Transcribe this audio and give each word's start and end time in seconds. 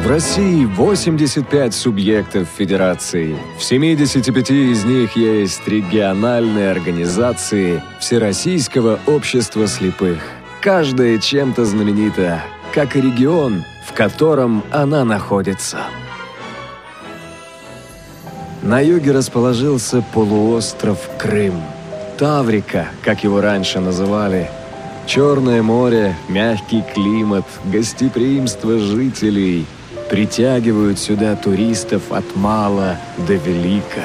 В 0.00 0.08
России 0.08 0.64
85 0.64 1.74
субъектов 1.74 2.48
федерации. 2.48 3.36
В 3.58 3.62
75 3.62 4.50
из 4.50 4.84
них 4.84 5.14
есть 5.14 5.68
региональные 5.68 6.70
организации 6.70 7.82
Всероссийского 8.00 8.98
общества 9.06 9.66
слепых. 9.66 10.18
Каждая 10.62 11.18
чем-то 11.18 11.66
знаменита, 11.66 12.42
как 12.72 12.96
и 12.96 13.02
регион, 13.02 13.62
в 13.86 13.92
котором 13.92 14.64
она 14.70 15.04
находится. 15.04 15.80
На 18.62 18.80
юге 18.80 19.12
расположился 19.12 20.02
полуостров 20.14 20.98
Крым. 21.18 21.60
Таврика, 22.16 22.88
как 23.04 23.22
его 23.22 23.42
раньше 23.42 23.80
называли. 23.80 24.50
Черное 25.06 25.62
море, 25.62 26.16
мягкий 26.28 26.82
климат, 26.94 27.44
гостеприимство 27.66 28.78
жителей 28.78 29.66
притягивают 30.10 30.98
сюда 30.98 31.36
туристов 31.36 32.02
от 32.10 32.24
мала 32.36 32.98
до 33.26 33.34
велика. 33.34 34.04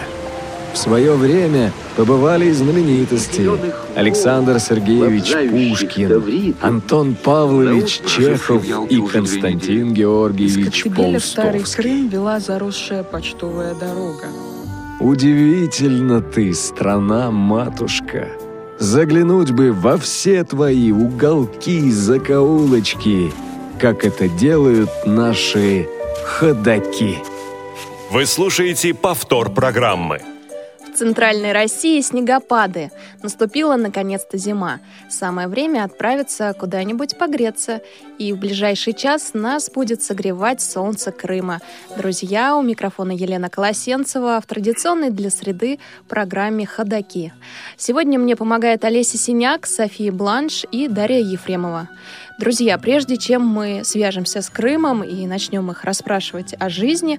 В 0.73 0.77
свое 0.77 1.13
время 1.16 1.72
побывали 1.96 2.48
и 2.48 2.52
знаменитости 2.52 3.50
Александр 3.96 4.60
Сергеевич 4.60 5.32
Пушкин, 5.49 6.54
Антон 6.62 7.16
Павлович 7.16 8.02
Чехов 8.05 8.63
и 8.90 9.02
Константин 9.02 9.94
Георгиевич 9.94 10.84
Паустовский. 10.84 11.20
Старый 11.20 11.63
Крым 11.63 12.10
вела 12.10 12.40
заросшая 12.40 13.04
почтовая 13.04 13.74
дорога. 13.74 14.27
Удивительно 14.99 16.22
ты, 16.22 16.54
страна-матушка. 16.54 18.27
Заглянуть 18.80 19.52
бы 19.52 19.72
во 19.72 19.98
все 19.98 20.44
твои 20.44 20.91
уголки, 20.91 21.90
закоулочки, 21.91 23.32
как 23.79 24.05
это 24.05 24.27
делают 24.27 24.89
наши 25.05 25.88
ходаки. 26.23 27.17
Вы 28.11 28.25
слушаете 28.25 28.93
повтор 28.93 29.51
программы. 29.51 30.21
В 30.93 30.98
центральной 30.98 31.51
России 31.51 31.99
снегопады. 31.99 32.90
Наступила 33.21 33.76
наконец-то 33.76 34.37
зима. 34.37 34.79
Самое 35.09 35.49
время 35.49 35.84
отправиться 35.84 36.55
куда-нибудь 36.57 37.17
погреться. 37.17 37.82
И 38.17 38.32
в 38.32 38.37
ближайший 38.37 38.93
час 38.93 39.32
нас 39.34 39.70
будет 39.70 40.01
согревать 40.01 40.62
солнце 40.62 41.12
Крыма. 41.12 41.60
Друзья, 41.98 42.55
у 42.55 42.62
микрофона 42.62 43.12
Елена 43.12 43.49
Колосенцева 43.49 44.39
в 44.41 44.45
традиционной 44.45 45.10
для 45.10 45.29
среды 45.29 45.79
программе 46.07 46.65
«Ходоки». 46.65 47.34
Сегодня 47.76 48.17
мне 48.17 48.37
помогает 48.37 48.85
Олеся 48.85 49.17
Синяк, 49.17 49.65
София 49.65 50.13
Бланш 50.13 50.63
и 50.71 50.87
Дарья 50.87 51.20
Ефремова. 51.20 51.89
Друзья, 52.38 52.78
прежде 52.78 53.16
чем 53.16 53.48
мы 53.48 53.86
свяжемся 53.86 54.41
с 54.41 54.50
Крымом 54.50 55.05
и 55.05 55.26
начнем 55.26 55.72
их 55.72 55.86
расспрашивать 55.86 56.54
о 56.60 56.68
жизни, 56.68 57.18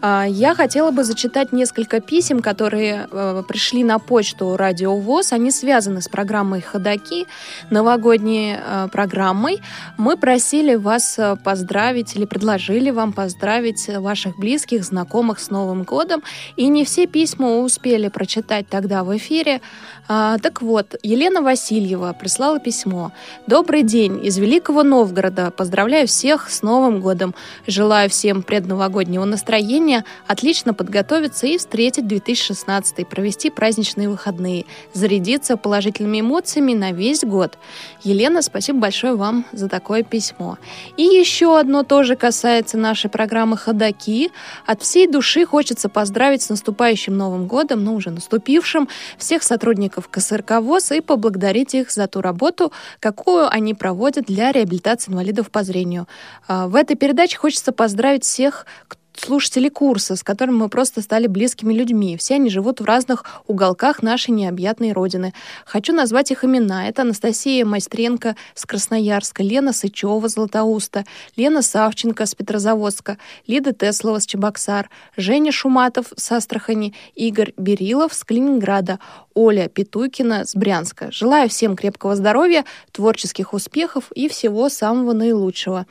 а, 0.00 0.24
я 0.26 0.54
хотела 0.54 0.90
бы 0.90 1.04
зачитать 1.04 1.52
несколько 1.52 2.00
писем, 2.00 2.40
которые 2.40 3.06
э, 3.10 3.42
пришли 3.46 3.84
на 3.84 3.98
почту 3.98 4.56
Радио 4.56 4.96
ВОЗ. 4.96 5.34
Они 5.34 5.50
связаны 5.50 6.00
с 6.00 6.08
программой 6.08 6.62
«Ходоки», 6.62 7.26
новогодней 7.68 8.56
э, 8.56 8.88
программой. 8.90 9.60
Мы 9.98 10.16
просили 10.16 10.76
вас 10.76 11.18
э, 11.18 11.36
поздравить 11.44 12.16
или 12.16 12.24
предложили 12.24 12.88
вам 12.88 13.12
поздравить 13.12 13.86
ваших 13.88 14.38
близких, 14.38 14.82
знакомых 14.84 15.40
с 15.40 15.50
Новым 15.50 15.82
годом. 15.82 16.22
И 16.56 16.68
не 16.68 16.86
все 16.86 17.06
письма 17.06 17.58
успели 17.58 18.08
прочитать 18.08 18.66
тогда 18.70 19.04
в 19.04 19.14
эфире. 19.14 19.60
А, 20.06 20.36
так 20.38 20.60
вот, 20.60 20.96
Елена 21.02 21.40
Васильева 21.40 22.12
прислала 22.12 22.60
письмо. 22.60 23.12
«Добрый 23.46 23.82
день 23.82 24.22
из 24.22 24.36
Великого 24.36 24.82
Новгорода. 24.82 25.50
Поздравляю 25.50 26.06
всех 26.06 26.50
с 26.50 26.60
Новым 26.60 27.00
годом. 27.00 27.34
Желаю 27.66 28.10
всем 28.10 28.42
предновогоднего 28.42 29.24
настроения, 29.24 30.04
отлично 30.26 30.74
подготовиться 30.74 31.46
и 31.46 31.56
встретить 31.56 32.06
2016, 32.06 33.08
провести 33.08 33.48
праздничные 33.48 34.10
выходные, 34.10 34.66
зарядиться 34.92 35.56
положительными 35.56 36.20
эмоциями 36.20 36.74
на 36.74 36.92
весь 36.92 37.24
год. 37.24 37.56
Елена, 38.02 38.42
спасибо 38.42 38.80
большое 38.80 39.16
вам 39.16 39.46
за 39.52 39.70
такое 39.70 40.02
письмо. 40.02 40.58
И 40.98 41.02
еще 41.02 41.58
одно 41.58 41.82
тоже 41.82 42.16
касается 42.16 42.76
нашей 42.76 43.08
программы 43.08 43.56
«Ходоки». 43.56 44.30
От 44.66 44.82
всей 44.82 45.06
души 45.06 45.46
хочется 45.46 45.88
поздравить 45.88 46.42
с 46.42 46.50
наступающим 46.50 47.16
Новым 47.16 47.46
годом, 47.46 47.84
ну 47.84 47.94
уже 47.94 48.10
наступившим, 48.10 48.88
всех 49.16 49.42
сотрудников 49.42 49.93
сотрудников 49.94 50.08
КСРК 50.08 50.60
ВОЗ 50.60 50.92
и 50.92 51.00
поблагодарить 51.00 51.74
их 51.74 51.90
за 51.90 52.06
ту 52.06 52.20
работу, 52.20 52.72
какую 53.00 53.48
они 53.48 53.74
проводят 53.74 54.26
для 54.26 54.52
реабилитации 54.52 55.10
инвалидов 55.10 55.50
по 55.50 55.62
зрению. 55.62 56.06
А, 56.48 56.66
в 56.66 56.74
этой 56.74 56.96
передаче 56.96 57.38
хочется 57.38 57.72
поздравить 57.72 58.24
всех, 58.24 58.66
кто 58.88 59.03
слушатели 59.16 59.68
курса, 59.68 60.16
с 60.16 60.22
которыми 60.22 60.56
мы 60.56 60.68
просто 60.68 61.00
стали 61.00 61.26
близкими 61.26 61.72
людьми. 61.72 62.16
Все 62.16 62.34
они 62.34 62.50
живут 62.50 62.80
в 62.80 62.84
разных 62.84 63.24
уголках 63.46 64.02
нашей 64.02 64.30
необъятной 64.30 64.92
родины. 64.92 65.32
Хочу 65.64 65.92
назвать 65.92 66.30
их 66.30 66.44
имена. 66.44 66.88
Это 66.88 67.02
Анастасия 67.02 67.64
Майстренко 67.64 68.36
с 68.54 68.66
Красноярска, 68.66 69.42
Лена 69.42 69.72
Сычева 69.72 70.28
Златоуста, 70.28 71.04
Лена 71.36 71.62
Савченко 71.62 72.26
с 72.26 72.34
Петрозаводска, 72.34 73.18
Лида 73.46 73.72
Теслова 73.72 74.18
с 74.18 74.26
Чебоксар, 74.26 74.90
Женя 75.16 75.52
Шуматов 75.52 76.06
с 76.16 76.32
Астрахани, 76.32 76.94
Игорь 77.14 77.52
Берилов 77.56 78.14
с 78.14 78.24
Калининграда, 78.24 78.98
Оля 79.34 79.68
Петукина 79.68 80.44
с 80.44 80.54
Брянска. 80.54 81.10
Желаю 81.10 81.48
всем 81.48 81.76
крепкого 81.76 82.16
здоровья, 82.16 82.64
творческих 82.92 83.52
успехов 83.52 84.10
и 84.14 84.28
всего 84.28 84.68
самого 84.68 85.12
наилучшего. 85.12 85.86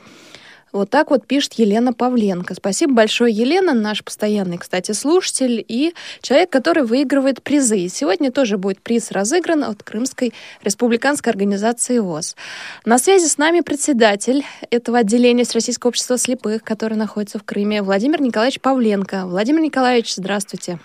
Вот 0.74 0.90
так 0.90 1.10
вот 1.10 1.24
пишет 1.24 1.52
Елена 1.52 1.92
Павленко. 1.92 2.52
Спасибо 2.54 2.94
большое, 2.94 3.32
Елена, 3.32 3.74
наш 3.74 4.02
постоянный, 4.02 4.58
кстати, 4.58 4.90
слушатель 4.90 5.64
и 5.66 5.94
человек, 6.20 6.50
который 6.50 6.82
выигрывает 6.82 7.44
призы. 7.44 7.86
сегодня 7.86 8.32
тоже 8.32 8.58
будет 8.58 8.82
приз 8.82 9.12
разыгран 9.12 9.62
от 9.62 9.84
Крымской 9.84 10.32
республиканской 10.64 11.30
организации 11.30 12.00
ВОЗ. 12.00 12.36
На 12.84 12.98
связи 12.98 13.26
с 13.26 13.38
нами 13.38 13.60
председатель 13.60 14.42
этого 14.72 14.98
отделения 14.98 15.44
Российского 15.54 15.90
общества 15.90 16.18
слепых, 16.18 16.64
который 16.64 16.98
находится 16.98 17.38
в 17.38 17.44
Крыме, 17.44 17.80
Владимир 17.80 18.20
Николаевич 18.20 18.60
Павленко. 18.60 19.26
Владимир 19.26 19.60
Николаевич, 19.60 20.16
здравствуйте. 20.16 20.80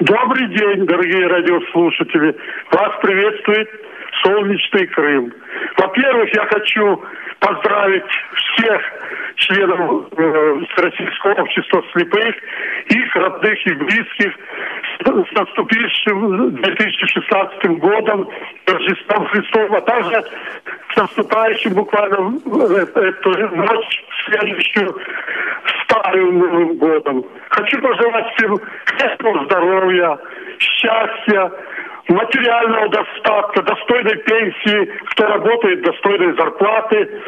Добрый 0.00 0.48
день, 0.48 0.84
дорогие 0.84 1.28
радиослушатели. 1.28 2.34
Вас 2.72 2.90
приветствует 3.02 3.68
солнечный 4.22 4.86
Крым. 4.88 5.32
Во-первых, 5.76 6.34
я 6.34 6.46
хочу 6.46 7.02
поздравить 7.40 8.10
всех 8.34 8.82
членов 9.36 10.06
э, 10.16 10.60
Российского 10.76 11.42
общества 11.42 11.82
слепых, 11.92 12.34
их 12.86 13.16
родных 13.16 13.66
и 13.66 13.72
близких 13.74 14.32
с 15.00 15.32
наступившим 15.32 16.56
2016 16.56 17.78
годом, 17.78 18.28
Рождеством 18.66 19.26
Христовым, 19.26 19.74
а 19.76 19.80
также 19.82 20.24
с 20.92 20.96
наступающим 20.96 21.74
буквально 21.74 22.38
эту 22.94 23.56
ночь, 23.56 24.04
следующую 24.26 24.96
Старым 25.84 26.38
Новым 26.38 26.76
годом. 26.76 27.24
Хочу 27.50 27.80
пожелать 27.80 28.34
всем 28.34 28.58
крепкого 28.84 29.44
здоровья, 29.44 30.18
счастья, 30.58 31.50
материального 32.08 32.88
достатка, 32.88 33.62
достойной 33.62 34.16
пенсии, 34.16 34.86
кто 35.06 35.26
работает, 35.26 35.82
достойной 35.82 36.34
зарплаты, 36.36 37.22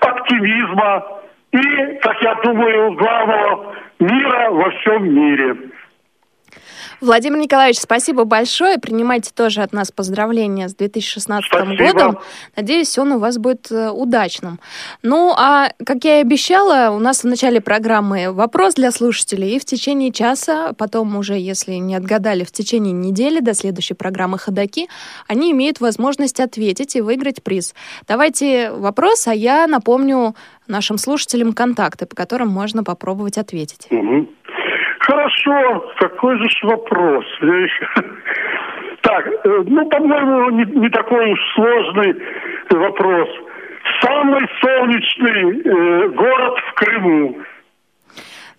оптимизма 0.00 1.04
и, 1.52 1.98
как 2.00 2.22
я 2.22 2.34
думаю, 2.42 2.92
главного 2.92 3.74
мира 3.98 4.50
во 4.50 4.70
всем 4.70 5.14
мире. 5.14 5.56
Владимир 7.02 7.40
Николаевич, 7.40 7.80
спасибо 7.80 8.22
большое. 8.22 8.78
Принимайте 8.78 9.32
тоже 9.34 9.62
от 9.62 9.72
нас 9.72 9.90
поздравления 9.90 10.68
с 10.68 10.74
2016 10.76 11.50
спасибо. 11.50 11.76
годом. 11.76 12.18
Надеюсь, 12.54 12.96
он 12.96 13.10
у 13.10 13.18
вас 13.18 13.38
будет 13.38 13.72
э, 13.72 13.90
удачным. 13.90 14.60
Ну, 15.02 15.34
а, 15.36 15.70
как 15.84 16.04
я 16.04 16.18
и 16.18 16.20
обещала, 16.20 16.94
у 16.94 17.00
нас 17.00 17.24
в 17.24 17.26
начале 17.26 17.60
программы 17.60 18.30
вопрос 18.32 18.74
для 18.74 18.92
слушателей. 18.92 19.56
И 19.56 19.58
в 19.58 19.64
течение 19.64 20.12
часа, 20.12 20.74
потом 20.74 21.16
уже, 21.16 21.34
если 21.34 21.72
не 21.72 21.96
отгадали, 21.96 22.44
в 22.44 22.52
течение 22.52 22.92
недели 22.92 23.40
до 23.40 23.54
следующей 23.54 23.94
программы 23.94 24.38
«Ходоки», 24.38 24.88
они 25.26 25.50
имеют 25.50 25.80
возможность 25.80 26.38
ответить 26.38 26.94
и 26.94 27.00
выиграть 27.00 27.42
приз. 27.42 27.74
Давайте 28.06 28.70
вопрос, 28.70 29.26
а 29.26 29.34
я 29.34 29.66
напомню 29.66 30.36
нашим 30.68 30.98
слушателям 30.98 31.52
контакты, 31.52 32.06
по 32.06 32.14
которым 32.14 32.48
можно 32.48 32.84
попробовать 32.84 33.38
ответить. 33.38 33.88
Угу. 33.90 34.28
Хорошо, 35.02 35.92
какой 35.98 36.38
же 36.38 36.48
вопрос? 36.62 37.24
Так, 39.02 39.26
э, 39.26 39.62
ну, 39.66 39.84
по-моему, 39.88 40.50
не, 40.50 40.64
не 40.64 40.88
такой 40.88 41.32
уж 41.32 41.40
сложный 41.56 42.14
вопрос. 42.70 43.28
Самый 44.00 44.48
солнечный 44.60 45.60
э, 45.60 46.08
город 46.10 46.58
в 46.68 46.74
Крыму. 46.74 47.36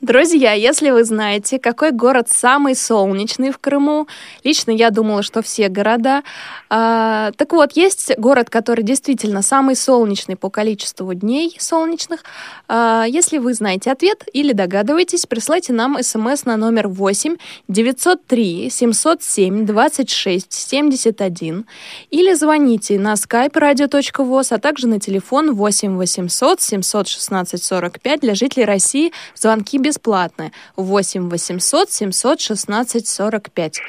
Друзья, 0.04 0.52
если 0.52 0.90
вы 0.90 1.06
знаете, 1.06 1.60
какой 1.60 1.92
город 1.94 2.28
самый 2.30 2.76
солнечный 2.76 3.52
в 3.52 3.58
Крыму, 3.58 4.10
лично 4.44 4.72
я 4.72 4.90
думала, 4.90 5.24
что 5.24 5.42
все 5.42 5.70
города. 5.70 6.24
А, 6.70 7.32
так 7.38 7.54
вот, 7.54 7.78
есть 7.78 8.12
город, 8.18 8.50
который 8.50 8.84
действительно 8.84 9.42
самый 9.42 9.78
солнечный 9.78 10.36
по 10.36 10.50
количеству 10.50 11.14
дней 11.14 11.56
солнечных. 11.58 12.26
А, 12.68 13.06
если 13.08 13.38
вы 13.38 13.54
знаете 13.54 13.94
ответ 13.94 14.26
или 14.34 14.52
догадываетесь, 14.52 15.26
присылайте 15.26 15.72
нам 15.72 15.98
смс 16.04 16.44
на 16.44 16.58
номер 16.58 16.90
8 16.90 17.38
903 17.70 18.70
707 18.70 19.66
26 19.66 20.52
71 20.52 21.66
или 22.12 22.34
звоните 22.34 23.00
на 23.00 23.14
skype 23.14 23.54
radio.voz, 23.54 24.48
а 24.54 24.58
также 24.58 24.90
на 24.90 25.00
телефон 25.00 25.54
8 25.54 25.96
800 25.96 26.60
716 26.60 27.64
45 27.64 28.20
для 28.20 28.36
жителей 28.36 28.66
России. 28.66 29.14
Звонки 29.34 29.78
без 29.78 29.93
бесплатны. 29.94 30.52
8 30.76 31.30
800 31.30 31.92
716 31.92 33.08
45. 33.08 33.82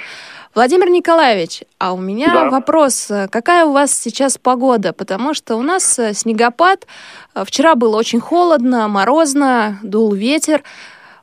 Владимир 0.54 0.88
Николаевич, 0.88 1.64
а 1.78 1.92
у 1.92 1.96
меня 1.96 2.32
да. 2.32 2.50
вопрос. 2.50 3.10
Какая 3.30 3.64
у 3.64 3.72
вас 3.72 3.92
сейчас 3.92 4.38
погода? 4.38 4.92
Потому 4.92 5.34
что 5.34 5.56
у 5.56 5.62
нас 5.62 5.98
э, 5.98 6.14
снегопад. 6.14 6.86
Вчера 7.34 7.74
было 7.74 7.96
очень 7.96 8.20
холодно, 8.20 8.86
морозно, 8.86 9.80
дул 9.82 10.12
ветер. 10.14 10.62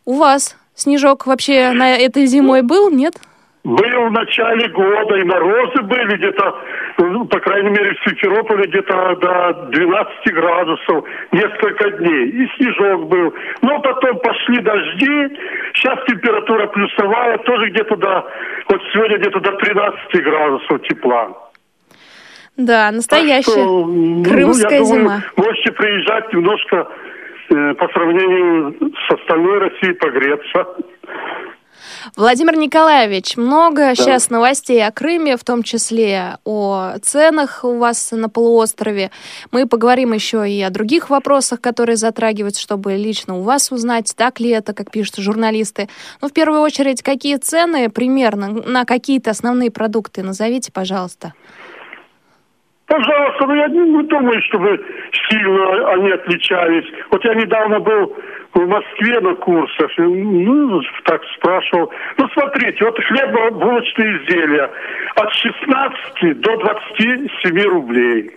У 0.04 0.16
вас 0.16 0.56
снежок 0.76 1.28
вообще 1.28 1.72
на 1.72 1.96
этой 1.96 2.26
зимой 2.26 2.62
был, 2.62 2.90
нет? 2.90 3.16
Был 3.64 4.08
в 4.08 4.12
начале 4.12 4.68
года, 4.70 5.18
и 5.18 5.24
морозы 5.24 5.84
были 5.84 6.18
где-то, 6.18 6.56
ну, 6.98 7.26
по 7.26 7.40
крайней 7.40 7.70
мере, 7.70 7.94
в 7.94 8.10
Симферополе 8.10 8.66
где-то 8.66 9.16
до 9.18 9.68
12 9.70 10.34
градусов 10.34 11.06
несколько 11.32 11.92
дней. 11.92 12.30
И 12.30 12.48
снежок 12.58 13.08
был. 13.08 13.34
Но 13.62 13.80
потом 13.82 14.18
пошли 14.18 14.62
дожди, 14.62 15.38
сейчас 15.76 16.00
температура 16.08 16.68
плюсовая, 16.68 17.38
тоже 17.40 17.70
где-то 17.70 17.96
до, 17.98 18.32
вот 18.68 18.82
сегодня 18.94 19.18
где-то 19.20 19.40
до 19.40 19.52
13 19.52 20.24
градусов 20.24 20.82
тепла. 20.88 21.30
Да, 22.58 22.92
настоящая 22.92 23.46
так 23.46 23.54
что, 23.54 23.86
ну, 23.86 24.24
крымская 24.24 24.80
ну, 24.80 24.86
я 24.86 24.92
думаю, 24.92 25.02
зима. 25.02 25.24
Можете 25.38 25.72
приезжать 25.72 26.34
немножко 26.34 26.88
э, 27.50 27.74
по 27.76 27.88
сравнению 27.90 28.76
с 29.08 29.14
остальной 29.14 29.60
Россией 29.60 29.94
погреться. 29.94 30.68
Владимир 32.16 32.56
Николаевич, 32.58 33.38
много 33.38 33.82
да. 33.82 33.96
сейчас 33.96 34.30
новостей 34.30 34.86
о 34.86 34.92
Крыме, 34.92 35.38
в 35.38 35.44
том 35.44 35.64
числе 35.64 36.38
о 36.46 36.94
ценах 37.02 37.64
у 37.64 37.78
вас 37.78 38.12
на 38.12 38.30
полуострове. 38.30 39.12
Мы 39.52 39.68
поговорим 39.68 40.14
еще 40.14 40.50
и 40.50 40.62
о 40.62 40.70
других 40.70 41.10
вопросах, 41.10 41.62
которые 41.62 41.96
затрагиваются, 41.96 42.62
чтобы 42.62 42.94
лично 42.94 43.38
у 43.38 43.42
вас 43.42 43.72
узнать, 43.72 44.14
так 44.16 44.40
ли 44.40 44.50
это, 44.50 44.74
как 44.74 44.92
пишут 44.92 45.18
журналисты. 45.18 45.90
Но 46.22 46.28
в 46.28 46.34
первую 46.34 46.62
очередь, 46.62 47.02
какие 47.02 47.38
цены 47.38 47.90
примерно 47.90 48.50
на 48.50 48.86
какие-то 48.86 49.32
основные 49.32 49.72
продукты 49.72 50.24
назовите, 50.24 50.72
пожалуйста. 50.72 51.34
Пожалуйста, 52.92 53.46
ну 53.48 53.56
я 53.56 53.68
не 53.70 54.04
думаю, 54.04 54.42
чтобы 54.50 54.86
сильно 55.30 55.94
они 55.94 56.12
отличались. 56.12 56.84
Вот 57.10 57.24
я 57.24 57.36
недавно 57.36 57.80
был 57.80 58.14
в 58.54 58.68
Москве 58.68 59.20
на 59.22 59.36
курсах, 59.36 59.92
ну, 59.98 60.82
так 61.06 61.22
спрашивал. 61.38 61.92
Ну, 62.18 62.28
смотрите, 62.30 62.84
вот 62.84 63.00
хлебобулочные 63.04 64.18
изделия 64.18 64.70
от 65.16 65.34
16 65.34 66.42
до 66.42 66.58
27 66.58 67.62
рублей. 67.70 68.32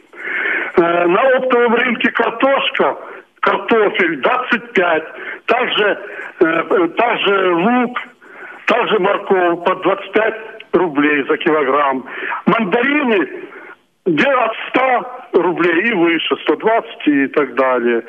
Э, 0.76 1.06
на 1.06 1.20
оптовом 1.37 1.75
рынке 1.75 2.11
картошка, 2.12 2.96
картофель 3.40 4.20
25, 4.20 5.05
также, 5.46 5.99
э, 6.40 6.88
также 6.96 7.55
лук, 7.55 7.99
также 8.66 8.99
морковь 8.99 9.64
по 9.64 9.75
25 9.76 10.34
рублей 10.72 11.25
за 11.28 11.37
килограмм. 11.38 12.05
Мандарины 12.46 13.28
от 14.06 14.53
100 15.33 15.33
рублей 15.33 15.89
и 15.89 15.95
выше, 15.95 16.37
120 16.43 17.06
и 17.06 17.27
так 17.29 17.55
далее. 17.55 18.05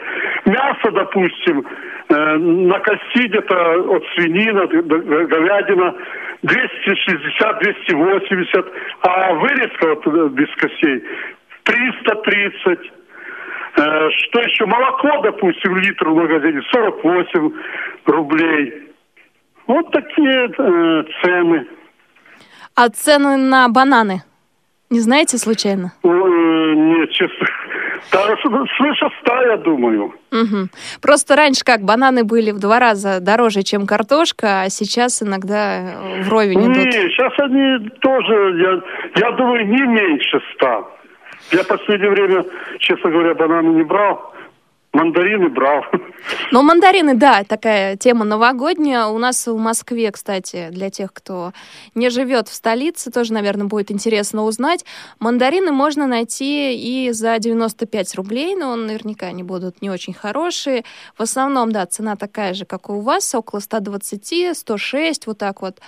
Мясо, 0.46 0.92
допустим, 0.92 1.66
э, 2.10 2.38
на 2.38 2.80
кости 2.80 3.28
где-то 3.28 3.56
от 3.96 4.04
свинина, 4.16 4.68
говядина 4.68 5.96
260-280, 6.44 8.66
а 9.02 9.34
вырезка 9.36 9.88
вот, 9.88 10.06
э, 10.08 10.28
без 10.34 10.50
костей 10.58 11.02
330. 11.64 12.92
Э, 13.78 14.10
что 14.10 14.42
еще? 14.42 14.66
Молоко, 14.66 15.22
допустим, 15.24 15.78
литр 15.78 16.10
в 16.10 16.16
магазине 16.16 16.62
48 16.72 17.52
рублей. 18.06 18.92
Вот 19.68 19.92
такие 19.92 20.50
цены. 21.22 21.66
А 22.76 22.90
цены 22.90 23.38
на 23.38 23.70
бананы? 23.70 24.22
Не 24.90 25.00
знаете 25.00 25.38
случайно? 25.38 25.94
Нет, 26.04 27.12
честно. 27.12 27.48
Да, 28.12 28.22
свыше 28.38 29.10
ста, 29.20 29.42
я 29.44 29.58
думаю. 29.58 30.14
Угу. 30.32 30.70
Просто 31.02 31.36
раньше 31.36 31.64
как, 31.66 31.82
бананы 31.82 32.24
были 32.24 32.52
в 32.52 32.60
два 32.60 32.80
раза 32.80 33.20
дороже, 33.20 33.64
чем 33.64 33.88
картошка, 33.88 34.62
а 34.62 34.70
сейчас 34.70 35.24
иногда 35.24 35.80
э, 35.80 36.22
вровень 36.24 36.66
идут. 36.66 36.78
Нет, 36.78 36.94
сейчас 36.94 37.34
они 37.40 37.90
тоже, 38.02 38.84
я, 39.16 39.28
я 39.28 39.32
думаю, 39.32 39.68
не 39.68 39.82
меньше 39.82 40.40
ста. 40.54 40.84
Я 41.52 41.64
в 41.64 41.68
последнее 41.68 42.12
время, 42.12 42.46
честно 42.80 43.10
говоря, 43.10 43.34
бананы 43.34 43.76
не 43.76 43.84
брал. 43.84 44.35
Мандарины 44.96 45.50
брал. 45.50 45.84
Ну, 46.52 46.62
мандарины, 46.62 47.16
да, 47.16 47.44
такая 47.44 47.98
тема 47.98 48.24
новогодняя. 48.24 49.08
У 49.08 49.18
нас 49.18 49.46
в 49.46 49.58
Москве, 49.58 50.10
кстати, 50.10 50.70
для 50.72 50.90
тех, 50.90 51.12
кто 51.12 51.52
не 51.96 52.10
живет 52.10 52.48
в 52.48 52.54
столице, 52.54 53.12
тоже, 53.12 53.34
наверное, 53.34 53.68
будет 53.68 53.92
интересно 53.92 54.44
узнать. 54.44 54.86
Мандарины 55.20 55.74
можно 55.74 56.08
найти 56.08 56.78
и 56.78 57.12
за 57.12 57.38
95 57.40 58.16
рублей, 58.16 58.56
но 58.56 58.74
наверняка 58.78 59.26
они 59.26 59.44
будут 59.44 59.82
не 59.82 59.90
очень 59.90 60.14
хорошие. 60.14 60.86
В 61.18 61.22
основном, 61.22 61.74
да, 61.74 61.86
цена 61.86 62.16
такая 62.16 62.54
же, 62.54 62.64
как 62.64 62.88
и 62.88 62.94
у 62.94 63.02
вас, 63.02 63.36
около 63.36 63.60
120, 63.60 64.58
106, 64.58 65.28
вот 65.28 65.38
так 65.38 65.62
вот. 65.62 65.82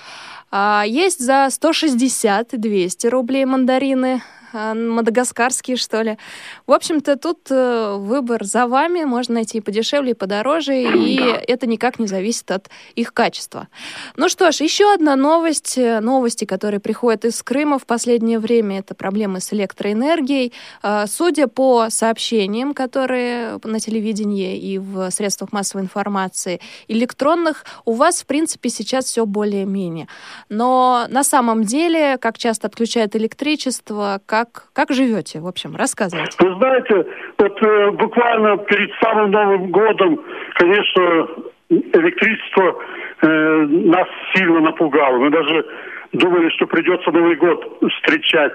А 0.51 0.83
есть 0.85 1.23
за 1.23 1.47
160, 1.49 2.59
200 2.59 3.07
рублей 3.07 3.45
мандарины. 3.45 4.21
А, 4.53 4.73
мадагаскарские, 4.73 5.77
что 5.77 6.01
ли. 6.01 6.17
В 6.65 6.71
общем-то, 6.71 7.17
тут 7.17 7.39
э, 7.49 7.95
выбор 7.97 8.45
за 8.45 8.67
вами. 8.67 9.03
Можно 9.03 9.35
найти 9.35 9.57
и 9.57 9.61
подешевле, 9.61 10.11
и 10.11 10.13
подороже, 10.13 10.81
и 10.81 11.17
да. 11.17 11.41
это 11.47 11.67
никак 11.67 11.99
не 11.99 12.07
зависит 12.07 12.49
от 12.51 12.69
их 12.95 13.13
качества. 13.13 13.67
Ну 14.15 14.29
что 14.29 14.51
ж, 14.51 14.61
еще 14.61 14.93
одна 14.93 15.15
новость. 15.15 15.77
Э, 15.77 15.99
новости, 15.99 16.45
которые 16.45 16.79
приходят 16.79 17.25
из 17.25 17.43
Крыма 17.43 17.77
в 17.77 17.85
последнее 17.85 18.39
время, 18.39 18.79
это 18.79 18.95
проблемы 18.95 19.41
с 19.41 19.51
электроэнергией. 19.51 20.53
А, 20.81 21.07
судя 21.07 21.47
по 21.47 21.89
сообщениям, 21.89 22.73
которые 22.73 23.59
на 23.63 23.79
телевидении 23.79 24.57
и 24.57 24.77
в 24.77 25.11
средствах 25.11 25.51
массовой 25.51 25.83
информации 25.83 26.61
электронных, 26.87 27.65
у 27.85 27.93
вас, 27.93 28.21
в 28.21 28.25
принципе, 28.25 28.69
сейчас 28.69 29.05
все 29.05 29.25
более-менее. 29.25 30.07
Но 30.49 31.05
на 31.09 31.23
самом 31.23 31.63
деле, 31.63 32.17
как 32.17 32.37
часто 32.37 32.67
отключают 32.67 33.15
электричество, 33.15 34.21
как 34.25 34.46
как, 34.51 34.63
как 34.73 34.95
живете, 34.95 35.39
в 35.39 35.47
общем, 35.47 35.75
рассказывайте. 35.75 36.37
Вы 36.39 36.55
знаете, 36.55 37.07
вот 37.37 37.61
э, 37.61 37.91
буквально 37.91 38.57
перед 38.57 38.91
самым 39.01 39.31
Новым 39.31 39.71
годом, 39.71 40.19
конечно, 40.55 41.27
электричество 41.69 42.77
э, 43.21 43.27
нас 43.27 44.07
сильно 44.33 44.59
напугало. 44.59 45.17
Мы 45.17 45.29
даже 45.29 45.65
думали, 46.13 46.49
что 46.49 46.65
придется 46.67 47.11
Новый 47.11 47.35
год 47.35 47.79
встречать 47.93 48.53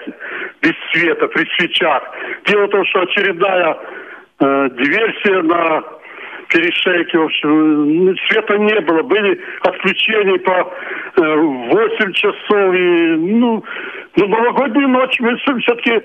без 0.61 0.73
света, 0.93 1.29
при 1.29 1.49
свечах. 1.57 2.03
Дело 2.47 2.67
в 2.67 2.71
том, 2.71 2.85
что 2.87 3.01
очередная 3.03 3.79
э, 4.41 4.69
диверсия 4.71 5.43
на 5.43 5.83
перешейке, 6.53 7.19
в 7.19 7.25
общем, 7.25 8.05
ну, 8.05 8.15
света 8.29 8.59
не 8.59 8.81
было. 8.81 9.03
Были 9.03 9.41
отключения 9.63 10.39
по 10.39 10.73
э, 11.17 11.35
8 11.35 12.13
часов. 12.13 12.75
И, 12.75 13.17
ну, 13.17 13.65
ну, 14.17 14.29
новогоднюю 14.29 14.89
ночь 14.89 15.19
мы 15.21 15.37
все-таки 15.37 16.03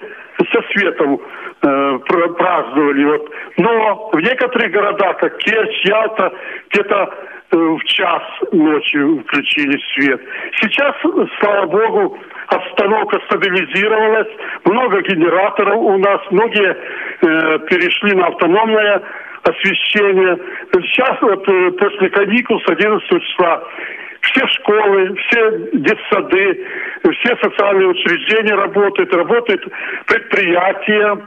со 0.51 0.61
светом 0.71 1.19
э, 1.61 1.99
праздновали. 2.07 3.05
Вот. 3.05 3.29
Но 3.57 4.09
в 4.13 4.19
некоторых 4.19 4.71
городах, 4.71 5.17
как 5.17 5.37
Керчь, 5.39 5.85
Ялта, 5.85 6.33
где-то 6.71 7.13
э, 7.51 7.57
в 7.57 7.83
час 7.85 8.23
ночи 8.51 9.21
включили 9.23 9.77
свет. 9.93 10.21
Сейчас, 10.61 10.95
слава 11.39 11.65
богу, 11.65 12.17
обстановка 12.47 13.19
стабилизировалась, 13.25 14.29
много 14.63 15.01
генераторов 15.01 15.75
у 15.75 15.97
нас, 15.97 16.21
многие 16.31 16.71
э, 16.71 17.59
перешли 17.67 18.15
на 18.15 18.27
автономное 18.27 19.01
освещение. 19.47 20.37
Сейчас 20.73 21.21
вот 21.21 21.47
э, 21.47 21.71
после 21.71 22.09
каникул 22.09 22.59
с 22.61 22.69
11 22.69 23.09
числа 23.23 23.63
все 24.21 24.47
школы, 24.47 25.15
все 25.15 25.69
детсады, 25.73 26.65
все 27.01 27.37
социальные 27.41 27.87
учреждения 27.87 28.55
работают, 28.55 29.13
работают 29.13 29.63
предприятия, 30.05 31.17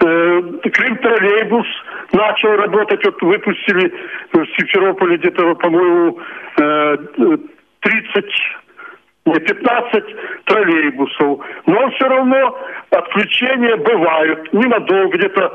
э, 0.00 0.42
Крым 0.70 0.96
троллейбус 0.98 1.66
начал 2.12 2.56
работать, 2.56 3.04
вот 3.04 3.22
выпустили 3.22 3.92
в 4.32 4.46
Симферополе 4.58 5.16
где-то, 5.16 5.54
по-моему, 5.54 6.18
30 7.80 8.24
не 9.24 9.38
15 9.38 10.04
троллейбусов. 10.46 11.40
Но 11.66 11.90
все 11.90 12.08
равно 12.08 12.58
отключения 12.90 13.76
бывают. 13.76 14.52
Ненадолго, 14.52 15.16
где-то 15.16 15.52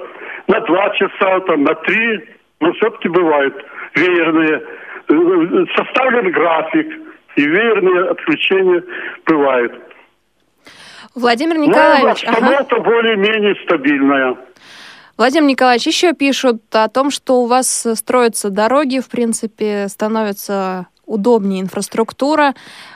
на 0.47 0.59
два 0.61 0.89
часа, 0.91 1.39
там, 1.41 1.63
на 1.63 1.75
три, 1.75 2.23
но 2.59 2.71
все-таки 2.73 3.09
бывают 3.09 3.55
веерные. 3.95 4.63
Э, 5.09 5.65
составлен 5.75 6.31
график, 6.31 6.87
и 7.35 7.41
веерные 7.41 8.09
отключения 8.09 8.83
бывают. 9.25 9.73
Владимир 11.15 11.57
Николаевич, 11.57 12.23
Но 12.23 12.31
обстановка 12.31 12.75
ага. 12.75 12.83
более-менее 12.83 13.55
стабильная. 13.63 14.37
Владимир 15.17 15.47
Николаевич, 15.47 15.87
еще 15.87 16.13
пишут 16.13 16.61
о 16.73 16.87
том, 16.89 17.09
что 17.09 17.41
у 17.41 17.47
вас 17.47 17.87
строятся 17.95 18.49
дороги, 18.49 18.99
в 18.99 19.09
принципе, 19.09 19.87
становится 19.87 20.87
удобнее 21.07 21.61
инфраструктура. 21.61 22.53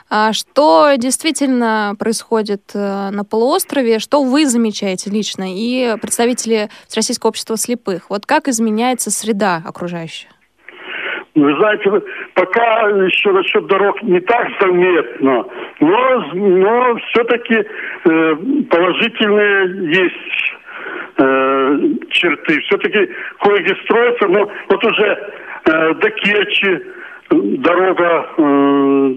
А 0.08 0.32
что 0.32 0.92
действительно 0.96 1.96
происходит 1.98 2.62
э, 2.74 3.10
на 3.10 3.24
полуострове? 3.24 3.98
Что 3.98 4.22
вы 4.22 4.46
замечаете 4.46 5.10
лично 5.10 5.44
и 5.48 5.96
представители 6.00 6.68
Российского 6.94 7.30
общества 7.30 7.56
слепых? 7.56 8.10
Вот 8.10 8.26
как 8.26 8.46
изменяется 8.46 9.10
среда 9.10 9.62
окружающая? 9.66 10.28
Вы 11.34 11.56
знаете, 11.56 11.90
пока 12.34 12.88
еще 13.06 13.32
насчет 13.32 13.66
дорог 13.66 14.02
не 14.02 14.20
так 14.20 14.48
заметно, 14.60 15.46
но, 15.80 16.30
но 16.34 16.96
все-таки 16.96 17.54
э, 17.54 18.36
положительные 18.68 19.94
есть 19.94 20.54
э, 21.16 21.78
черты. 22.10 22.60
Все-таки 22.60 23.10
кое-где 23.40 23.74
строится, 23.84 24.28
но 24.28 24.50
вот 24.68 24.84
уже 24.84 25.30
э, 25.64 25.94
до 25.94 26.10
Керчи 26.10 26.82
дорога 27.32 28.28
э, 28.36 28.42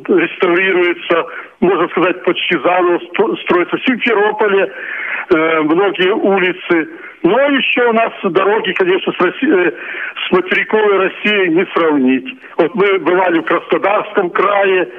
реставрируется, 0.08 1.26
можно 1.60 1.88
сказать, 1.90 2.24
почти 2.24 2.58
заново 2.58 3.00
строится. 3.44 3.78
В 3.78 3.86
Симферополе 3.86 4.72
э, 5.30 5.62
многие 5.62 6.14
улицы. 6.14 6.90
Но 7.24 7.40
еще 7.40 7.90
у 7.90 7.94
нас 7.94 8.12
дороги, 8.24 8.72
конечно, 8.74 9.12
с, 9.14 9.20
Росси... 9.20 9.48
э, 9.48 9.72
с 10.28 10.32
материковой 10.32 10.98
Россией 10.98 11.50
не 11.50 11.66
сравнить. 11.74 12.38
Вот 12.58 12.76
мы 12.76 13.00
бывали 13.00 13.40
в 13.40 13.44
Краснодарском 13.44 14.30
крае, 14.30 14.90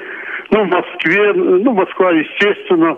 ну, 0.51 0.65
в 0.65 0.69
Москве, 0.69 1.33
ну, 1.33 1.73
Москва, 1.73 2.11
естественно. 2.13 2.97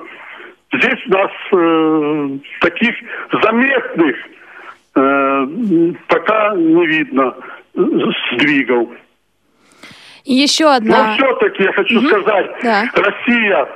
Здесь 0.72 1.06
у 1.06 1.10
нас 1.10 1.30
э, 1.52 2.38
таких 2.60 2.94
заметных 3.42 4.16
э, 4.96 5.46
пока 6.08 6.54
не 6.56 6.86
видно 6.86 7.34
сдвигов. 7.74 8.88
И 10.28 10.34
еще 10.34 10.66
одна... 10.66 11.06
Но 11.06 11.14
все-таки 11.14 11.62
я 11.62 11.72
хочу 11.72 11.98
угу. 11.98 12.06
сказать, 12.08 12.50
да. 12.62 12.84
Россия 12.94 13.68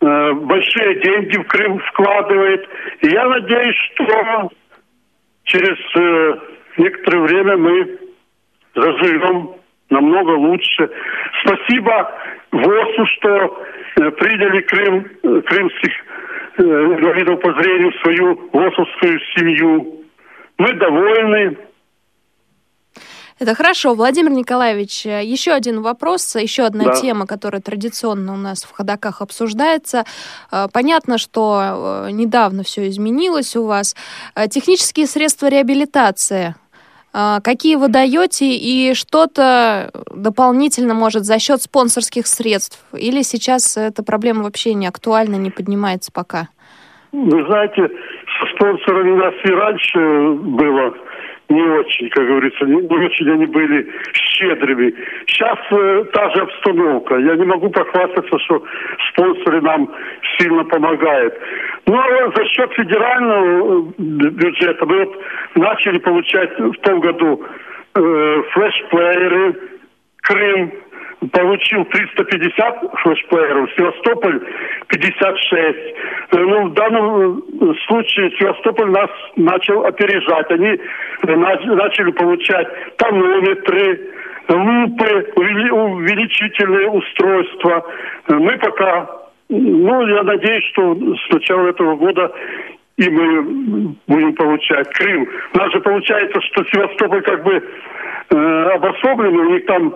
э, 0.00 0.32
большие 0.32 1.00
деньги 1.00 1.38
в 1.38 1.44
Крым 1.48 1.80
вкладывает. 1.80 2.68
И 3.00 3.08
я 3.08 3.26
надеюсь, 3.26 3.74
что 3.92 4.50
через 5.42 5.76
э, 5.96 6.38
некоторое 6.76 7.22
время 7.22 7.56
мы 7.56 7.98
заживем 8.76 9.50
намного 9.90 10.30
лучше. 10.30 10.88
Спасибо 11.44 12.12
ВОСу, 12.52 13.06
что 13.16 13.64
э, 13.96 14.10
приняли 14.12 14.60
Крым, 14.60 15.04
э, 15.24 15.40
крымских 15.40 15.92
э, 16.58 16.62
инвалидов 16.62 17.40
по 17.40 17.52
зрению 17.60 17.90
в 17.90 18.00
свою 18.02 18.50
ВОСовскую 18.52 19.18
семью. 19.34 20.04
Мы 20.58 20.72
довольны. 20.74 21.56
Это 23.38 23.54
хорошо. 23.54 23.94
Владимир 23.94 24.32
Николаевич, 24.32 25.04
еще 25.04 25.52
один 25.52 25.80
вопрос, 25.80 26.34
еще 26.34 26.64
одна 26.64 26.84
да. 26.84 26.92
тема, 26.94 27.26
которая 27.26 27.60
традиционно 27.60 28.34
у 28.34 28.36
нас 28.36 28.64
в 28.64 28.72
ходаках 28.72 29.22
обсуждается. 29.22 30.04
Э, 30.50 30.66
понятно, 30.72 31.18
что 31.18 32.06
э, 32.06 32.10
недавно 32.10 32.64
все 32.64 32.88
изменилось 32.88 33.54
у 33.54 33.64
вас. 33.64 33.94
Э, 34.34 34.48
технические 34.48 35.06
средства 35.06 35.48
реабилитации. 35.48 36.54
Какие 37.10 37.76
вы 37.76 37.88
даете 37.88 38.54
и 38.54 38.92
что-то 38.92 39.90
дополнительно, 40.14 40.92
может, 40.92 41.24
за 41.24 41.38
счет 41.38 41.62
спонсорских 41.62 42.26
средств? 42.26 42.84
Или 42.92 43.22
сейчас 43.22 43.78
эта 43.78 44.04
проблема 44.04 44.42
вообще 44.42 44.74
не 44.74 44.86
актуальна, 44.86 45.36
не 45.36 45.50
поднимается 45.50 46.12
пока? 46.12 46.48
Вы 47.12 47.46
знаете, 47.46 47.88
со 48.38 48.54
спонсорами 48.54 49.10
у 49.12 49.16
нас 49.16 49.34
и 49.42 49.48
раньше 49.48 50.32
было 50.34 50.94
не 51.48 51.62
очень, 51.62 52.10
как 52.10 52.26
говорится, 52.26 52.64
не, 52.66 52.76
не 52.76 53.06
очень 53.06 53.30
они 53.30 53.46
были 53.46 53.88
щедрыми. 54.12 54.94
Сейчас 55.26 55.58
э, 55.70 56.04
та 56.12 56.30
же 56.30 56.42
обстановка. 56.42 57.16
Я 57.16 57.36
не 57.36 57.44
могу 57.44 57.70
похвастаться, 57.70 58.38
что 58.38 58.62
спонсоры 59.10 59.60
нам 59.62 59.90
сильно 60.38 60.64
помогают. 60.64 61.34
Но 61.86 61.94
ну, 61.94 62.00
а 62.00 62.32
за 62.36 62.44
счет 62.46 62.72
федерального 62.74 63.80
э, 63.80 63.92
бюджета 63.98 64.84
мы 64.86 65.04
вот 65.04 65.16
начали 65.54 65.98
получать 65.98 66.58
в 66.58 66.76
том 66.82 67.00
году 67.00 67.42
э, 67.94 68.42
флешплееры, 68.52 69.56
Крым, 70.22 70.72
получил 71.32 71.84
350 71.84 73.00
флешплееров, 73.02 73.70
Севастополь 73.76 74.40
56. 74.88 75.78
Э, 76.30 76.38
ну, 76.38 76.68
в 76.68 76.74
данном 76.74 77.38
э, 77.38 77.74
случае 77.86 78.30
Севастополь 78.38 78.90
нас 78.90 79.10
начал 79.36 79.84
опережать. 79.84 80.50
Они 80.50 80.68
э, 80.68 81.36
начали 81.36 82.12
получать 82.12 82.68
тонометры, 82.96 84.00
лупы, 84.48 85.32
увеличительные 85.36 86.88
устройства. 86.88 87.84
Мы 88.28 88.56
пока, 88.58 89.10
ну, 89.48 90.06
я 90.06 90.22
надеюсь, 90.22 90.64
что 90.72 90.94
с 90.94 91.32
начала 91.32 91.68
этого 91.68 91.96
года 91.96 92.32
и 92.98 93.08
мы 93.08 93.94
будем 94.08 94.34
получать 94.34 94.92
Крым. 94.94 95.28
У 95.54 95.58
нас 95.58 95.72
же 95.72 95.80
получается, 95.80 96.40
что 96.40 96.64
Севастополь 96.64 97.22
как 97.22 97.44
бы 97.44 97.62
э, 98.30 98.62
обособлен, 98.74 99.38
у 99.38 99.50
них 99.50 99.66
там 99.66 99.94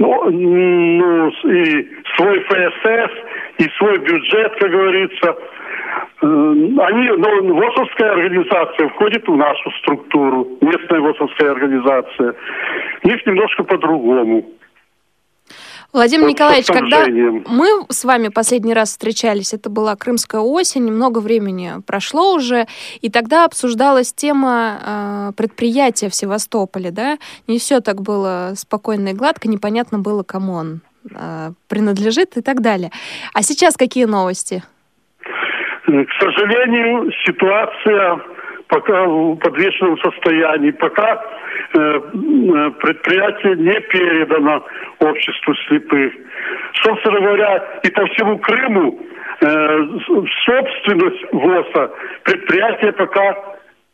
ну, 0.00 0.30
ну, 0.30 1.28
и 1.28 1.88
свой 2.16 2.40
ФСС, 2.40 3.12
и 3.58 3.68
свой 3.76 3.98
бюджет, 3.98 4.54
как 4.58 4.70
говорится. 4.70 5.36
Э, 6.22 6.26
они, 6.26 7.08
ну, 7.18 7.54
ВОСовская 7.54 8.12
организация 8.12 8.88
входит 8.88 9.28
в 9.28 9.36
нашу 9.36 9.70
структуру, 9.82 10.48
местная 10.62 11.00
ВОСовская 11.00 11.50
организация. 11.50 12.34
У 13.04 13.08
них 13.08 13.26
немножко 13.26 13.62
по-другому. 13.62 14.46
Владимир 15.92 16.24
вот 16.24 16.32
Николаевич, 16.32 16.66
когда 16.68 17.06
мы 17.06 17.66
с 17.88 18.04
вами 18.04 18.28
последний 18.28 18.74
раз 18.74 18.90
встречались, 18.90 19.52
это 19.52 19.70
была 19.70 19.96
Крымская 19.96 20.40
осень, 20.40 20.90
много 20.90 21.18
времени 21.18 21.72
прошло 21.86 22.34
уже, 22.34 22.66
и 23.00 23.10
тогда 23.10 23.44
обсуждалась 23.44 24.12
тема 24.12 24.78
э, 24.80 25.32
предприятия 25.36 26.08
в 26.08 26.14
Севастополе, 26.14 26.92
да? 26.92 27.18
Не 27.48 27.58
все 27.58 27.80
так 27.80 28.02
было 28.02 28.52
спокойно 28.54 29.08
и 29.08 29.14
гладко, 29.14 29.48
непонятно 29.48 29.98
было, 29.98 30.22
кому 30.22 30.52
он 30.52 30.80
э, 31.12 31.50
принадлежит 31.68 32.36
и 32.36 32.42
так 32.42 32.60
далее. 32.60 32.90
А 33.34 33.42
сейчас 33.42 33.76
какие 33.76 34.04
новости? 34.04 34.62
К 35.86 36.12
сожалению, 36.20 37.10
ситуация 37.26 38.20
пока 38.70 39.04
в 39.04 39.36
подвешенном 39.36 39.98
состоянии, 39.98 40.70
пока 40.70 41.14
э, 41.14 41.18
э, 41.18 41.49
предприятие 41.72 43.56
не 43.56 43.80
передано 43.80 44.64
обществу 44.98 45.54
слепых. 45.68 46.12
Собственно 46.82 47.20
говоря, 47.20 47.80
и 47.82 47.90
по 47.90 48.06
всему 48.06 48.38
Крыму 48.38 48.98
э, 49.40 49.46
собственность 50.44 51.32
ВОСа 51.32 51.90
предприятия 52.24 52.92
пока 52.92 53.36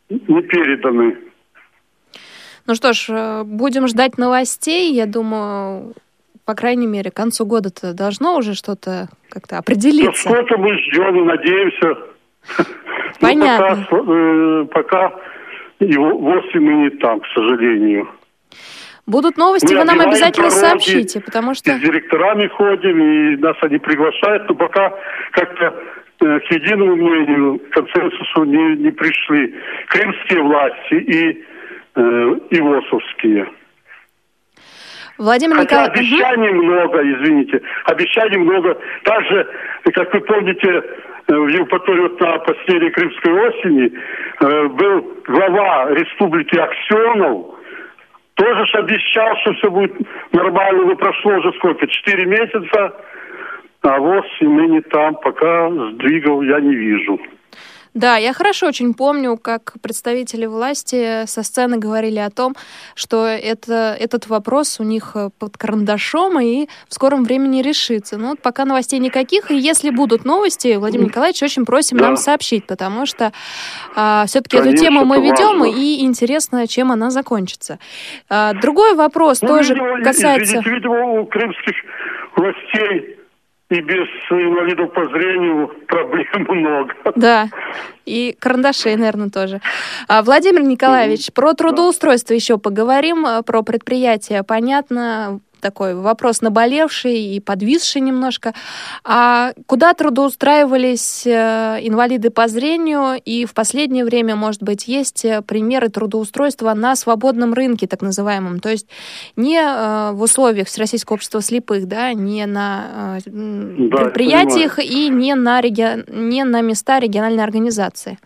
не 0.09 0.41
переданы. 0.41 1.17
Ну 2.65 2.75
что 2.75 2.93
ж, 2.93 3.05
э, 3.09 3.43
будем 3.43 3.87
ждать 3.87 4.17
новостей. 4.17 4.91
Я 4.93 5.05
думаю, 5.05 5.93
по 6.45 6.53
крайней 6.55 6.87
мере, 6.87 7.11
к 7.11 7.15
концу 7.15 7.45
года-то 7.45 7.93
должно 7.93 8.37
уже 8.37 8.53
что-то 8.53 9.07
как-то 9.29 9.57
определиться. 9.57 10.29
Ну, 10.29 10.35
что-то 10.35 10.57
мы 10.57 10.77
ждем 10.79 11.15
и 11.17 11.23
надеемся. 11.23 11.97
Понятно. 13.19 13.87
Ну, 13.91 14.65
пока, 14.67 15.07
э, 15.07 15.11
пока 15.11 15.36
его 15.79 16.17
вовсе 16.17 16.59
мы 16.59 16.73
не 16.73 16.89
там, 16.91 17.19
к 17.19 17.25
сожалению. 17.33 18.09
Будут 19.05 19.37
новости, 19.37 19.73
мы 19.73 19.79
вы 19.79 19.85
нам 19.85 20.01
обязательно 20.01 20.49
дороги, 20.49 20.59
сообщите, 20.59 21.21
потому 21.21 21.53
что... 21.53 21.71
С 21.71 21.79
директорами 21.79 22.47
ходим, 22.47 23.01
и 23.01 23.37
нас 23.37 23.55
они 23.61 23.77
приглашают, 23.77 24.49
но 24.49 24.55
пока 24.55 24.93
как-то 25.31 25.81
э, 26.19 26.39
к 26.39 26.51
единому 26.51 26.95
мнению, 26.97 27.59
к 27.59 27.69
консенсусу 27.69 28.43
не, 28.43 28.75
не 28.83 28.91
пришли 28.91 29.55
крымские 29.87 30.41
власти 30.43 30.93
и, 30.95 31.45
э, 31.95 32.39
и 32.49 32.59
ВОСовские. 32.59 33.47
Владимир 35.17 35.55
Хотя 35.55 35.85
Николаевич... 35.87 36.13
обещаний 36.13 36.49
угу. 36.49 36.63
много, 36.63 37.01
извините, 37.01 37.61
обещаний 37.85 38.37
много. 38.37 38.77
Также, 39.03 39.47
как 39.93 40.13
вы 40.13 40.19
помните, 40.19 40.83
в 41.27 41.47
Евпатории 41.47 42.01
вот 42.01 42.19
на 42.21 42.37
последней 42.39 42.89
Крымской 42.89 43.33
осени 43.33 43.91
э, 44.39 44.67
был 44.67 45.13
глава 45.25 45.91
республики 45.91 46.57
Аксенов, 46.57 47.55
тоже 48.35 48.65
ж 48.65 48.75
обещал, 48.75 49.35
что 49.37 49.53
все 49.53 49.69
будет 49.69 49.93
нормально, 50.31 50.85
но 50.85 50.95
прошло 50.95 51.33
уже 51.37 51.51
сколько, 51.53 51.87
четыре 51.87 52.25
месяца, 52.25 52.95
а 53.81 53.99
вот 53.99 54.25
и 54.39 54.45
мы 54.45 54.67
не 54.67 54.81
там, 54.81 55.15
пока 55.15 55.69
сдвигов 55.69 56.43
я 56.43 56.59
не 56.59 56.75
вижу. 56.75 57.19
Да, 57.97 58.17
я 58.17 58.31
хорошо 58.31 58.67
очень 58.67 58.93
помню, 58.93 59.37
как 59.37 59.73
представители 59.81 60.45
власти 60.45 61.25
со 61.25 61.41
сцены 61.41 61.79
говорили 61.79 62.19
о 62.19 62.29
том, 62.29 62.55
что 62.93 63.25
это, 63.25 63.97
этот 63.99 64.27
вопрос 64.27 64.79
у 64.79 64.83
них 64.83 65.13
э, 65.15 65.31
под 65.39 65.57
карандашом 65.57 66.39
и 66.39 66.67
в 66.87 66.93
скором 66.93 67.23
времени 67.23 67.63
решится. 67.63 68.17
Но 68.19 68.29
вот 68.29 68.39
пока 68.39 68.65
новостей 68.65 68.99
никаких, 68.99 69.49
и 69.49 69.57
если 69.57 69.89
будут 69.89 70.25
новости, 70.25 70.75
Владимир 70.75 71.07
Николаевич, 71.07 71.41
очень 71.41 71.65
просим 71.65 71.97
да. 71.97 72.05
нам 72.05 72.17
сообщить, 72.17 72.67
потому 72.67 73.07
что 73.07 73.33
а, 73.95 74.25
все-таки 74.27 74.57
эту 74.57 74.77
тему 74.77 75.03
мы 75.03 75.17
ведем, 75.17 75.61
важно. 75.61 75.75
и 75.75 76.05
интересно, 76.05 76.67
чем 76.67 76.91
она 76.91 77.09
закончится. 77.09 77.79
А, 78.29 78.53
другой 78.53 78.93
вопрос 78.93 79.41
ну, 79.41 79.47
тоже 79.47 79.73
видимо, 79.73 80.03
касается... 80.03 80.59
Извините, 80.59 80.69
видимо, 80.69 81.21
у 81.21 81.25
крымских 81.25 81.75
властей 82.35 83.17
и 83.69 83.81
без 83.81 84.07
инвалидов 84.29 84.93
по 84.93 85.05
зрению 85.09 85.67
проблем 85.87 86.27
много. 86.49 86.93
Да, 87.15 87.49
и 88.05 88.35
карандашей, 88.39 88.95
наверное, 88.95 89.29
тоже. 89.29 89.59
А, 90.07 90.23
Владимир 90.23 90.61
Николаевич, 90.61 91.31
про 91.33 91.53
трудоустройство 91.53 92.33
еще 92.33 92.57
поговорим, 92.57 93.25
а, 93.25 93.41
про 93.43 93.63
предприятие. 93.63 94.43
Понятно, 94.43 95.41
такой 95.59 95.95
вопрос 95.95 96.41
наболевший 96.41 97.35
и 97.35 97.39
подвисший 97.39 98.01
немножко. 98.01 98.53
А 99.03 99.51
куда 99.65 99.93
трудоустраивались 99.93 101.25
э, 101.25 101.79
инвалиды 101.81 102.29
по 102.29 102.47
зрению? 102.47 103.21
И 103.23 103.45
в 103.45 103.53
последнее 103.53 104.05
время, 104.05 104.35
может 104.35 104.63
быть, 104.63 104.87
есть 104.87 105.25
э, 105.25 105.41
примеры 105.41 105.89
трудоустройства 105.89 106.73
на 106.73 106.95
свободном 106.95 107.53
рынке, 107.53 107.87
так 107.87 108.01
называемом. 108.01 108.59
То 108.59 108.69
есть 108.69 108.87
не 109.35 109.59
э, 109.59 110.11
в 110.11 110.21
условиях 110.21 110.67
Всероссийского 110.67 111.15
общества 111.15 111.41
слепых, 111.41 111.87
да, 111.87 112.13
не 112.13 112.45
на 112.45 113.19
да, 113.25 113.97
предприятиях 113.97 114.79
и 114.79 115.09
не 115.09 115.35
на, 115.35 115.61
реги... 115.61 116.03
не 116.07 116.43
на 116.43 116.61
места 116.61 116.99
региональной 116.99 117.43
организации. 117.43 118.17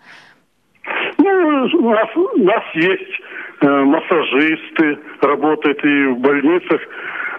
Ну, 1.18 1.30
у 1.80 1.90
нас, 1.92 2.10
у 2.16 2.40
нас 2.40 2.64
есть 2.74 3.22
массажисты, 3.62 4.98
работают 5.22 5.84
и 5.86 6.06
в 6.08 6.18
больницах, 6.18 6.82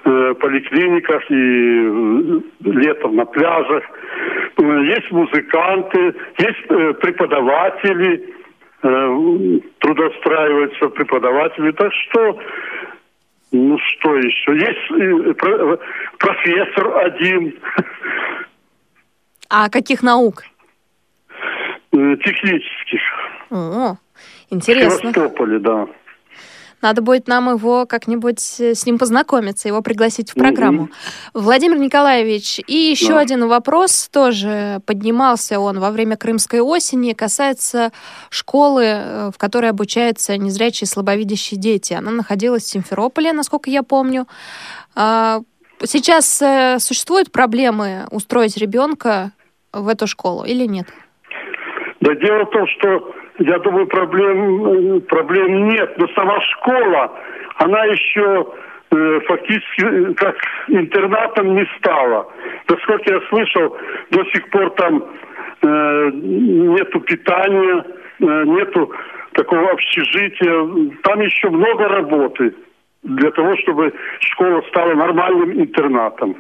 э, 0.04 0.34
поликлиниках 0.34 1.22
и 1.30 1.34
э, 1.34 2.40
летом 2.60 3.16
на 3.16 3.24
пляжах. 3.24 3.84
Э, 4.56 4.62
есть 4.84 5.10
музыканты, 5.10 6.14
есть 6.38 6.58
э, 6.68 6.92
преподаватели, 6.94 8.34
э, 8.82 9.60
трудоустраиваются 9.78 10.88
преподаватели. 10.88 11.72
Так 11.72 11.92
что, 11.92 12.38
ну 13.52 13.78
что 13.78 14.16
еще? 14.16 14.56
Есть 14.56 15.38
профессор 16.18 16.98
один. 16.98 17.54
А 19.48 19.68
каких 19.68 20.02
наук? 20.02 20.44
Технических. 21.90 23.00
О, 23.50 23.96
интересно. 24.48 25.10
В 25.10 25.14
Севастополе, 25.14 25.58
да. 25.58 25.86
Надо 26.82 27.00
будет 27.00 27.28
нам 27.28 27.48
его 27.48 27.86
как-нибудь 27.86 28.60
э, 28.60 28.74
с 28.74 28.84
ним 28.84 28.98
познакомиться, 28.98 29.68
его 29.68 29.82
пригласить 29.82 30.30
в 30.30 30.34
программу. 30.34 30.82
Угу. 30.82 30.90
Владимир 31.34 31.78
Николаевич, 31.78 32.60
и 32.66 32.74
еще 32.74 33.14
да. 33.14 33.20
один 33.20 33.46
вопрос 33.46 34.08
тоже 34.12 34.80
поднимался 34.84 35.60
он 35.60 35.78
во 35.78 35.92
время 35.92 36.16
Крымской 36.16 36.60
осени, 36.60 37.12
касается 37.12 37.92
школы, 38.30 38.84
э, 38.84 39.30
в 39.32 39.38
которой 39.38 39.70
обучаются 39.70 40.36
незрячие 40.36 40.86
и 40.86 40.88
слабовидящие 40.88 41.58
дети. 41.58 41.92
Она 41.92 42.10
находилась 42.10 42.64
в 42.64 42.68
Симферополе, 42.68 43.32
насколько 43.32 43.70
я 43.70 43.84
помню. 43.84 44.26
А, 44.96 45.40
сейчас 45.84 46.42
э, 46.42 46.78
существуют 46.80 47.30
проблемы 47.30 48.06
устроить 48.10 48.56
ребенка 48.56 49.30
в 49.72 49.86
эту 49.86 50.08
школу 50.08 50.44
или 50.44 50.66
нет? 50.66 50.86
Да 52.00 52.14
дело 52.16 52.44
в 52.44 52.50
том, 52.50 52.66
что 52.66 53.14
я 53.38 53.58
думаю, 53.58 53.86
проблем, 53.86 55.00
проблем 55.02 55.68
нет. 55.68 55.96
Но 55.98 56.06
сама 56.08 56.40
школа, 56.40 57.12
она 57.56 57.84
еще 57.84 58.46
э, 58.90 59.20
фактически 59.26 59.84
э, 59.84 60.14
как 60.14 60.36
интернатом 60.68 61.54
не 61.54 61.66
стала. 61.78 62.28
Насколько 62.68 63.14
я 63.14 63.20
слышал, 63.28 63.76
до 64.10 64.24
сих 64.26 64.48
пор 64.50 64.70
там 64.70 65.04
э, 65.62 66.10
нету 66.12 67.00
питания, 67.00 67.84
э, 68.20 68.44
нету 68.44 68.92
такого 69.32 69.70
общежития. 69.70 70.92
Там 71.02 71.20
еще 71.20 71.48
много 71.48 71.88
работы 71.88 72.54
для 73.02 73.30
того, 73.30 73.56
чтобы 73.58 73.92
школа 74.20 74.62
стала 74.68 74.94
нормальным 74.94 75.52
интернатом. 75.60 76.36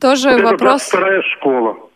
Тоже 0.00 0.30
вот 0.30 0.42
вопрос... 0.42 0.88
Это 0.88 0.96
вторая 0.96 1.22
школа. 1.22 1.87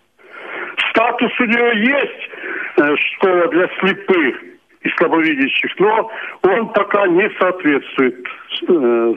Статус 0.91 1.31
у 1.41 1.45
нее 1.45 1.85
есть, 1.85 2.31
Э, 2.77 2.97
школа 2.97 3.49
для 3.49 3.69
слепых 3.79 4.43
и 4.81 4.89
слабовидящих, 4.97 5.79
но 5.79 6.11
он 6.43 6.73
пока 6.73 7.07
не 7.07 7.29
соответствует, 7.39 8.27
э, 8.67 9.15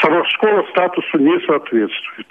сама 0.00 0.24
школа 0.26 0.66
статусу 0.70 1.18
не 1.18 1.38
соответствует. 1.46 2.26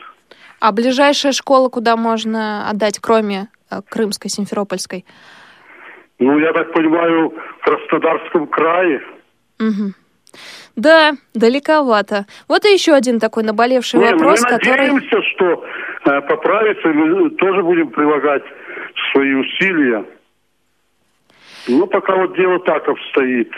А 0.59 0.73
ближайшая 0.73 1.31
школа, 1.31 1.69
куда 1.69 1.95
можно 1.95 2.69
отдать, 2.69 2.99
кроме 2.99 3.47
э, 3.71 3.79
Крымской, 3.89 4.29
Симферопольской? 4.29 5.05
Ну, 6.19 6.37
я 6.37 6.51
так 6.51 6.73
понимаю, 6.73 7.33
в 7.59 7.63
Краснодарском 7.63 8.47
крае. 8.47 9.01
Угу. 9.59 9.93
Да, 10.75 11.13
далековато. 11.33 12.25
Вот 12.47 12.65
и 12.65 12.73
еще 12.73 12.93
один 12.93 13.19
такой 13.19 13.43
наболевший 13.43 13.99
не, 13.99 14.11
вопрос, 14.11 14.41
мы 14.43 14.49
который... 14.49 14.91
Надеемся, 14.91 15.21
что 15.33 15.45
э, 15.45 15.90
поправится, 16.03 16.89
и 16.89 16.93
мы 16.93 17.29
тоже 17.31 17.63
будем 17.63 17.89
прилагать 17.89 18.43
свои 19.11 19.33
усилия. 19.33 20.05
Ну, 21.67 21.87
пока 21.87 22.15
вот 22.15 22.35
дело 22.35 22.59
так 22.59 22.87
обстоит. 22.87 23.51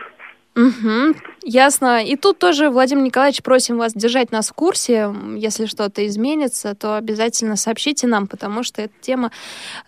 Угу, 0.56 1.16
ясно. 1.46 2.06
И 2.06 2.16
тут 2.16 2.38
тоже, 2.38 2.70
Владимир 2.70 3.04
Николаевич, 3.04 3.42
просим 3.42 3.80
вас 3.80 3.94
держать 3.94 4.32
нас 4.32 4.50
в 4.50 4.54
курсе. 4.54 5.12
Если 5.36 5.66
что-то 5.66 6.06
изменится, 6.06 6.76
то 6.76 6.96
обязательно 6.96 7.56
сообщите 7.56 8.06
нам, 8.06 8.28
потому 8.28 8.62
что 8.62 8.84
эта 8.84 8.94
тема 9.02 9.32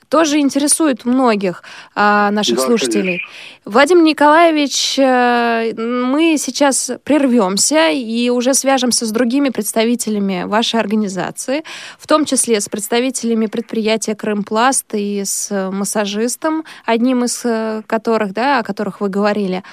тоже 0.09 0.39
интересует 0.39 1.05
многих 1.05 1.63
а, 1.95 2.31
наших 2.31 2.57
да, 2.57 2.63
слушателей. 2.63 3.19
Конечно. 3.19 3.55
Владимир 3.65 4.03
Николаевич, 4.03 4.99
э, 4.99 5.73
мы 5.75 6.37
сейчас 6.37 6.91
прервемся 7.03 7.89
и 7.89 8.29
уже 8.29 8.53
свяжемся 8.53 9.07
с 9.07 9.11
другими 9.11 9.49
представителями 9.49 10.43
вашей 10.43 10.79
организации, 10.79 11.63
в 11.97 12.05
том 12.05 12.25
числе 12.25 12.61
с 12.61 12.69
представителями 12.69 13.47
предприятия 13.47 14.13
Крымпласт 14.13 14.93
и 14.93 15.23
с 15.25 15.71
массажистом, 15.71 16.63
одним 16.85 17.23
из 17.23 17.41
э, 17.43 17.81
которых, 17.87 18.33
да, 18.33 18.59
о 18.59 18.63
которых 18.63 19.01
вы 19.01 19.09
говорили. 19.09 19.63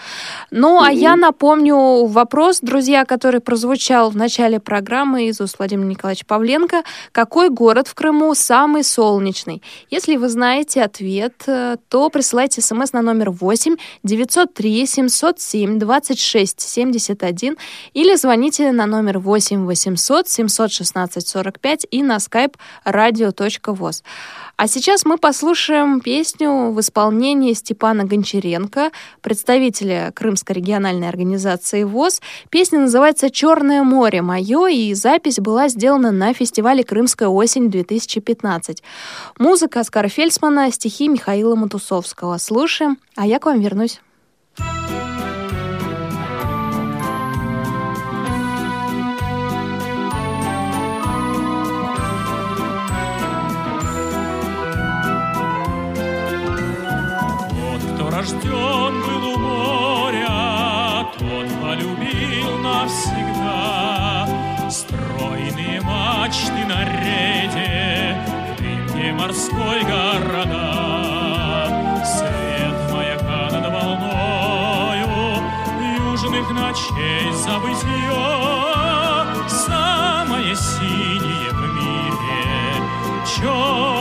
Ну, 0.50 0.80
а 0.82 0.90
я 0.90 1.14
напомню 1.14 2.06
вопрос, 2.06 2.60
друзья, 2.62 3.04
который 3.04 3.40
прозвучал 3.40 4.08
в 4.08 4.16
начале 4.16 4.58
программы 4.58 5.26
из 5.26 5.38
уст 5.38 5.58
Владимира 5.58 5.88
Николаевича 5.88 6.24
Павленко. 6.26 6.82
Какой 7.12 7.50
город 7.50 7.88
в 7.88 7.94
Крыму 7.94 8.34
самый 8.34 8.84
солнечный? 8.84 9.62
Если 9.90 10.16
вы 10.22 10.28
знаете 10.28 10.84
ответ, 10.84 11.42
э, 11.48 11.76
то 11.88 12.08
присылайте 12.08 12.60
смс 12.62 12.92
на 12.92 13.02
номер 13.02 13.30
8 13.30 13.76
903 14.04 14.86
707 14.86 15.78
26 15.78 16.60
71 16.60 17.56
или 17.92 18.14
звоните 18.16 18.70
на 18.72 18.86
номер 18.86 19.18
8 19.18 19.66
800 19.66 20.28
716 20.28 21.28
45 21.28 21.86
и 21.90 22.02
на 22.04 22.18
skype 22.18 22.54
radio.voz. 22.86 24.04
А 24.62 24.68
сейчас 24.68 25.04
мы 25.04 25.18
послушаем 25.18 26.00
песню 26.00 26.70
в 26.70 26.78
исполнении 26.78 27.52
Степана 27.52 28.04
Гончаренко, 28.04 28.92
представителя 29.20 30.12
Крымской 30.14 30.54
региональной 30.54 31.08
организации 31.08 31.82
ВОЗ. 31.82 32.22
Песня 32.48 32.78
называется 32.78 33.28
«Черное 33.28 33.82
море 33.82 34.22
мое», 34.22 34.68
и 34.68 34.94
запись 34.94 35.40
была 35.40 35.66
сделана 35.66 36.12
на 36.12 36.32
фестивале 36.32 36.84
«Крымская 36.84 37.28
осень-2015». 37.28 38.84
Музыка 39.40 39.80
Оскара 39.80 40.06
Фельдсмана, 40.06 40.70
стихи 40.70 41.08
Михаила 41.08 41.56
Матусовского. 41.56 42.38
Слушаем, 42.38 42.98
а 43.16 43.26
я 43.26 43.40
к 43.40 43.46
вам 43.46 43.58
вернусь. 43.58 44.00
Рожден 58.22 59.02
был 59.02 59.34
у 59.34 59.38
моря, 59.38 61.06
тот 61.18 61.48
полюбил 61.60 62.58
навсегда. 62.58 64.28
Стройные 64.70 65.80
мачты 65.80 66.64
на 66.68 66.84
рейде, 66.84 68.16
в 68.58 69.12
морской 69.12 69.82
города. 69.82 70.66
Свет 72.04 72.92
маяка 72.92 73.50
над 73.50 73.66
волною, 73.72 75.10
южных 75.98 76.46
честь 76.74 77.42
забытье, 77.44 78.24
самое 79.48 80.54
синее 80.54 81.50
в 81.50 81.60
мире, 81.74 82.44
черное 83.26 83.91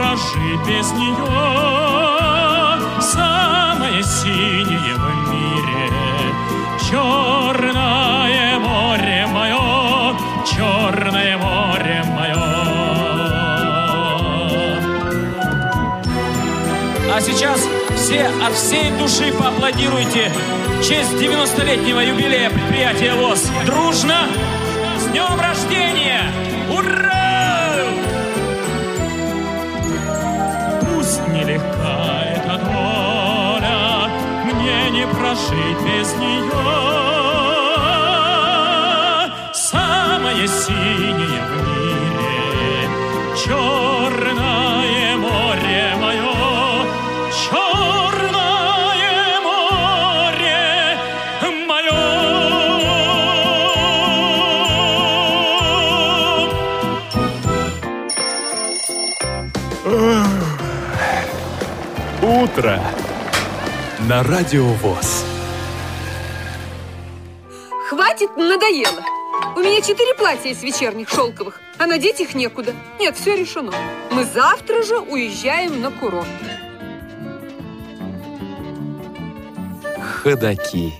прожить 0.00 0.66
без 0.66 0.92
нее. 0.92 1.14
Самое 3.00 4.02
синее 4.02 4.94
в 4.94 5.30
мире, 5.30 5.90
черное 6.88 8.58
море 8.58 9.26
мое, 9.26 10.16
черное 10.46 11.36
море 11.36 12.02
мое. 12.16 12.34
А 17.12 17.20
сейчас 17.20 17.68
все 17.96 18.30
от 18.46 18.54
всей 18.54 18.90
души 18.92 19.32
поаплодируйте 19.38 20.32
в 20.78 20.82
честь 20.82 21.12
90-летнего 21.12 22.00
юбилея 22.00 22.48
предприятия 22.48 23.12
ВОЗ. 23.14 23.50
Дружно! 23.66 24.28
Пусть 31.50 31.64
нелегка 31.64 32.22
эта 32.26 32.58
доля, 32.58 34.08
мне 34.44 34.90
не 34.90 35.06
прожить 35.06 35.80
без 35.84 36.14
нее. 36.14 36.50
Самое 39.52 40.46
синее 40.46 41.42
в 41.42 41.52
мире, 41.66 42.88
черное 43.44 43.99
на 64.10 64.24
Радио 64.24 64.64
ВОЗ. 64.64 65.24
Хватит, 67.88 68.36
надоело. 68.36 69.04
У 69.54 69.60
меня 69.60 69.80
четыре 69.82 70.16
платья 70.16 70.50
из 70.50 70.64
вечерних 70.64 71.08
шелковых, 71.08 71.60
а 71.78 71.86
надеть 71.86 72.20
их 72.20 72.34
некуда. 72.34 72.72
Нет, 72.98 73.16
все 73.16 73.36
решено. 73.36 73.70
Мы 74.10 74.24
завтра 74.24 74.82
же 74.82 74.98
уезжаем 74.98 75.80
на 75.80 75.92
курорт. 75.92 76.26
Ходаки. 80.00 80.92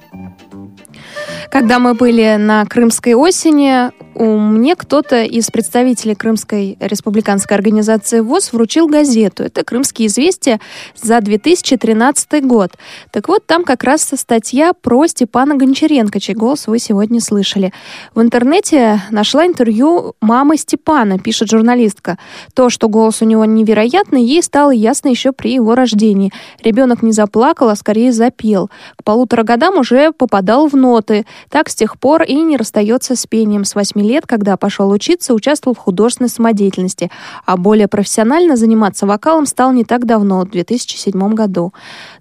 Когда 1.50 1.80
мы 1.80 1.94
были 1.94 2.36
на 2.36 2.64
Крымской 2.64 3.14
осени, 3.14 3.90
мне 4.24 4.76
кто-то 4.76 5.22
из 5.22 5.50
представителей 5.50 6.14
Крымской 6.14 6.76
республиканской 6.78 7.56
организации 7.56 8.20
ВОЗ 8.20 8.52
вручил 8.52 8.86
газету. 8.86 9.44
Это 9.44 9.64
«Крымские 9.64 10.08
известия» 10.08 10.60
за 10.94 11.20
2013 11.20 12.44
год. 12.44 12.72
Так 13.12 13.28
вот, 13.28 13.46
там 13.46 13.64
как 13.64 13.82
раз 13.82 14.10
статья 14.14 14.72
про 14.74 15.06
Степана 15.06 15.56
Гончаренко, 15.56 16.20
чей 16.20 16.34
голос 16.34 16.66
вы 16.66 16.78
сегодня 16.78 17.20
слышали. 17.20 17.72
В 18.14 18.20
интернете 18.20 19.00
нашла 19.10 19.46
интервью 19.46 20.14
мамы 20.20 20.58
Степана, 20.58 21.18
пишет 21.18 21.48
журналистка. 21.48 22.18
То, 22.54 22.68
что 22.68 22.88
голос 22.88 23.22
у 23.22 23.24
него 23.24 23.46
невероятный, 23.46 24.22
ей 24.22 24.42
стало 24.42 24.70
ясно 24.70 25.08
еще 25.08 25.32
при 25.32 25.54
его 25.54 25.74
рождении. 25.74 26.30
Ребенок 26.62 27.02
не 27.02 27.12
заплакал, 27.12 27.70
а 27.70 27.76
скорее 27.76 28.12
запел. 28.12 28.70
К 28.96 29.04
полутора 29.04 29.44
годам 29.44 29.78
уже 29.78 30.12
попадал 30.12 30.68
в 30.68 30.74
ноты. 30.74 31.24
Так 31.48 31.70
с 31.70 31.74
тех 31.74 31.98
пор 31.98 32.22
и 32.22 32.34
не 32.34 32.58
расстается 32.58 33.16
с 33.16 33.26
пением. 33.26 33.64
С 33.64 33.74
восьми 33.74 34.09
лет, 34.10 34.26
когда 34.26 34.56
пошел 34.56 34.90
учиться, 34.90 35.34
участвовал 35.34 35.74
в 35.74 35.78
художественной 35.78 36.28
самодеятельности, 36.28 37.10
а 37.46 37.56
более 37.56 37.88
профессионально 37.88 38.56
заниматься 38.56 39.06
вокалом 39.06 39.46
стал 39.46 39.72
не 39.72 39.84
так 39.84 40.04
давно, 40.04 40.40
в 40.40 40.50
2007 40.50 41.34
году. 41.34 41.72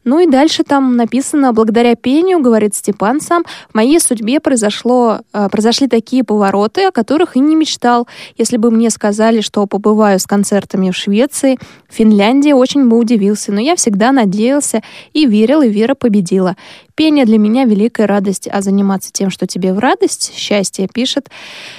Ну 0.04 0.20
и 0.20 0.28
дальше 0.28 0.64
там 0.64 0.96
написано, 0.96 1.52
благодаря 1.54 1.96
пению, 1.96 2.40
говорит 2.40 2.76
Степан 2.76 3.22
сам, 3.22 3.44
в 3.70 3.76
моей 3.76 4.00
судьбе 4.00 4.40
произошло, 4.40 5.20
э, 5.34 5.50
произошли 5.50 5.88
такие 5.88 6.24
повороты, 6.24 6.86
о 6.86 6.92
которых 6.92 7.36
и 7.36 7.40
не 7.40 7.56
мечтал. 7.56 8.08
Если 8.38 8.58
бы 8.58 8.72
мне 8.72 8.90
сказали, 8.90 9.42
что 9.42 9.66
побываю 9.66 10.20
с 10.20 10.26
концертами 10.26 10.92
в 10.92 10.96
Швеции, 10.96 11.58
в 11.90 11.94
Финляндии, 11.96 12.52
очень 12.52 12.88
бы 12.88 12.98
удивился. 12.98 13.52
Но 13.52 13.60
я 13.60 13.76
всегда 13.76 14.12
надеялся 14.12 14.82
и 15.14 15.26
верил, 15.26 15.62
и 15.62 15.70
вера 15.70 15.96
победила. 15.96 16.56
Пение 17.00 17.24
для 17.24 17.38
меня 17.38 17.64
великая 17.64 18.08
радость, 18.08 18.50
а 18.52 18.60
заниматься 18.60 19.14
тем, 19.14 19.30
что 19.30 19.48
тебе 19.48 19.72
в 19.72 19.80
радость, 19.80 20.36
счастье, 20.36 20.86
пишет 20.94 21.30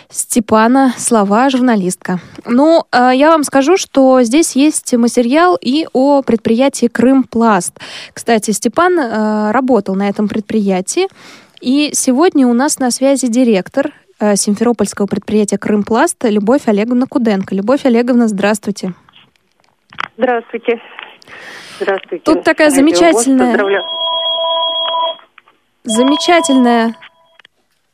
Степана 0.09 0.95
слова 0.97 1.51
журналистка. 1.51 2.21
Ну, 2.47 2.85
э, 2.91 3.11
я 3.13 3.29
вам 3.29 3.45
скажу, 3.45 3.77
что 3.77 4.23
здесь 4.23 4.57
есть 4.57 4.95
материал 4.95 5.59
и 5.61 5.87
о 5.93 6.23
предприятии 6.23 6.87
Крымпласт. 6.87 7.79
Кстати, 8.15 8.53
Степан 8.53 8.99
э, 8.99 9.51
работал 9.51 9.95
на 9.95 10.09
этом 10.09 10.27
предприятии, 10.27 11.07
и 11.61 11.91
сегодня 11.93 12.47
у 12.47 12.55
нас 12.55 12.79
на 12.79 12.91
связи 12.91 13.27
директор 13.27 13.93
э, 14.21 14.37
Симферопольского 14.37 15.05
предприятия 15.05 15.59
Крымпласт 15.59 16.17
Любовь 16.25 16.63
Олеговна 16.65 17.07
Куденко. 17.07 17.55
Любовь 17.55 17.85
Олеговна, 17.85 18.27
здравствуйте. 18.27 18.95
Здравствуйте. 20.17 20.81
Здравствуйте. 21.79 22.25
Тут 22.25 22.43
такая 22.43 22.71
Радио 22.71 22.81
замечательная-. 22.81 24.00
Замечательная 25.91 26.95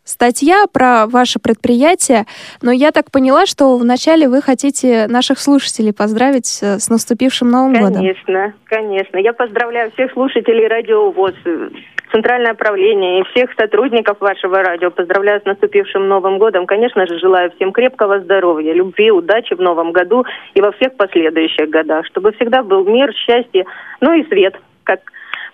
статья 0.04 0.66
про 0.70 1.06
ваше 1.06 1.38
предприятие, 1.38 2.26
но 2.60 2.70
я 2.70 2.92
так 2.92 3.10
поняла, 3.10 3.46
что 3.46 3.78
вначале 3.78 4.28
вы 4.28 4.42
хотите 4.42 5.06
наших 5.08 5.38
слушателей 5.38 5.94
поздравить 5.94 6.60
э, 6.62 6.78
с 6.78 6.90
наступившим 6.90 7.48
Новым 7.48 7.72
годом. 7.72 7.94
Конечно, 7.94 8.52
конечно. 8.66 9.16
Я 9.16 9.32
поздравляю 9.32 9.90
всех 9.92 10.12
слушателей 10.12 10.68
Радио 10.68 11.10
ВОЗ, 11.10 11.32
Центральное 12.12 12.52
правление 12.52 13.20
и 13.20 13.24
всех 13.30 13.54
сотрудников 13.58 14.20
вашего 14.20 14.62
радио. 14.62 14.90
Поздравляю 14.90 15.40
с 15.40 15.46
наступившим 15.46 16.06
Новым 16.06 16.36
годом. 16.36 16.66
Конечно 16.66 17.06
же, 17.06 17.18
желаю 17.18 17.50
всем 17.52 17.72
крепкого 17.72 18.20
здоровья, 18.20 18.74
любви, 18.74 19.10
удачи 19.10 19.54
в 19.54 19.60
Новом 19.60 19.92
году 19.92 20.26
и 20.52 20.60
во 20.60 20.70
всех 20.72 20.94
последующих 20.96 21.70
годах. 21.70 22.04
Чтобы 22.04 22.32
всегда 22.32 22.62
был 22.62 22.84
мир, 22.84 23.10
счастье, 23.14 23.64
ну 24.02 24.12
и 24.12 24.28
свет, 24.28 24.54
как 24.84 25.00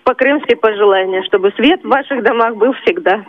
по-крымски 0.03 0.55
пожелание, 0.55 1.23
чтобы 1.23 1.51
свет 1.51 1.81
в 1.83 1.87
ваших 1.87 2.23
домах 2.23 2.55
был 2.55 2.73
всегда. 2.83 3.25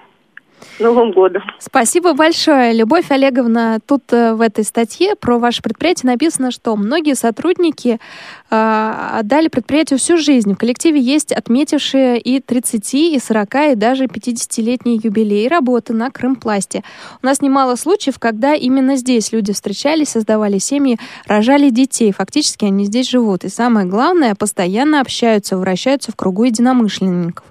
Новым 0.78 1.12
годом. 1.12 1.42
Спасибо 1.58 2.14
большое, 2.14 2.72
Любовь 2.72 3.10
Олеговна. 3.10 3.78
Тут 3.86 4.12
э, 4.12 4.34
в 4.34 4.40
этой 4.40 4.64
статье 4.64 5.14
про 5.14 5.38
ваше 5.38 5.62
предприятие 5.62 6.10
написано, 6.10 6.50
что 6.50 6.74
многие 6.76 7.14
сотрудники 7.14 8.00
э, 8.50 9.18
отдали 9.18 9.48
предприятию 9.48 9.98
всю 9.98 10.16
жизнь. 10.16 10.54
В 10.54 10.56
коллективе 10.56 11.00
есть 11.00 11.32
отметившие 11.32 12.18
и 12.18 12.40
30, 12.40 12.94
и 12.94 13.18
40, 13.18 13.54
и 13.54 13.74
даже 13.74 14.04
50-летний 14.04 15.00
юбилей 15.02 15.48
работы 15.48 15.92
на 15.92 16.10
Крымпласте. 16.10 16.82
У 17.22 17.26
нас 17.26 17.40
немало 17.40 17.76
случаев, 17.76 18.18
когда 18.18 18.54
именно 18.54 18.96
здесь 18.96 19.32
люди 19.32 19.52
встречались, 19.52 20.10
создавали 20.10 20.58
семьи, 20.58 20.98
рожали 21.26 21.70
детей. 21.70 22.12
Фактически 22.12 22.64
они 22.64 22.84
здесь 22.84 23.08
живут. 23.08 23.44
И 23.44 23.48
самое 23.48 23.86
главное, 23.86 24.34
постоянно 24.34 25.00
общаются, 25.00 25.56
вращаются 25.56 26.12
в 26.12 26.16
кругу 26.16 26.44
единомышленников. 26.44 27.44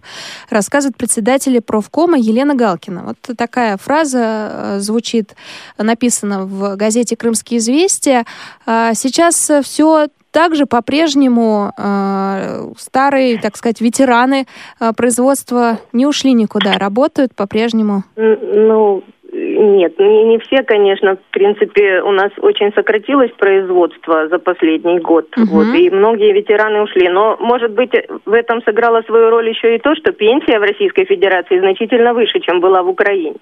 Рассказывает 0.50 0.98
председатель 0.98 1.62
профкома 1.62 2.18
Елена 2.18 2.56
Галкина. 2.56 3.03
Вот 3.04 3.38
такая 3.38 3.78
фраза 3.78 4.20
э, 4.20 4.80
звучит, 4.80 5.36
написана 5.78 6.46
в 6.46 6.76
газете 6.76 7.16
«Крымские 7.16 7.60
известия». 7.60 8.26
А, 8.66 8.94
сейчас 8.94 9.52
все 9.64 10.08
также 10.34 10.66
по-прежнему 10.66 11.72
э, 11.78 12.72
старые, 12.78 13.40
так 13.40 13.56
сказать, 13.56 13.80
ветераны 13.82 14.48
э, 14.80 14.92
производства 14.94 15.78
не 15.94 16.08
ушли 16.08 16.34
никуда, 16.34 16.74
работают 16.80 17.36
по-прежнему. 17.36 18.04
Ну, 18.16 19.04
нет, 19.34 20.00
не, 20.00 20.24
не 20.26 20.40
все, 20.40 20.64
конечно. 20.64 21.16
В 21.16 21.32
принципе, 21.32 22.02
у 22.02 22.12
нас 22.12 22.32
очень 22.38 22.72
сократилось 22.74 23.32
производство 23.32 24.28
за 24.28 24.38
последний 24.38 25.00
год. 25.00 25.28
Угу. 25.36 25.46
Вот, 25.48 25.76
и 25.76 25.90
многие 25.90 26.34
ветераны 26.34 26.84
ушли. 26.84 27.10
Но, 27.10 27.38
может 27.40 27.72
быть, 27.72 27.92
в 28.26 28.34
этом 28.34 28.62
сыграло 28.62 29.02
свою 29.02 29.30
роль 29.30 29.50
еще 29.50 29.76
и 29.76 29.80
то, 29.80 29.96
что 29.96 30.12
пенсия 30.12 30.60
в 30.60 30.64
Российской 30.64 31.06
Федерации 31.06 31.60
значительно 31.60 32.14
выше, 32.14 32.40
чем 32.42 32.60
была 32.60 32.84
в 32.84 32.90
Украине. 32.90 33.38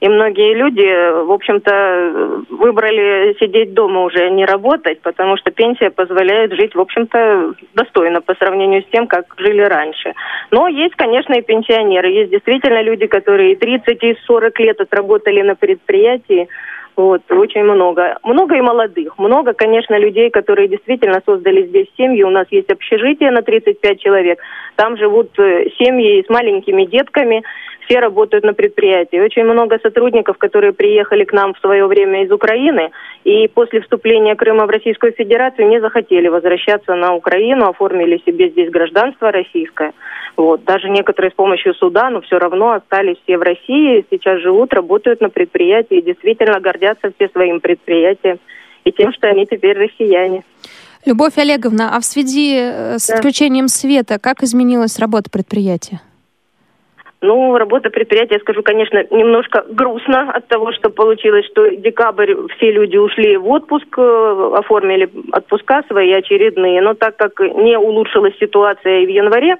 И 0.00 0.08
многие 0.08 0.54
люди, 0.54 0.86
в 1.24 1.32
общем-то, 1.32 2.44
выбрали 2.50 3.36
сидеть 3.40 3.74
дома 3.74 4.04
уже, 4.04 4.26
а 4.26 4.30
не 4.30 4.44
работать, 4.44 5.00
потому 5.00 5.36
что 5.36 5.50
пенсия 5.50 5.90
позволяет 5.90 6.52
жить, 6.52 6.74
в 6.74 6.80
общем-то, 6.80 7.54
достойно 7.74 8.20
по 8.20 8.34
сравнению 8.36 8.82
с 8.82 8.90
тем, 8.92 9.08
как 9.08 9.26
жили 9.38 9.62
раньше. 9.62 10.14
Но 10.52 10.68
есть, 10.68 10.94
конечно, 10.94 11.34
и 11.34 11.42
пенсионеры. 11.42 12.10
Есть 12.10 12.30
действительно 12.30 12.80
люди, 12.82 13.06
которые 13.06 13.52
и 13.52 13.56
30, 13.56 14.02
и 14.04 14.16
40 14.26 14.60
лет 14.60 14.80
отработали 14.80 15.42
на 15.42 15.56
предприятии. 15.56 16.48
Вот, 16.98 17.22
очень 17.30 17.62
много. 17.62 18.18
Много 18.24 18.56
и 18.56 18.60
молодых. 18.60 19.18
Много, 19.18 19.52
конечно, 19.52 19.96
людей, 19.96 20.30
которые 20.30 20.66
действительно 20.66 21.22
создали 21.24 21.66
здесь 21.66 21.86
семьи. 21.96 22.24
У 22.24 22.30
нас 22.30 22.46
есть 22.50 22.70
общежитие 22.70 23.30
на 23.30 23.42
35 23.42 24.00
человек. 24.00 24.40
Там 24.74 24.96
живут 24.96 25.30
э, 25.38 25.66
семьи 25.78 26.24
с 26.24 26.28
маленькими 26.28 26.86
детками 26.86 27.44
все 27.88 28.00
работают 28.00 28.44
на 28.44 28.52
предприятии. 28.52 29.18
Очень 29.18 29.44
много 29.44 29.78
сотрудников, 29.82 30.36
которые 30.36 30.72
приехали 30.72 31.24
к 31.24 31.32
нам 31.32 31.54
в 31.54 31.58
свое 31.58 31.86
время 31.86 32.24
из 32.24 32.30
Украины 32.30 32.90
и 33.24 33.48
после 33.48 33.80
вступления 33.80 34.36
Крыма 34.36 34.66
в 34.66 34.70
Российскую 34.70 35.12
Федерацию 35.12 35.68
не 35.68 35.80
захотели 35.80 36.28
возвращаться 36.28 36.94
на 36.94 37.14
Украину, 37.14 37.68
оформили 37.68 38.20
себе 38.26 38.50
здесь 38.50 38.70
гражданство 38.70 39.32
российское. 39.32 39.92
Вот. 40.36 40.64
Даже 40.64 40.90
некоторые 40.90 41.30
с 41.30 41.34
помощью 41.34 41.74
суда, 41.74 42.10
но 42.10 42.20
все 42.20 42.38
равно 42.38 42.72
остались 42.72 43.16
все 43.24 43.38
в 43.38 43.42
России, 43.42 44.04
сейчас 44.10 44.40
живут, 44.40 44.74
работают 44.74 45.20
на 45.20 45.30
предприятии 45.30 45.98
и 45.98 46.02
действительно 46.02 46.60
гордятся 46.60 47.10
все 47.16 47.28
своим 47.28 47.60
предприятием 47.60 48.38
и 48.84 48.92
тем, 48.92 49.12
что 49.12 49.28
они 49.28 49.46
теперь 49.46 49.78
россияне. 49.78 50.44
Любовь 51.06 51.38
Олеговна, 51.38 51.96
а 51.96 52.00
в 52.00 52.04
связи 52.04 52.56
э, 52.58 52.98
с 52.98 53.06
да. 53.06 53.14
отключением 53.14 53.68
света, 53.68 54.18
как 54.18 54.42
изменилась 54.42 54.98
работа 54.98 55.30
предприятия? 55.30 56.00
Ну, 57.20 57.56
работа 57.58 57.90
предприятия, 57.90 58.38
скажу, 58.38 58.62
конечно, 58.62 59.02
немножко 59.10 59.64
грустно 59.68 60.30
от 60.30 60.46
того, 60.46 60.72
что 60.72 60.88
получилось, 60.88 61.46
что 61.46 61.68
декабрь 61.68 62.34
все 62.56 62.70
люди 62.70 62.96
ушли 62.96 63.36
в 63.36 63.48
отпуск, 63.48 63.88
э, 63.98 64.50
оформили 64.54 65.10
отпуска 65.32 65.82
свои 65.88 66.12
очередные, 66.12 66.80
но 66.80 66.94
так 66.94 67.16
как 67.16 67.40
не 67.40 67.76
улучшилась 67.76 68.38
ситуация 68.38 69.00
и 69.00 69.06
в 69.06 69.08
январе, 69.08 69.56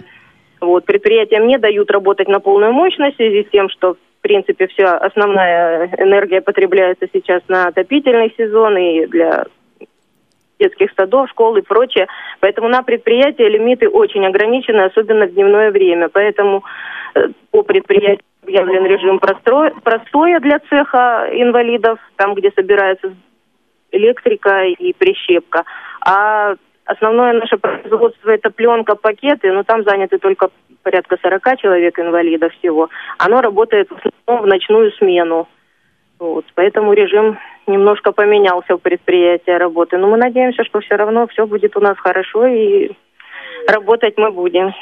вот, 0.61 0.85
предприятиям 0.85 1.49
не 1.49 1.59
дают 1.59 1.90
работать 1.90 2.29
на 2.29 2.38
полную 2.38 2.73
мощность 2.73 3.14
в 3.14 3.16
связи 3.16 3.42
с 3.42 3.51
тем, 3.51 3.68
что, 3.71 3.94
в 3.94 4.23
принципе, 4.23 4.68
вся 4.68 4.97
основная 4.97 5.90
энергия 5.99 6.40
потребляется 6.40 7.07
сейчас 7.12 7.42
на 7.49 7.66
отопительный 7.66 8.33
сезон 8.37 8.77
и 8.77 9.07
для 9.07 9.47
детских 10.61 10.90
садов, 10.97 11.29
школ 11.31 11.57
и 11.57 11.62
прочее. 11.62 12.07
Поэтому 12.40 12.68
на 12.68 12.83
предприятии 12.83 13.42
лимиты 13.42 13.88
очень 13.88 14.27
ограничены, 14.27 14.83
особенно 14.83 15.27
в 15.27 15.35
дневное 15.35 15.71
время. 15.71 16.09
Поэтому 16.09 16.64
по 17.51 17.62
предприятию 17.62 18.25
объявлен 18.42 18.87
режим 18.87 19.18
простоя 19.18 20.40
для 20.40 20.59
цеха 20.71 21.29
инвалидов, 21.33 21.99
там, 22.16 22.35
где 22.35 22.51
собирается 22.53 23.14
электрика 23.92 24.64
и 24.64 24.92
прищепка. 24.92 25.64
А 26.01 26.55
основное 26.85 27.35
наше 27.35 27.59
производство 27.59 28.31
это 28.31 28.51
пленка, 28.51 28.94
пакеты, 28.94 29.53
но 29.53 29.62
там 29.62 29.85
заняты 29.85 30.18
только 30.18 30.51
порядка 30.83 31.18
40 31.21 31.59
человек 31.59 31.99
инвалидов 31.99 32.53
всего. 32.59 32.88
Оно 33.18 33.40
работает 33.40 33.88
в 33.90 33.97
основном 33.97 34.47
в 34.47 34.49
ночную 34.49 34.92
смену. 34.92 35.49
Вот, 36.18 36.44
поэтому 36.55 36.94
режим 36.94 37.38
немножко 37.66 38.12
поменялся 38.12 38.77
в 38.77 38.81
предприятии 38.81 39.51
работы. 39.51 39.99
Но 39.99 40.09
мы 40.09 40.16
надеемся, 40.16 40.64
что 40.64 40.81
все 40.81 40.97
равно 40.97 41.27
все 41.29 41.47
будет 41.47 41.77
у 41.77 41.81
нас 41.81 41.97
хорошо 41.99 42.47
и 42.47 42.90
работать 43.68 44.14
мы 44.16 44.33
будем. 44.33 44.73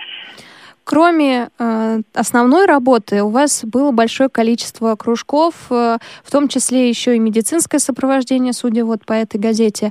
Кроме 0.86 1.48
э, 1.58 1.98
основной 2.14 2.66
работы, 2.66 3.24
у 3.24 3.28
вас 3.28 3.64
было 3.64 3.90
большое 3.90 4.28
количество 4.28 4.94
кружков, 4.94 5.54
э, 5.68 5.98
в 6.22 6.30
том 6.30 6.46
числе 6.46 6.88
еще 6.88 7.16
и 7.16 7.18
медицинское 7.18 7.80
сопровождение, 7.80 8.52
судя 8.52 8.84
вот 8.84 9.04
по 9.04 9.12
этой 9.12 9.40
газете. 9.40 9.90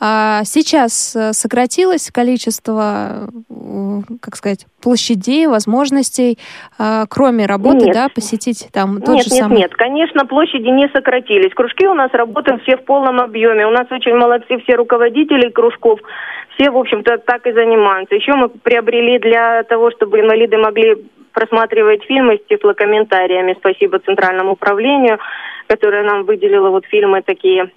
А 0.00 0.42
сейчас 0.42 1.14
э, 1.14 1.32
сократилось 1.32 2.10
количество, 2.10 3.28
э, 3.50 4.00
как 4.20 4.34
сказать, 4.34 4.66
площадей, 4.82 5.46
возможностей, 5.46 6.40
э, 6.76 7.04
кроме 7.08 7.46
работы, 7.46 7.86
нет. 7.86 7.94
да, 7.94 8.08
посетить 8.08 8.68
там 8.72 9.00
тот 9.00 9.14
нет, 9.14 9.24
же 9.24 9.30
нет, 9.30 9.42
самый... 9.44 9.58
Нет, 9.58 9.74
конечно, 9.76 10.26
площади 10.26 10.66
не 10.66 10.88
сократились. 10.88 11.54
Кружки 11.54 11.86
у 11.86 11.94
нас 11.94 12.10
работают 12.12 12.62
все 12.62 12.76
в 12.76 12.84
полном 12.84 13.20
объеме. 13.20 13.64
У 13.64 13.70
нас 13.70 13.86
очень 13.92 14.16
молодцы 14.16 14.58
все 14.58 14.74
руководители 14.74 15.50
кружков 15.50 16.00
все, 16.54 16.70
в 16.70 16.76
общем-то, 16.76 17.18
так 17.18 17.46
и 17.46 17.52
занимаются. 17.52 18.14
Еще 18.14 18.32
мы 18.34 18.48
приобрели 18.48 19.18
для 19.18 19.62
того, 19.64 19.90
чтобы 19.90 20.20
инвалиды 20.32 20.56
могли 20.56 20.96
просматривать 21.32 22.04
фильмы 22.04 22.38
с 22.38 22.48
тифлокомментариями. 22.48 23.56
Спасибо 23.58 23.98
Центральному 23.98 24.52
управлению, 24.52 25.18
которое 25.66 26.02
нам 26.02 26.24
выделило 26.24 26.70
вот 26.70 26.84
фильмы 26.86 27.22
такие 27.22 27.70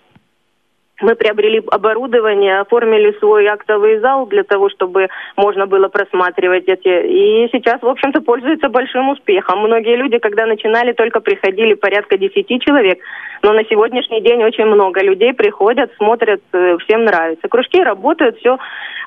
мы 1.01 1.15
приобрели 1.15 1.61
оборудование, 1.71 2.59
оформили 2.59 3.17
свой 3.19 3.47
актовый 3.47 3.99
зал 3.99 4.27
для 4.27 4.43
того, 4.43 4.69
чтобы 4.69 5.09
можно 5.35 5.67
было 5.67 5.89
просматривать 5.89 6.67
эти. 6.67 6.87
И 6.87 7.49
сейчас, 7.51 7.81
в 7.81 7.87
общем-то, 7.87 8.21
пользуется 8.21 8.69
большим 8.69 9.09
успехом. 9.09 9.59
Многие 9.59 9.97
люди, 9.97 10.19
когда 10.19 10.45
начинали, 10.45 10.93
только 10.93 11.19
приходили 11.19 11.73
порядка 11.73 12.17
10 12.17 12.61
человек. 12.61 12.99
Но 13.41 13.51
на 13.53 13.63
сегодняшний 13.65 14.21
день 14.21 14.43
очень 14.43 14.65
много 14.65 15.01
людей 15.01 15.33
приходят, 15.33 15.91
смотрят, 15.97 16.41
э, 16.53 16.77
всем 16.85 17.03
нравится. 17.03 17.47
Кружки 17.47 17.83
работают, 17.83 18.37
все, 18.37 18.57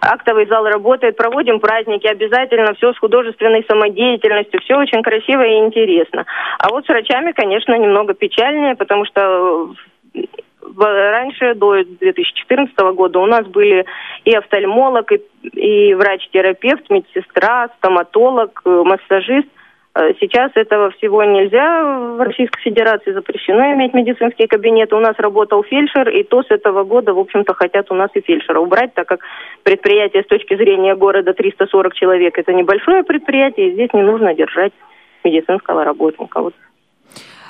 актовый 0.01 0.47
зал 0.47 0.65
работает, 0.67 1.17
проводим 1.17 1.59
праздники, 1.59 2.07
обязательно 2.07 2.75
все 2.75 2.93
с 2.93 2.99
художественной 2.99 3.65
самодеятельностью, 3.69 4.61
все 4.61 4.77
очень 4.77 5.03
красиво 5.03 5.43
и 5.43 5.59
интересно. 5.67 6.27
А 6.59 6.69
вот 6.69 6.85
с 6.85 6.89
врачами, 6.89 7.33
конечно, 7.33 7.77
немного 7.79 8.15
печальнее, 8.15 8.77
потому 8.77 9.07
что 9.07 9.71
раньше, 10.77 11.55
до 11.55 11.83
2014 11.85 12.77
года, 12.95 13.19
у 13.19 13.27
нас 13.27 13.47
были 13.47 13.85
и 14.25 14.35
офтальмолог, 14.35 15.13
и, 15.13 15.23
и 15.43 15.95
врач-терапевт, 15.95 16.91
медсестра, 16.91 17.69
стоматолог, 17.79 18.63
э, 18.65 18.83
массажист. 18.85 19.49
Э, 19.95 20.13
сейчас 20.21 20.53
этого 20.55 20.91
всего 20.93 21.25
нельзя. 21.25 21.83
В 22.17 22.23
Российской 22.23 22.61
Федерации 22.61 23.13
запрещено 23.13 23.73
иметь 23.75 23.95
медицинские 23.95 24.49
кабинеты. 24.49 24.95
У 24.95 25.01
нас 25.01 25.15
работал 25.19 25.63
фельдшер, 25.65 26.09
и 26.09 26.23
то 26.23 26.43
с 26.43 26.51
этого 26.51 26.85
года, 26.85 27.15
в 27.15 27.19
общем-то, 27.19 27.55
хотят 27.55 27.91
у 27.91 27.95
нас 27.95 28.11
и 28.15 28.21
фельдшера 28.21 28.61
убрать, 28.61 28.95
так 28.95 29.09
как 29.09 29.21
предприятие 29.63 30.23
с 30.23 30.27
точки 30.27 30.57
зрения 30.57 30.95
города 30.95 31.33
340 31.33 31.95
человек– 31.95 32.39
это 32.39 32.53
небольшое 32.53 33.03
предприятие, 33.03 33.69
и 33.69 33.73
здесь 33.73 33.93
не 33.93 34.03
нужно 34.03 34.35
держать 34.35 34.73
медицинского 35.25 35.85
работника. 35.85 36.41
Вот 36.41 36.55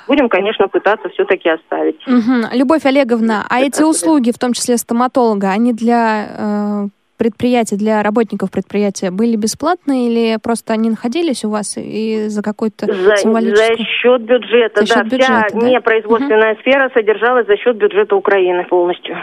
будем, 0.09 0.27
конечно, 0.27 0.67
пытаться 0.67 1.07
все-таки 1.09 1.49
оставить. 1.49 2.05
Угу. 2.07 2.57
Любовь 2.57 2.85
Олеговна, 2.85 3.45
а 3.47 3.61
эти 3.61 3.83
услуги, 3.83 4.31
в 4.31 4.39
том 4.39 4.53
числе 4.53 4.77
стоматолога, 4.77 5.51
они 5.51 5.71
для 5.71 6.27
э, 6.27 6.87
предприятия, 7.17 7.75
для 7.75 8.01
работников 8.01 8.49
предприятия 8.49 9.11
были 9.11 9.35
бесплатные 9.35 10.09
или 10.09 10.37
просто 10.41 10.73
они 10.73 10.89
находились 10.89 11.45
у 11.45 11.49
вас 11.51 11.77
и 11.77 12.27
за 12.27 12.41
какой-то 12.41 12.87
за, 12.87 13.17
символический... 13.17 13.77
За 13.77 13.83
счет 13.83 14.21
бюджета, 14.23 14.85
за 14.85 14.87
да. 14.87 14.95
Счет 14.95 15.11
бюджета, 15.11 15.45
вся 15.47 15.59
да? 15.59 15.69
непроизводственная 15.69 16.53
угу. 16.53 16.61
сфера 16.61 16.91
содержалась 16.93 17.45
за 17.45 17.55
счет 17.57 17.77
бюджета 17.77 18.15
Украины 18.15 18.65
полностью. 18.65 19.15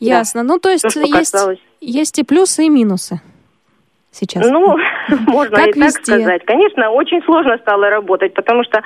Ясно. 0.00 0.42
Да. 0.42 0.48
Ну, 0.48 0.58
то 0.58 0.68
есть 0.70 0.82
То, 0.92 1.00
есть, 1.00 1.34
есть 1.80 2.18
и 2.18 2.24
плюсы, 2.24 2.64
и 2.64 2.68
минусы 2.68 3.20
сейчас? 4.16 4.48
Ну, 4.48 4.76
можно 5.26 5.56
и 5.56 5.72
так 5.72 5.90
сказать. 5.90 6.44
Конечно, 6.44 6.90
очень 6.90 7.22
сложно 7.22 7.58
стало 7.58 7.90
работать, 7.90 8.34
потому 8.34 8.64
что 8.64 8.82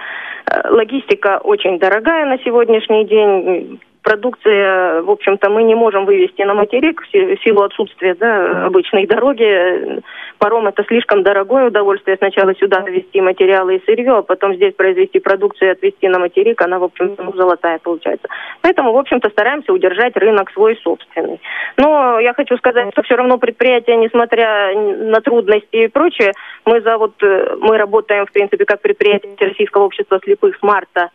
э, 0.46 0.68
логистика 0.70 1.40
очень 1.42 1.78
дорогая 1.78 2.26
на 2.26 2.38
сегодняшний 2.38 3.04
день 3.06 3.80
продукция, 4.02 5.02
в 5.02 5.10
общем-то, 5.10 5.50
мы 5.50 5.62
не 5.62 5.74
можем 5.74 6.04
вывести 6.04 6.42
на 6.42 6.54
материк 6.54 7.02
в 7.02 7.44
силу 7.44 7.62
отсутствия 7.62 8.14
да, 8.14 8.66
обычной 8.66 9.06
дороги. 9.06 10.02
Паром 10.38 10.66
это 10.66 10.84
слишком 10.84 11.22
дорогое 11.22 11.66
удовольствие. 11.66 12.16
Сначала 12.16 12.54
сюда 12.54 12.80
везти 12.80 13.20
материалы 13.20 13.76
и 13.76 13.84
сырье, 13.84 14.18
а 14.18 14.22
потом 14.22 14.54
здесь 14.54 14.74
произвести 14.74 15.18
продукцию 15.18 15.68
и 15.68 15.72
отвезти 15.72 16.08
на 16.08 16.18
материк. 16.18 16.62
Она, 16.62 16.78
в 16.78 16.84
общем-то, 16.84 17.22
ну, 17.22 17.32
золотая 17.34 17.78
получается. 17.78 18.28
Поэтому, 18.62 18.92
в 18.92 18.96
общем-то, 18.96 19.28
стараемся 19.30 19.72
удержать 19.72 20.16
рынок 20.16 20.50
свой 20.52 20.76
собственный. 20.82 21.40
Но 21.76 22.18
я 22.20 22.32
хочу 22.32 22.56
сказать, 22.56 22.90
что 22.92 23.02
все 23.02 23.16
равно 23.16 23.38
предприятие, 23.38 23.96
несмотря 23.96 24.74
на 24.74 25.20
трудности 25.20 25.76
и 25.76 25.88
прочее, 25.88 26.32
мы 26.64 26.80
за 26.80 26.96
вот 26.96 27.14
э, 27.22 27.56
мы 27.60 27.76
работаем, 27.76 28.26
в 28.26 28.32
принципе, 28.32 28.64
как 28.64 28.80
предприятие 28.80 29.36
Российского 29.38 29.84
общества 29.84 30.20
слепых 30.22 30.56
с 30.56 30.62
марта 30.62 31.10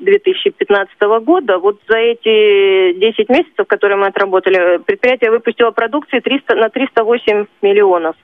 2015 0.00 1.00
года. 1.22 1.58
Вот 1.58 1.80
за 1.88 1.98
эти 1.98 2.98
10 2.98 3.28
месяцев, 3.28 3.66
которые 3.66 3.96
мы 3.96 4.06
отработали, 4.06 4.78
предприятие 4.78 5.30
выпустило 5.30 5.70
продукции 5.70 6.20
300, 6.20 6.54
на 6.54 6.68
308 6.68 7.46
миллионов. 7.62 8.16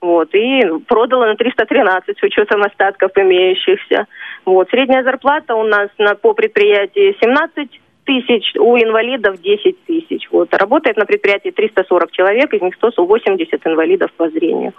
Вот, 0.00 0.34
и 0.34 0.60
продало 0.86 1.24
на 1.24 1.34
313 1.34 2.18
с 2.18 2.22
учетом 2.22 2.62
остатков 2.62 3.12
имеющихся. 3.16 4.06
Вот, 4.44 4.68
средняя 4.68 5.02
зарплата 5.02 5.54
у 5.54 5.62
нас 5.62 5.88
на, 5.96 6.14
по 6.14 6.34
предприятии 6.34 7.16
17 7.20 7.80
тысяч, 8.04 8.54
у 8.56 8.76
инвалидов 8.76 9.40
10 9.40 9.84
тысяч. 9.84 10.28
Вот. 10.30 10.52
Работает 10.54 10.96
на 10.96 11.06
предприятии 11.06 11.50
340 11.50 12.12
человек, 12.12 12.52
из 12.52 12.60
них 12.60 12.74
180 12.74 13.66
инвалидов 13.66 14.12
по 14.16 14.28
зрению. 14.28 14.72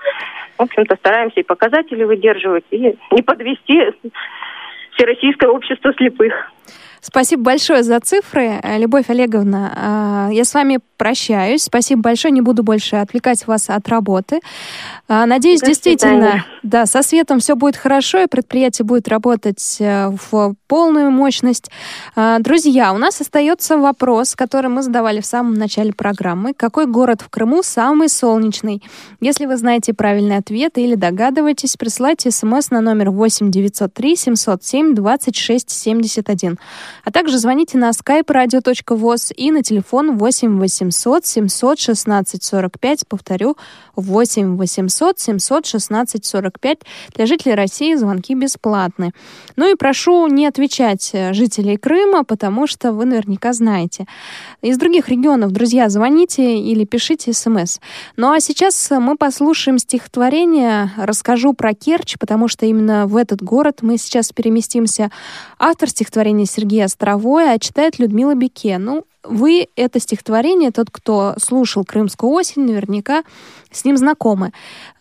В 0.57 0.63
общем-то, 0.63 0.95
стараемся 0.95 1.39
и 1.39 1.43
показатели 1.43 2.03
выдерживать, 2.03 2.65
и 2.71 2.95
не 3.11 3.21
подвести 3.21 3.91
Всероссийское 4.95 5.49
общество 5.49 5.93
слепых. 5.93 6.33
Спасибо 7.07 7.43
большое 7.43 7.83
за 7.83 7.99
цифры, 7.99 8.59
Любовь 8.77 9.11
Олеговна. 9.11 9.71
А, 9.75 10.29
я 10.31 10.43
с 10.43 10.55
вами 10.55 10.79
прощаюсь. 10.97 11.63
Спасибо 11.63 12.01
большое. 12.01 12.31
Не 12.31 12.41
буду 12.41 12.63
больше 12.63 12.95
отвлекать 12.95 13.45
вас 13.45 13.69
от 13.69 13.87
работы. 13.89 14.39
А, 15.07 15.27
надеюсь, 15.27 15.59
До 15.59 15.67
действительно, 15.67 16.45
да, 16.63 16.87
со 16.87 17.03
светом 17.03 17.39
все 17.39 17.55
будет 17.55 17.77
хорошо, 17.77 18.23
и 18.23 18.27
предприятие 18.27 18.85
будет 18.85 19.07
работать 19.07 19.77
э, 19.79 20.09
в 20.31 20.55
полную 20.67 21.11
мощность. 21.11 21.69
А, 22.15 22.39
друзья, 22.39 22.91
у 22.91 22.97
нас 22.97 23.21
остается 23.21 23.77
вопрос, 23.77 24.35
который 24.35 24.71
мы 24.71 24.81
задавали 24.81 25.21
в 25.21 25.27
самом 25.27 25.53
начале 25.53 25.93
программы. 25.93 26.53
Какой 26.55 26.87
город 26.87 27.21
в 27.21 27.29
Крыму 27.29 27.61
самый 27.61 28.09
солнечный? 28.09 28.81
Если 29.21 29.45
вы 29.45 29.57
знаете 29.57 29.93
правильный 29.93 30.37
ответ 30.37 30.79
или 30.79 30.95
догадываетесь, 30.95 31.77
присылайте 31.77 32.31
смс 32.31 32.71
на 32.71 32.81
номер 32.81 33.11
8 33.11 33.51
903 33.51 34.15
707 34.15 34.95
26 34.95 35.69
71. 35.69 36.57
А 37.03 37.11
также 37.11 37.37
звоните 37.37 37.77
на 37.77 37.91
skype 37.91 38.25
radio.voz 38.25 39.33
и 39.33 39.51
на 39.51 39.63
телефон 39.63 40.17
8 40.17 40.59
800 40.59 41.25
716 41.25 42.43
45. 42.43 43.07
Повторю, 43.07 43.57
8 43.95 44.57
800 44.57 45.19
716 45.19 46.25
45. 46.25 46.77
Для 47.15 47.25
жителей 47.25 47.55
России 47.55 47.95
звонки 47.95 48.33
бесплатны. 48.35 49.13
Ну 49.55 49.71
и 49.71 49.75
прошу 49.75 50.27
не 50.27 50.47
отвечать 50.47 51.11
э, 51.13 51.33
жителей 51.33 51.77
Крыма, 51.77 52.23
потому 52.23 52.67
что 52.67 52.91
вы 52.91 53.05
наверняка 53.05 53.53
знаете. 53.53 54.05
Из 54.61 54.77
других 54.77 55.09
регионов, 55.09 55.51
друзья, 55.51 55.89
звоните 55.89 56.57
или 56.59 56.85
пишите 56.85 57.33
смс. 57.33 57.79
Ну 58.17 58.31
а 58.31 58.39
сейчас 58.39 58.89
мы 58.91 59.17
послушаем 59.17 59.77
стихотворение, 59.77 60.91
расскажу 60.97 61.53
про 61.53 61.73
Керчь, 61.73 62.17
потому 62.19 62.47
что 62.47 62.65
именно 62.65 63.07
в 63.07 63.15
этот 63.17 63.41
город 63.41 63.79
мы 63.81 63.97
сейчас 63.97 64.31
переместимся. 64.31 65.11
Автор 65.59 65.89
стихотворения 65.89 66.45
Сергей 66.45 66.74
Островой, 66.81 67.53
а 67.53 67.59
читает 67.59 67.99
Людмила 67.99 68.35
Беке. 68.35 68.77
Ну, 68.77 69.05
вы 69.23 69.67
это 69.75 69.99
стихотворение, 69.99 70.71
тот, 70.71 70.89
кто 70.91 71.35
слушал 71.37 71.83
«Крымскую 71.83 72.31
осень», 72.31 72.63
наверняка 72.63 73.23
с 73.71 73.85
ним 73.85 73.97
знакомы. 73.97 74.51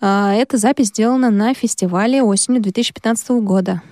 А, 0.01 0.35
эта 0.35 0.57
запись 0.57 0.89
сделана 0.89 1.31
на 1.31 1.55
фестивале 1.55 2.23
осенью 2.23 2.63
2015 2.63 3.31
года. 3.43 3.83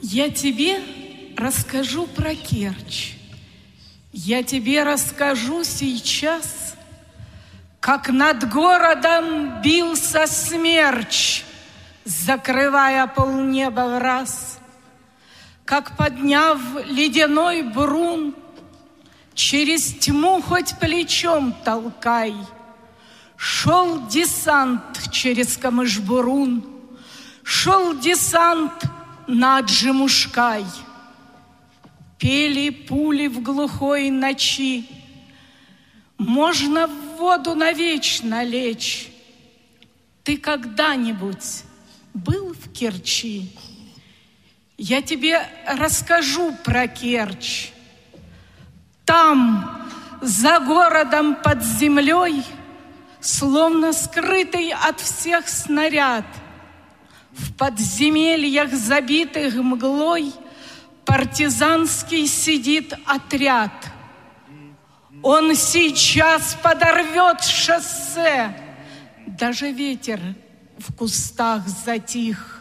Я 0.00 0.30
тебе 0.30 0.80
расскажу 1.36 2.06
про 2.06 2.34
Керчь. 2.34 3.14
Я 4.12 4.42
тебе 4.42 4.84
расскажу 4.84 5.64
сейчас, 5.64 6.74
как 7.80 8.08
над 8.08 8.48
городом 8.50 9.60
бился 9.62 10.26
смерч, 10.26 11.44
закрывая 12.04 13.06
полнеба 13.06 13.96
в 13.96 13.98
раз, 13.98 14.57
как 15.68 15.98
подняв 15.98 16.58
ледяной 16.86 17.60
брун, 17.60 18.34
через 19.34 19.92
тьму 19.92 20.40
хоть 20.40 20.78
плечом 20.78 21.54
толкай, 21.62 22.34
шел 23.36 24.06
десант 24.06 25.12
через 25.12 25.58
Камышбурун, 25.58 26.64
шел 27.42 27.94
десант 27.98 28.82
на 29.26 29.60
Джимушкай— 29.60 30.64
Пели 32.18 32.70
пули 32.70 33.28
в 33.28 33.42
глухой 33.42 34.10
ночи. 34.10 34.86
Можно 36.16 36.88
в 36.88 37.18
воду 37.18 37.54
навечно 37.54 38.42
лечь. 38.42 39.08
Ты 40.24 40.36
когда-нибудь 40.36 41.62
был 42.14 42.54
в 42.54 42.72
Керчи? 42.72 43.52
Я 44.78 45.02
тебе 45.02 45.46
расскажу 45.66 46.56
про 46.64 46.88
Керчь. 46.88 47.70
Там, 49.04 49.86
за 50.22 50.60
городом 50.60 51.36
под 51.36 51.62
землей, 51.62 52.44
Словно 53.20 53.92
скрытый 53.92 54.70
от 54.70 55.00
всех 55.00 55.48
снаряд, 55.48 56.24
В 57.32 57.52
подземельях, 57.54 58.72
забитых 58.72 59.54
мглой— 59.56 60.32
партизанский 61.08 62.26
сидит 62.26 62.92
отряд. 63.06 63.72
Он 65.22 65.54
сейчас 65.56 66.54
подорвет 66.62 67.42
шоссе. 67.42 68.54
Даже 69.26 69.72
ветер 69.72 70.20
в 70.76 70.94
кустах 70.94 71.66
затих. 71.66 72.57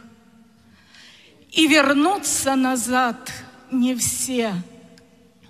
И 1.58 1.66
вернуться 1.66 2.56
назад 2.56 3.34
не 3.72 3.96
все, 3.96 4.54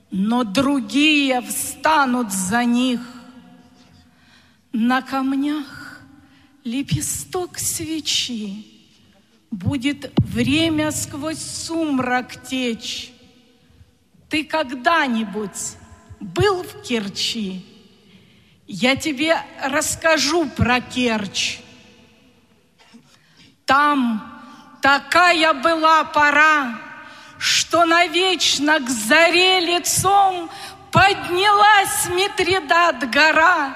но 0.09 0.45
другие 0.45 1.41
встанут 1.41 2.31
за 2.31 2.63
них. 2.63 3.01
На 4.71 5.01
камнях 5.01 6.01
лепесток 6.63 7.59
свечи, 7.59 8.65
Будет 9.51 10.13
время 10.17 10.91
сквозь 10.91 11.41
сумрак 11.41 12.41
течь. 12.47 13.11
Ты 14.29 14.45
когда-нибудь 14.45 15.75
был 16.21 16.63
в 16.63 16.83
Керчи? 16.83 17.65
Я 18.65 18.95
тебе 18.95 19.35
расскажу 19.61 20.45
про 20.45 20.79
Керчь. 20.79 21.59
Там 23.65 24.36
такая 24.87 25.53
была 25.53 26.05
пора, 26.05 26.79
что 27.37 27.83
навечно 27.83 28.79
к 28.79 28.89
заре 28.89 29.59
лицом 29.59 30.49
поднялась 30.93 32.07
Митридат 32.07 33.09
гора, 33.09 33.75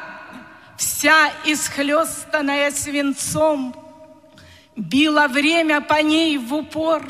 вся 0.78 1.30
исхлестанная 1.44 2.72
свинцом— 2.72 3.76
Било 4.78 5.28
время 5.28 5.82
по 5.82 6.02
ней 6.02 6.38
в 6.38 6.54
упор, 6.54 7.04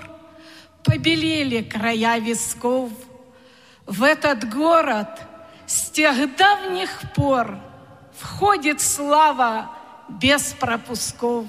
Побелели 0.83 1.61
края 1.61 2.17
висков. 2.17 2.89
В 3.85 4.01
этот 4.01 4.51
город 4.51 5.09
с 5.67 5.91
тех 5.91 6.35
давних 6.35 6.89
пор 7.15 7.59
Входит 8.17 8.81
слава 8.81 9.69
без 10.09 10.53
пропусков. 10.53 11.45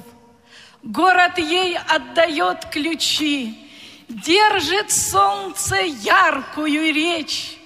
Город 0.83 1.39
ей 1.39 1.77
отдает 1.79 2.67
ключи, 2.67 3.63
Держит 4.09 4.91
солнце 4.91 5.77
яркую 5.77 6.93
речь. 6.93 7.57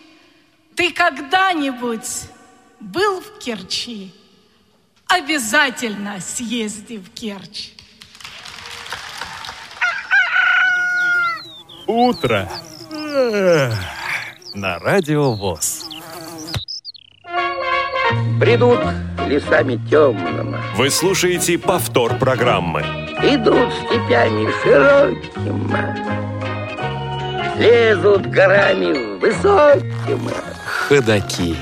Ты 0.76 0.92
когда-нибудь 0.92 2.07
был 2.79 3.20
в 3.20 3.38
Керчи? 3.40 4.14
Обязательно 5.09 6.20
съезди 6.20 6.98
в 6.98 7.11
Керчь. 7.11 7.70
Утро. 11.88 12.48
На 14.55 14.79
радио 14.79 15.33
ВОЗ. 15.33 15.88
Бредут 18.38 18.81
лесами 19.26 19.81
темными. 19.90 20.61
Вы 20.76 20.90
слушаете 20.90 21.59
повтор 21.59 22.18
программы. 22.18 23.05
Идут 23.29 23.72
степями 23.72 24.49
широкими. 24.62 25.77
Лезут 27.59 28.27
горами 28.29 29.18
высокими. 29.18 30.33
Ходаки. 30.64 31.57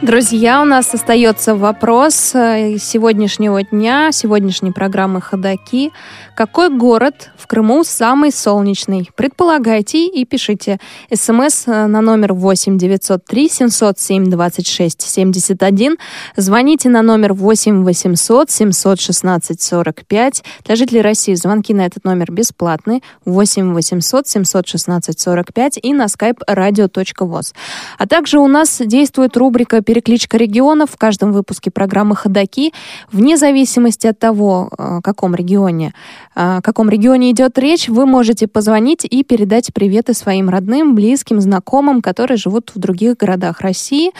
Друзья, 0.00 0.62
у 0.62 0.64
нас 0.64 0.94
остается 0.94 1.56
вопрос 1.56 2.32
э, 2.32 2.76
сегодняшнего 2.78 3.64
дня, 3.64 4.12
сегодняшней 4.12 4.70
программы 4.70 5.20
«Ходоки». 5.20 5.90
Какой 6.36 6.70
город 6.70 7.30
в 7.36 7.48
Крыму 7.48 7.82
самый 7.82 8.30
солнечный? 8.30 9.10
Предполагайте 9.16 10.06
и 10.06 10.24
пишите. 10.24 10.78
СМС 11.12 11.66
э, 11.66 11.86
на 11.86 12.00
номер 12.00 12.32
8 12.32 12.78
903 12.78 13.48
707 13.48 14.30
26 14.30 15.02
71. 15.02 15.96
Звоните 16.36 16.88
на 16.90 17.02
номер 17.02 17.32
8 17.32 17.82
800 17.82 18.50
716 18.52 19.60
45. 19.60 20.44
Для 20.64 20.76
жителей 20.76 21.02
России 21.02 21.34
звонки 21.34 21.74
на 21.74 21.84
этот 21.84 22.04
номер 22.04 22.30
бесплатны. 22.30 23.02
8 23.24 23.74
800 23.74 24.28
716 24.28 25.18
45 25.18 25.80
и 25.82 25.92
на 25.92 26.04
skype 26.04 26.38
radio.voz. 26.48 27.52
А 27.98 28.06
также 28.06 28.38
у 28.38 28.46
нас 28.46 28.80
действует 28.84 29.36
рубрика 29.36 29.82
«Перекличка 29.88 30.36
регионов» 30.36 30.90
в 30.90 30.98
каждом 30.98 31.32
выпуске 31.32 31.70
программы 31.70 32.14
«Ходоки». 32.14 32.74
Вне 33.10 33.38
зависимости 33.38 34.06
от 34.06 34.18
того, 34.18 34.68
э, 34.70 34.98
о 34.98 35.00
каком 35.00 35.34
регионе 35.34 35.94
о 36.34 36.60
каком 36.60 36.90
регионе 36.90 37.30
идет 37.30 37.58
речь, 37.58 37.88
вы 37.88 38.04
можете 38.04 38.46
позвонить 38.46 39.04
и 39.04 39.24
передать 39.24 39.72
приветы 39.72 40.12
своим 40.12 40.50
родным, 40.50 40.94
близким, 40.94 41.40
знакомым, 41.40 42.02
которые 42.02 42.36
живут 42.36 42.70
в 42.74 42.78
других 42.78 43.16
городах 43.16 43.60
России. 43.62 44.12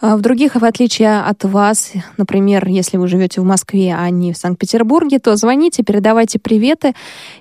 А 0.00 0.16
в 0.16 0.20
других, 0.20 0.54
в 0.54 0.64
отличие 0.64 1.20
от 1.20 1.42
вас, 1.42 1.92
например, 2.16 2.68
если 2.68 2.96
вы 2.98 3.08
живете 3.08 3.40
в 3.40 3.44
Москве, 3.44 3.96
а 3.98 4.08
не 4.10 4.32
в 4.32 4.36
Санкт-Петербурге, 4.36 5.18
то 5.18 5.34
звоните, 5.34 5.82
передавайте 5.82 6.38
приветы, 6.38 6.92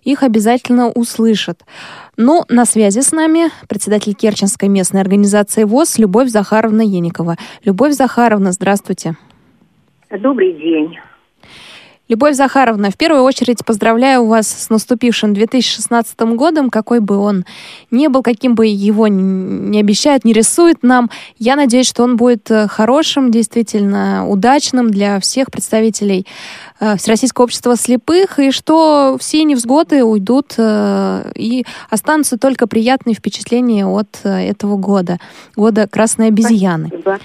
их 0.04 0.24
обязательно 0.24 0.90
услышат. 0.90 1.64
Ну, 2.18 2.44
на 2.50 2.66
связи 2.66 3.02
с 3.02 3.12
нами 3.12 3.52
председатель 3.68 4.16
Керченской 4.16 4.70
местной 4.70 5.02
организации 5.02 5.66
ВОЗ 5.66 6.00
Любовь 6.00 6.30
Захаровна 6.30 6.82
Еникова. 6.82 7.36
Любовь 7.64 7.94
Захаровна, 7.94 8.52
здравствуйте. 8.52 9.16
Добрый 10.10 10.54
день. 10.54 10.98
Любовь 12.08 12.36
Захаровна, 12.36 12.90
в 12.90 12.96
первую 12.96 13.24
очередь 13.24 13.66
поздравляю 13.66 14.26
вас 14.26 14.48
с 14.48 14.70
наступившим 14.70 15.34
2016 15.34 16.18
годом, 16.36 16.70
какой 16.70 17.02
бы 17.02 17.18
он 17.18 17.44
ни 17.92 18.08
был, 18.08 18.24
каким 18.24 18.56
бы 18.56 18.66
его 18.66 19.08
не 19.08 19.80
обещают, 19.80 20.24
не 20.24 20.32
рисует 20.32 20.84
нам. 20.84 21.10
Я 21.38 21.58
надеюсь, 21.58 21.88
что 21.88 22.04
он 22.04 22.16
будет 22.16 22.50
э, 22.50 22.68
хорошим, 22.70 23.30
действительно 23.30 24.26
удачным 24.28 24.90
для 24.90 25.20
всех 25.20 25.52
представителей 25.52 26.26
э, 26.80 26.96
Всероссийского 26.96 27.44
общества 27.44 27.76
слепых, 27.76 28.40
и 28.40 28.52
что 28.52 29.18
все 29.20 29.44
невзгоды 29.44 30.06
уйдут 30.06 30.54
э, 30.58 31.32
и 31.36 31.66
останутся 31.90 32.38
только 32.38 32.68
приятные 32.68 33.16
впечатления 33.16 33.86
от 33.86 34.22
этого 34.24 34.78
года, 34.78 35.20
года 35.58 35.88
Красной 35.88 36.28
обезьяны. 36.28 36.88
Спасибо. 36.88 37.20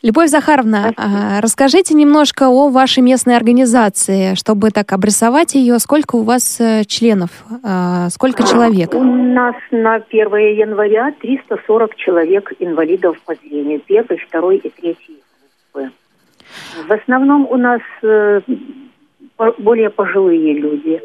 Любовь 0.00 0.28
Захаровна, 0.28 0.92
а, 0.96 1.40
расскажите 1.40 1.92
немножко 1.92 2.44
о 2.48 2.68
вашей 2.68 3.02
местной 3.02 3.36
организации, 3.36 4.36
чтобы 4.36 4.70
так 4.70 4.92
обрисовать 4.92 5.56
ее. 5.56 5.80
Сколько 5.80 6.14
у 6.14 6.22
вас 6.22 6.60
э, 6.60 6.84
членов? 6.84 7.30
А, 7.64 8.08
сколько 8.10 8.44
человек? 8.44 8.94
У 8.94 9.02
нас 9.02 9.56
на 9.72 9.96
1 9.96 10.36
января 10.56 11.12
340 11.20 11.96
человек 11.96 12.52
инвалидов 12.60 13.16
по 13.26 13.34
зрению. 13.34 13.80
Первый, 13.80 14.18
второй 14.18 14.58
и 14.58 14.70
третий 14.70 15.18
группы. 15.72 15.90
В 16.86 16.92
основном 16.92 17.48
у 17.50 17.56
нас 17.56 17.80
э, 18.02 18.40
более 19.58 19.90
пожилые 19.90 20.54
люди. 20.54 21.02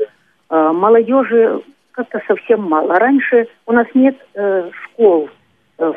А, 0.49 0.71
молодежи 0.71 1.63
как-то 1.93 2.21
совсем 2.27 2.61
мало. 2.61 2.99
Раньше 2.99 3.47
у 3.65 3.71
нас 3.71 3.87
нет 3.95 4.15
э, 4.35 4.69
школ 4.83 5.29
в 5.79 5.95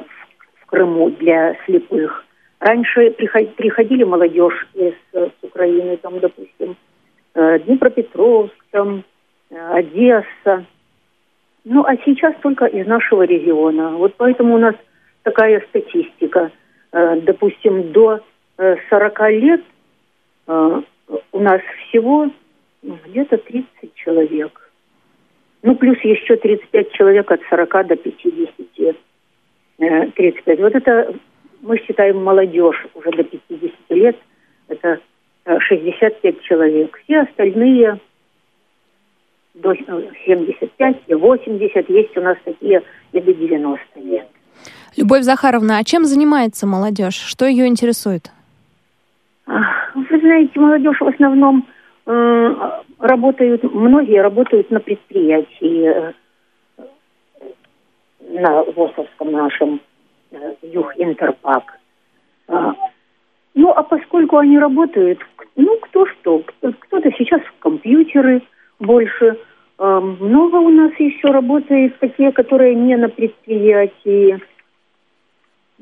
Крыму 0.66 1.10
для 1.10 1.56
слепых. 1.66 2.25
Раньше 2.58 3.10
приходили 3.10 4.04
молодежь 4.04 4.66
из 4.74 4.94
с 5.12 5.32
Украины, 5.42 5.96
там, 5.98 6.18
допустим, 6.20 6.76
э, 7.34 7.58
Днепропетровск, 7.60 8.54
там, 8.70 9.04
э, 9.50 9.72
Одесса. 9.74 10.64
Ну, 11.64 11.84
а 11.84 11.96
сейчас 12.04 12.34
только 12.42 12.66
из 12.66 12.86
нашего 12.86 13.24
региона. 13.24 13.90
Вот 13.96 14.14
поэтому 14.16 14.54
у 14.54 14.58
нас 14.58 14.74
такая 15.22 15.60
статистика. 15.68 16.50
Э, 16.92 17.20
допустим, 17.20 17.92
до 17.92 18.20
40 18.88 19.30
лет 19.32 19.62
у 20.46 21.40
нас 21.40 21.60
всего 21.88 22.30
ну, 22.82 22.98
где-то 23.06 23.36
30 23.36 23.94
человек. 23.96 24.70
Ну, 25.62 25.74
плюс 25.74 25.98
еще 25.98 26.36
35 26.36 26.92
человек 26.92 27.30
от 27.30 27.42
40 27.50 27.86
до 27.86 27.96
50. 27.96 28.96
35. 30.14 30.60
Вот 30.60 30.74
это 30.74 31.14
мы 31.62 31.78
считаем 31.78 32.22
молодежь 32.22 32.86
уже 32.94 33.10
до 33.10 33.24
50 33.24 33.72
лет, 33.90 34.16
это 34.68 35.00
65 35.44 36.22
э, 36.22 36.32
человек. 36.42 36.98
Все 37.04 37.20
остальные 37.20 38.00
до 39.54 39.74
75 39.74 40.96
и 41.06 41.14
80, 41.14 41.90
есть 41.90 42.16
у 42.16 42.20
нас 42.20 42.36
такие 42.44 42.82
и 43.12 43.20
до 43.20 43.32
90 43.32 44.00
лет. 44.00 44.28
Любовь 44.96 45.22
Захаровна, 45.22 45.78
а 45.78 45.84
чем 45.84 46.04
занимается 46.04 46.66
молодежь? 46.66 47.14
Что 47.14 47.46
ее 47.46 47.66
интересует? 47.66 48.30
Вы 49.46 50.20
знаете, 50.20 50.58
молодежь 50.58 51.00
в 51.00 51.06
основном 51.06 51.66
э, 52.06 52.54
работают, 52.98 53.62
многие 53.62 54.20
работают 54.20 54.70
на 54.70 54.80
предприятии, 54.80 56.12
э, 56.78 56.82
на 58.28 58.62
ВОСовском 58.64 59.32
нашем 59.32 59.80
Э, 60.30 60.54
Юг 60.62 60.92
Интерпак. 60.96 61.78
А, 62.48 62.74
ну, 63.54 63.70
а 63.70 63.82
поскольку 63.82 64.38
они 64.38 64.58
работают, 64.58 65.20
ну, 65.56 65.78
кто 65.78 66.06
что, 66.06 66.42
кто-то 66.60 67.10
сейчас 67.12 67.40
в 67.42 67.58
компьютеры 67.60 68.42
больше, 68.78 69.38
а, 69.78 70.00
много 70.00 70.56
у 70.56 70.68
нас 70.68 70.92
еще 70.98 71.28
работает 71.28 71.98
такие, 71.98 72.32
которые 72.32 72.74
не 72.74 72.96
на 72.96 73.08
предприятии. 73.08 74.40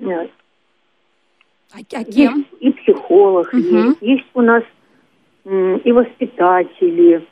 А, 0.03 0.27
а 1.73 2.05
кем? 2.05 2.37
Есть 2.37 2.49
и 2.61 2.73
психолог 2.73 3.49
угу. 3.49 3.59
есть, 3.59 3.99
есть 4.01 4.27
у 4.35 4.43
нас 4.43 4.63
и 5.45 5.93
воспитатели, 5.93 7.27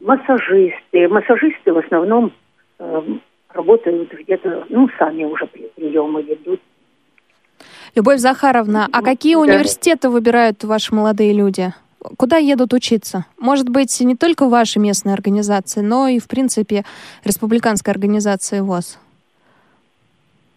массажисты. 0.00 1.08
Массажисты 1.08 1.72
в 1.72 1.78
основном 1.78 2.32
работают 3.54 4.12
где-то, 4.12 4.66
ну, 4.68 4.88
сами 4.98 5.24
уже 5.24 5.46
приемы 5.46 6.22
ведут. 6.22 6.60
Любовь 7.94 8.18
Захаровна, 8.18 8.88
а 8.92 9.02
какие 9.02 9.34
да. 9.34 9.40
университеты 9.40 10.08
выбирают 10.10 10.64
ваши 10.64 10.94
молодые 10.94 11.32
люди? 11.32 11.72
Куда 12.18 12.36
едут 12.36 12.74
учиться? 12.74 13.24
Может 13.38 13.68
быть, 13.70 13.98
не 14.00 14.14
только 14.14 14.48
ваши 14.48 14.78
местные 14.78 15.14
организации, 15.14 15.80
но 15.80 16.08
и, 16.08 16.18
в 16.18 16.28
принципе, 16.28 16.84
республиканская 17.24 17.94
организация 17.94 18.62
ВОЗ? 18.62 18.98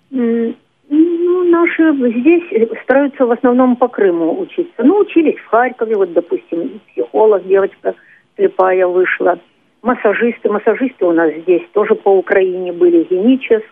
Ну, 0.10 0.56
наши 0.90 1.94
здесь 2.20 2.44
стараются 2.84 3.26
в 3.26 3.32
основном 3.32 3.76
по 3.76 3.88
Крыму 3.88 4.42
учиться. 4.42 4.84
Ну, 4.84 5.00
учились 5.00 5.38
в 5.38 5.48
Харькове, 5.48 5.96
вот, 5.96 6.12
допустим, 6.12 6.82
психолог, 6.92 7.48
девочка 7.48 7.96
слепая 8.36 8.88
вышла 8.88 9.40
массажисты. 9.88 10.50
Массажисты 10.50 11.06
у 11.06 11.14
нас 11.14 11.32
здесь 11.44 11.64
тоже 11.74 11.96
по 11.96 12.10
Украине 12.10 12.74
были, 12.74 13.08
Геническ 13.10 13.64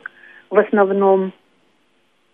в 0.49 0.57
основном. 0.57 1.34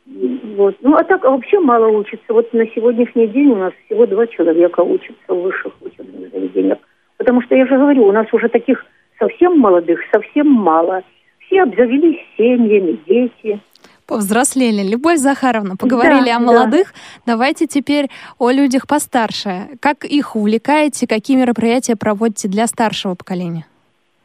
Вот. 0.05 0.75
Ну, 0.81 0.95
а 0.95 1.03
так 1.03 1.23
вообще 1.23 1.59
мало 1.59 1.87
учится. 1.87 2.33
Вот 2.33 2.53
на 2.53 2.65
сегодняшний 2.67 3.27
день 3.27 3.47
у 3.51 3.55
нас 3.55 3.73
всего 3.85 4.05
два 4.05 4.27
человека 4.27 4.81
учатся 4.81 5.33
в 5.33 5.41
высших 5.41 5.73
учебных 5.81 6.31
заведениях. 6.31 6.77
Потому 7.17 7.41
что, 7.41 7.55
я 7.55 7.65
же 7.65 7.77
говорю, 7.77 8.05
у 8.05 8.11
нас 8.11 8.27
уже 8.31 8.49
таких 8.49 8.85
совсем 9.19 9.57
молодых 9.57 9.99
совсем 10.11 10.47
мало. 10.47 11.03
Все 11.39 11.63
обзавелись 11.63 12.19
семьями, 12.37 12.99
дети. 13.07 13.59
Повзрослели. 14.07 14.83
Любовь 14.91 15.19
Захаровна, 15.19 15.77
поговорили 15.77 16.25
да, 16.25 16.37
о 16.37 16.39
молодых. 16.39 16.93
Да. 16.93 17.33
Давайте 17.33 17.65
теперь 17.65 18.09
о 18.37 18.51
людях 18.51 18.87
постарше. 18.87 19.69
Как 19.79 20.03
их 20.03 20.35
увлекаете, 20.35 21.07
какие 21.07 21.37
мероприятия 21.37 21.95
проводите 21.95 22.47
для 22.47 22.67
старшего 22.67 23.15
поколения? 23.15 23.65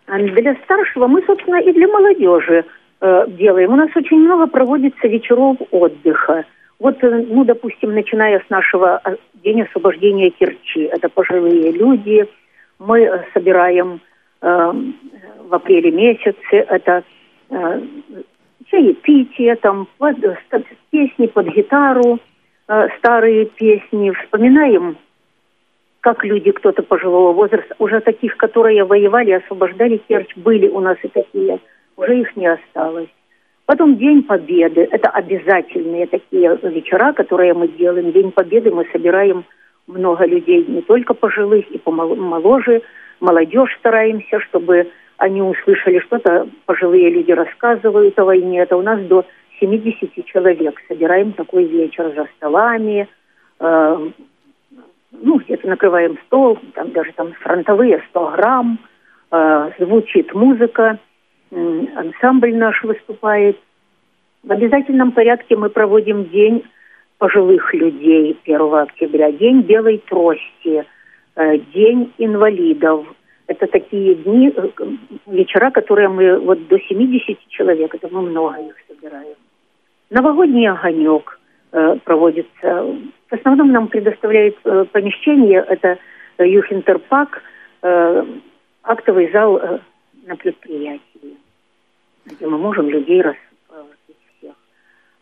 А 0.07 0.19
для 0.19 0.55
старшего 0.65 1.07
мы, 1.09 1.23
собственно, 1.27 1.57
и 1.57 1.73
для 1.73 1.89
молодежи 1.89 2.65
э, 3.01 3.25
делаем. 3.29 3.73
У 3.73 3.77
нас 3.77 3.91
очень 3.95 4.19
много 4.19 4.47
проводится 4.47 5.09
вечеров 5.09 5.57
отдыха. 5.71 6.45
Вот, 6.79 7.03
э, 7.03 7.25
ну, 7.29 7.45
допустим, 7.45 7.93
начиная 7.95 8.41
с 8.41 8.51
нашего 8.51 9.01
э, 9.05 9.17
День 9.43 9.63
освобождения 9.63 10.31
Керчи, 10.31 10.83
это 10.83 11.09
пожилые 11.09 11.73
люди, 11.73 12.27
мы 12.79 13.01
э, 13.01 13.25
собираем 13.35 14.01
э, 14.43 14.73
в 15.49 15.55
апреле 15.55 15.91
месяце, 15.91 16.37
это 16.51 17.03
э, 17.51 17.81
чаепитие, 18.71 19.57
там, 19.57 19.89
под, 19.99 20.17
песни 20.91 21.27
под 21.27 21.49
гитару, 21.49 22.21
э, 22.69 22.89
старые 22.99 23.47
песни, 23.47 24.13
вспоминаем, 24.13 24.97
как 26.07 26.25
люди, 26.25 26.53
кто-то 26.53 26.85
пожилого 26.85 27.33
возраста, 27.33 27.75
уже 27.81 27.99
таких, 27.99 28.37
которые 28.37 28.85
воевали, 28.85 29.33
освобождали 29.33 29.97
Керчь, 30.07 30.37
были 30.37 30.69
у 30.69 30.79
нас 30.79 30.97
и 31.03 31.09
такие, 31.09 31.59
уже 31.97 32.21
их 32.21 32.37
не 32.37 32.47
осталось. 32.47 33.09
Потом 33.65 33.97
День 33.97 34.23
Победы. 34.23 34.87
Это 34.93 35.11
обязательные 35.11 36.07
такие 36.07 36.57
вечера, 36.63 37.13
которые 37.13 37.55
мы 37.55 37.67
делаем. 37.67 38.13
День 38.13 38.31
Победы 38.31 38.71
мы 38.71 38.87
собираем 38.93 39.47
много 39.89 40.25
людей, 40.27 40.65
не 40.69 40.81
только 40.83 41.13
пожилых 41.13 41.69
и 41.73 41.79
помоложе. 41.79 42.83
Молодежь 43.19 43.77
стараемся, 43.81 44.39
чтобы 44.39 44.87
они 45.17 45.43
услышали 45.43 45.99
что-то, 45.99 46.47
пожилые 46.67 47.11
люди 47.11 47.33
рассказывают 47.33 48.17
о 48.17 48.27
войне. 48.27 48.61
Это 48.61 48.77
у 48.77 48.83
нас 48.83 49.01
до 49.09 49.25
70 49.59 50.25
человек. 50.27 50.81
Собираем 50.87 51.33
такой 51.33 51.65
вечер 51.65 52.13
за 52.15 52.29
столами, 52.37 53.09
э, 53.59 54.11
ну, 55.23 55.39
где-то 55.39 55.69
накрываем 55.69 56.19
стол, 56.27 56.59
там 56.75 56.91
даже 56.93 57.13
там 57.13 57.33
фронтовые 57.41 58.03
100 58.11 58.31
грамм, 58.37 58.79
э, 59.31 59.71
звучит 59.79 60.35
музыка, 60.35 60.99
э, 61.51 61.85
ансамбль 61.97 62.55
наш 62.55 62.83
выступает. 62.83 63.59
В 64.43 64.53
обязательном 64.53 65.13
порядке 65.13 65.57
мы 65.57 65.71
проводим 65.71 66.25
день 66.27 66.65
пожилых 67.19 67.73
людей 67.75 68.39
1 68.45 68.83
октября, 68.83 69.33
день 69.33 69.63
белой 69.63 70.03
трости, 70.09 70.85
э, 71.37 71.59
день 71.75 72.13
инвалидов. 72.19 73.07
Это 73.47 73.67
такие 73.67 74.15
дни, 74.17 74.53
э, 74.55 74.69
вечера, 75.27 75.71
которые 75.71 76.09
мы 76.09 76.39
вот 76.39 76.67
до 76.69 76.79
70 76.79 77.39
человек, 77.49 77.95
это 77.95 78.09
мы 78.11 78.23
много 78.23 78.57
их 78.57 78.75
собираем. 78.89 79.37
Новогодний 80.11 80.69
огонек 80.69 81.39
проводится. 82.05 82.87
В 83.29 83.33
основном 83.33 83.73
нам 83.73 83.89
предоставляет 83.89 84.57
э, 84.65 84.85
помещение, 84.93 85.65
это 85.69 85.99
э, 86.39 86.49
Юхинтерпак, 86.49 87.43
э, 87.83 88.25
актовый 88.83 89.31
зал 89.33 89.59
э, 89.59 89.79
на 90.27 90.37
предприятии, 90.37 91.37
где 92.25 92.47
мы 92.47 92.59
можем 92.59 92.89
людей 92.89 93.21
расположить 93.21 94.17
всех. 94.39 94.55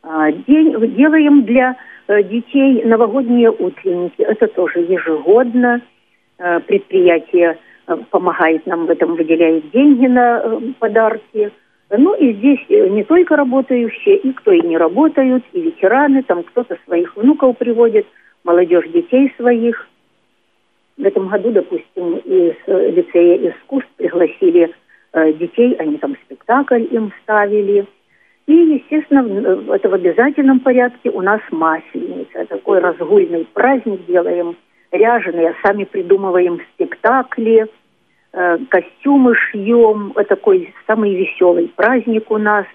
А, 0.02 0.30
день 0.30 0.94
делаем 0.94 1.44
для 1.44 1.76
э, 2.08 2.22
детей 2.22 2.84
новогодние 2.84 3.50
утренники. 3.50 4.22
Это 4.22 4.46
тоже 4.48 4.80
ежегодно. 4.80 5.80
Э, 6.38 6.60
предприятие 6.60 7.58
э, 7.86 7.96
помогает 8.10 8.66
нам 8.66 8.86
в 8.86 8.90
этом, 8.90 9.16
выделяет 9.16 9.70
деньги 9.70 10.06
на 10.06 10.40
э, 10.44 10.60
подарки– 10.78 11.50
ну 11.98 12.14
и 12.14 12.32
здесь 12.34 12.60
э, 12.68 12.88
не 12.88 13.04
только 13.04 13.36
работающие, 13.36 14.16
и 14.16 14.32
кто 14.32 14.52
и 14.52 14.60
не 14.62 14.76
работают, 14.76 15.44
и 15.52 15.60
ветераны, 15.60 16.22
там 16.22 16.42
кто-то 16.42 16.76
своих 16.84 17.16
внуков 17.16 17.58
приводит, 17.58 18.06
молодежь 18.44 18.88
детей 18.88 19.32
своих. 19.36 19.88
В 20.96 21.04
этом 21.04 21.28
году, 21.28 21.50
допустим, 21.50 22.16
из 22.18 22.54
э, 22.66 22.90
лицея 22.90 23.50
искусств 23.50 23.90
пригласили 23.96 24.72
э, 25.12 25.32
детей, 25.34 25.74
они 25.74 25.98
там 25.98 26.16
спектакль 26.24 26.86
им 26.90 27.12
ставили. 27.22 27.86
И, 28.46 28.52
естественно, 28.52 29.26
это 29.72 29.88
в 29.88 29.94
обязательном 29.94 30.60
порядке 30.60 31.10
у 31.10 31.22
нас 31.22 31.40
масленица. 31.50 32.44
Такой 32.46 32.78
разгульный 32.78 33.46
праздник 33.52 34.04
делаем, 34.06 34.56
ряженые, 34.92 35.54
сами 35.62 35.84
придумываем 35.84 36.60
спектакли– 36.74 37.66
костюмы 38.68 39.34
шьем. 39.36 40.12
Это 40.16 40.30
такой 40.30 40.74
самый 40.86 41.14
веселый 41.14 41.68
праздник 41.76 42.30
у 42.30 42.38
нас. 42.38 42.66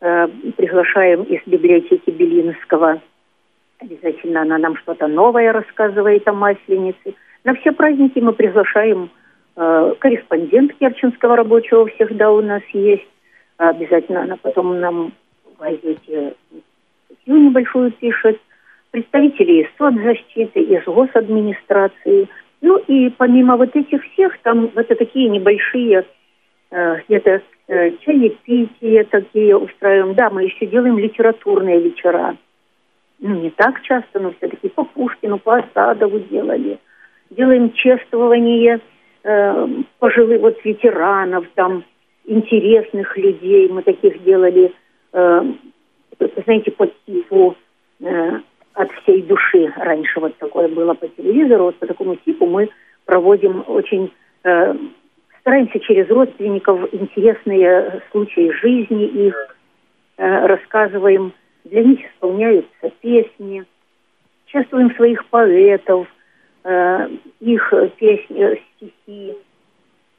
Э, 0.00 0.28
приглашаем 0.56 1.22
из 1.22 1.40
библиотеки 1.46 2.10
Белинского. 2.10 3.00
Обязательно 3.78 4.42
она 4.42 4.58
нам 4.58 4.76
что-то 4.76 5.06
новое 5.06 5.52
рассказывает 5.52 6.28
о 6.28 6.32
Масленице. 6.32 7.14
На 7.44 7.54
все 7.54 7.72
праздники 7.72 8.18
мы 8.18 8.32
приглашаем 8.34 9.10
э, 9.56 9.94
корреспондент 9.98 10.74
Керченского 10.74 11.36
рабочего 11.36 11.86
всегда 11.86 12.30
у 12.30 12.42
нас 12.42 12.62
есть. 12.74 13.08
Обязательно 13.56 14.22
она 14.22 14.36
потом 14.36 14.78
нам 14.78 15.12
в 15.46 15.58
газете 15.58 16.34
небольшую 17.24 17.92
пишет. 17.92 18.38
Представители 18.90 19.62
из 19.62 19.68
соцзащиты, 19.78 20.60
из 20.60 20.84
госадминистрации– 20.84 22.28
ну 22.60 22.78
и 22.78 23.10
помимо 23.10 23.56
вот 23.56 23.74
этих 23.76 24.02
всех, 24.12 24.38
там 24.42 24.70
это 24.74 24.94
такие 24.94 25.28
небольшие 25.28 26.04
э, 26.70 26.96
где-то 27.06 27.42
чаепития 27.68 29.04
такие 29.04 29.56
устраиваем. 29.56 30.14
Да, 30.14 30.30
мы 30.30 30.44
еще 30.44 30.66
делаем 30.66 30.98
литературные 30.98 31.80
вечера. 31.80 32.36
Ну, 33.18 33.34
не 33.34 33.50
так 33.50 33.82
часто, 33.82 34.20
но 34.20 34.32
все-таки 34.32 34.68
по 34.68 34.84
Пушкину, 34.84 35.38
по 35.38 35.56
Осадову 35.56 36.18
делали. 36.20 36.78
Делаем 37.30 37.72
чествование 37.72 38.80
э, 39.24 39.68
пожилых 39.98 40.40
вот 40.40 40.64
ветеранов, 40.64 41.46
там, 41.54 41.84
интересных 42.26 43.16
людей. 43.16 43.68
Мы 43.68 43.82
таких 43.82 44.22
делали, 44.22 44.72
э, 45.12 45.42
знаете, 46.44 46.70
по 46.72 46.86
типу 47.06 47.56
э, 48.00 48.40
от 48.76 48.92
всей 48.92 49.22
души. 49.22 49.72
Раньше 49.76 50.20
вот 50.20 50.36
такое 50.36 50.68
было 50.68 50.94
по 50.94 51.08
телевизору, 51.08 51.64
вот 51.64 51.76
по 51.76 51.86
такому 51.86 52.16
типу 52.16 52.46
мы 52.46 52.68
проводим 53.06 53.64
очень, 53.66 54.12
э, 54.44 54.74
стараемся 55.40 55.80
через 55.80 56.08
родственников 56.10 56.92
интересные 56.92 58.02
случаи 58.10 58.50
жизни 58.60 59.06
их, 59.06 59.56
э, 60.18 60.46
рассказываем, 60.46 61.32
для 61.64 61.82
них 61.84 62.00
исполняются 62.04 62.90
песни, 63.00 63.64
чествуем 64.46 64.94
своих 64.94 65.24
поэтов, 65.26 66.06
э, 66.64 67.08
их 67.40 67.72
песни, 67.98 68.60
стихи. 68.76 69.36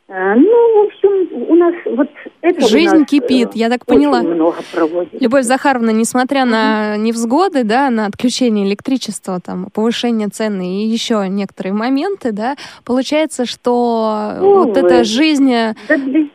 А, 0.10 0.36
ну, 0.36 0.84
в 0.84 0.88
общем, 0.88 1.50
у 1.50 1.56
нас 1.56 1.76
вот 1.86 2.10
это 2.42 2.66
Жизнь 2.66 3.00
нас, 3.00 3.10
кипит, 3.10 3.50
я 3.56 3.70
так 3.70 3.86
поняла. 3.86 4.22
много 4.22 4.56
проводит. 4.74 5.22
Любовь 5.22 5.44
Захаровна, 5.44 5.90
несмотря 5.90 6.46
на 6.46 6.96
невзгоды, 6.96 7.66
да, 7.66 7.90
на 7.90 8.06
отключение 8.06 8.66
электричества, 8.66 9.42
там, 9.46 9.68
повышение 9.74 10.30
цены 10.30 10.82
и 10.82 10.88
еще 10.88 11.28
некоторые 11.28 11.74
моменты, 11.74 12.32
да, 12.32 12.56
получается, 12.86 13.46
что 13.46 14.32
ну, 14.40 14.64
вот 14.64 14.78
эта 14.78 15.04
жизнь... 15.04 15.52
Э, 15.52 15.74
да 15.90 15.98
для, 15.98 16.28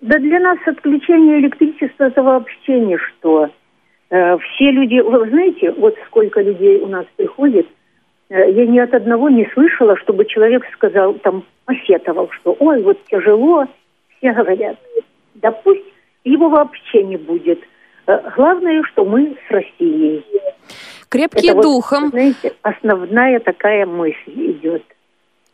да 0.00 0.18
для 0.18 0.40
нас 0.40 0.58
отключение 0.66 1.38
электричества 1.38 2.04
это 2.04 2.24
вообще 2.24 2.80
ничто. 2.80 3.50
Э, 4.10 4.36
все 4.38 4.72
люди, 4.72 4.98
вы 4.98 5.30
знаете, 5.30 5.70
вот 5.78 5.94
сколько 6.08 6.40
людей 6.40 6.80
у 6.80 6.88
нас 6.88 7.06
приходит, 7.14 7.68
Э, 7.68 7.75
я 8.28 8.66
ни 8.66 8.78
от 8.78 8.92
одного 8.94 9.28
не 9.28 9.48
слышала, 9.54 9.96
чтобы 9.98 10.24
человек 10.24 10.64
сказал, 10.72 11.14
там, 11.14 11.44
посетовал, 11.64 12.30
что 12.30 12.56
ой, 12.58 12.82
вот 12.82 12.98
тяжело, 13.06 13.66
все 14.18 14.32
говорят. 14.32 14.76
Да 15.34 15.52
пусть 15.52 15.84
его 16.24 16.48
вообще 16.48 17.02
не 17.04 17.16
будет. 17.16 17.60
Э, 18.06 18.30
главное, 18.36 18.82
что 18.84 19.04
мы 19.04 19.36
с 19.46 19.50
Россией. 19.50 20.24
Крепкие 21.08 21.52
Это 21.52 21.62
духом. 21.62 22.04
Вот, 22.04 22.10
знаете, 22.10 22.52
основная 22.62 23.38
такая 23.40 23.86
мысль 23.86 24.16
идет. 24.50 24.82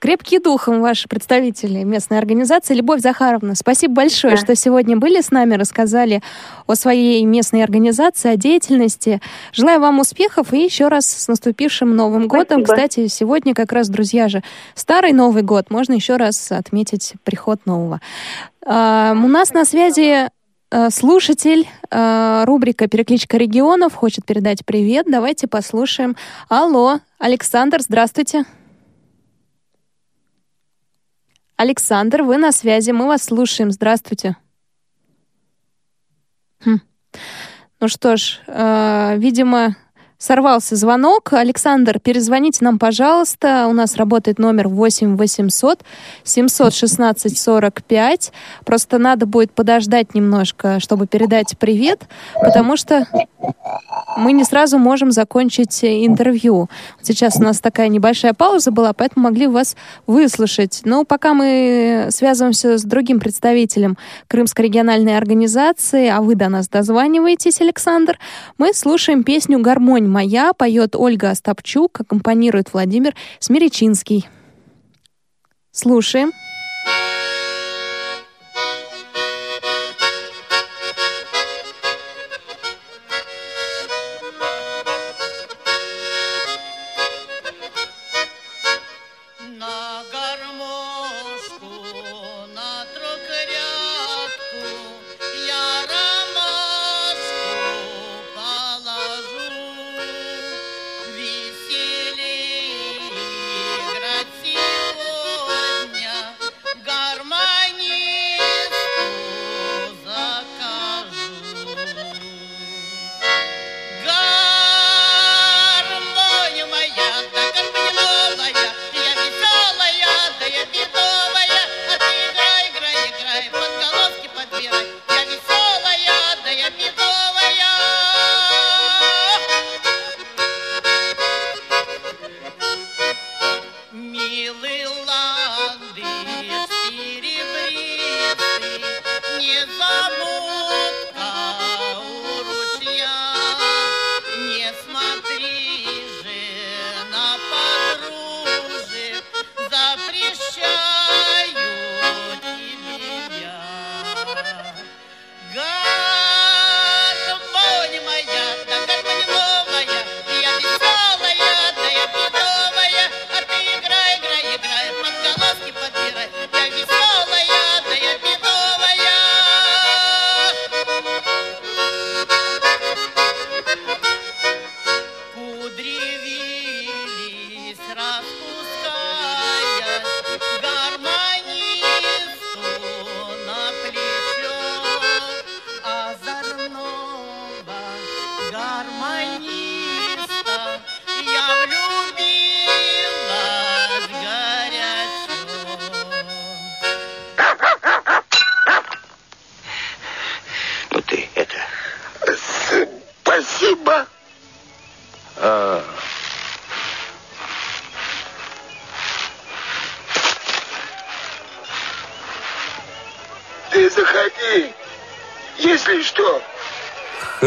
Крепкие 0.02 0.40
духом 0.40 0.80
ваши 0.80 1.06
представители 1.06 1.84
местной 1.84 2.18
организации. 2.18 2.74
Любовь 2.74 3.00
Захаровна, 3.00 3.54
спасибо 3.54 3.94
большое, 3.94 4.34
да. 4.34 4.42
что 4.42 4.56
сегодня 4.56 4.96
были 4.96 5.20
с 5.20 5.30
нами, 5.30 5.54
рассказали 5.54 6.22
о 6.66 6.74
своей 6.74 7.24
местной 7.24 7.62
организации, 7.62 8.32
о 8.32 8.36
деятельности. 8.36 9.20
Желаю 9.52 9.78
вам 9.78 10.00
успехов 10.00 10.52
и 10.52 10.58
еще 10.58 10.88
раз 10.88 11.06
с 11.06 11.28
наступившим 11.28 11.94
Новым 11.94 12.24
спасибо. 12.24 12.36
годом. 12.36 12.64
Кстати, 12.64 13.06
сегодня 13.06 13.54
как 13.54 13.70
раз, 13.70 13.88
друзья 13.88 14.28
же, 14.28 14.42
старый 14.74 15.12
Новый 15.12 15.44
год. 15.44 15.70
Можно 15.70 15.92
еще 15.92 16.16
раз 16.16 16.50
отметить 16.50 17.12
приход 17.22 17.64
нового. 17.64 18.00
Uh, 18.66 19.12
у 19.12 19.28
нас 19.28 19.52
на 19.52 19.64
связи 19.64 20.28
uh, 20.72 20.90
слушатель, 20.90 21.68
uh, 21.92 22.44
рубрика 22.44 22.88
«Перекличка 22.88 23.36
регионов» 23.36 23.94
хочет 23.94 24.24
передать 24.24 24.66
привет. 24.66 25.06
Давайте 25.08 25.46
послушаем. 25.46 26.16
Алло, 26.48 26.98
Александр, 27.20 27.82
здравствуйте. 27.82 28.46
Александр, 31.62 32.22
вы 32.22 32.38
на 32.38 32.50
связи, 32.50 32.90
мы 32.90 33.06
вас 33.06 33.22
слушаем. 33.22 33.70
Здравствуйте. 33.70 34.36
Хм. 36.64 36.80
Ну 37.78 37.86
что 37.86 38.16
ж, 38.16 38.40
э, 38.48 39.16
видимо, 39.18 39.76
Сорвался 40.22 40.76
звонок. 40.76 41.32
Александр, 41.32 41.98
перезвоните 41.98 42.64
нам, 42.64 42.78
пожалуйста. 42.78 43.66
У 43.68 43.72
нас 43.72 43.96
работает 43.96 44.38
номер 44.38 44.68
8 44.68 45.16
800 45.16 45.80
716 46.22 47.36
45. 47.36 48.32
Просто 48.64 48.98
надо 48.98 49.26
будет 49.26 49.50
подождать 49.50 50.14
немножко, 50.14 50.78
чтобы 50.78 51.08
передать 51.08 51.58
привет, 51.58 52.04
потому 52.40 52.76
что 52.76 53.08
мы 54.16 54.32
не 54.32 54.44
сразу 54.44 54.78
можем 54.78 55.10
закончить 55.10 55.82
интервью. 55.82 56.68
Сейчас 57.02 57.38
у 57.38 57.42
нас 57.42 57.58
такая 57.58 57.88
небольшая 57.88 58.32
пауза 58.32 58.70
была, 58.70 58.92
поэтому 58.92 59.24
могли 59.24 59.48
вас 59.48 59.74
выслушать. 60.06 60.82
Но 60.84 61.04
пока 61.04 61.34
мы 61.34 62.08
связываемся 62.10 62.78
с 62.78 62.84
другим 62.84 63.18
представителем 63.18 63.98
Крымской 64.28 64.66
региональной 64.66 65.16
организации, 65.16 66.08
а 66.08 66.20
вы 66.20 66.36
до 66.36 66.48
нас 66.48 66.68
дозваниваетесь, 66.68 67.60
Александр, 67.60 68.20
мы 68.56 68.72
слушаем 68.72 69.24
песню 69.24 69.58
«Гармонь» 69.58 70.11
моя» 70.12 70.52
поет 70.52 70.94
Ольга 70.94 71.30
Остапчук, 71.30 72.00
аккомпанирует 72.00 72.72
Владимир 72.72 73.14
Смиречинский. 73.40 74.28
Слушаем. 75.72 76.30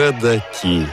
Ходаки. 0.06 0.86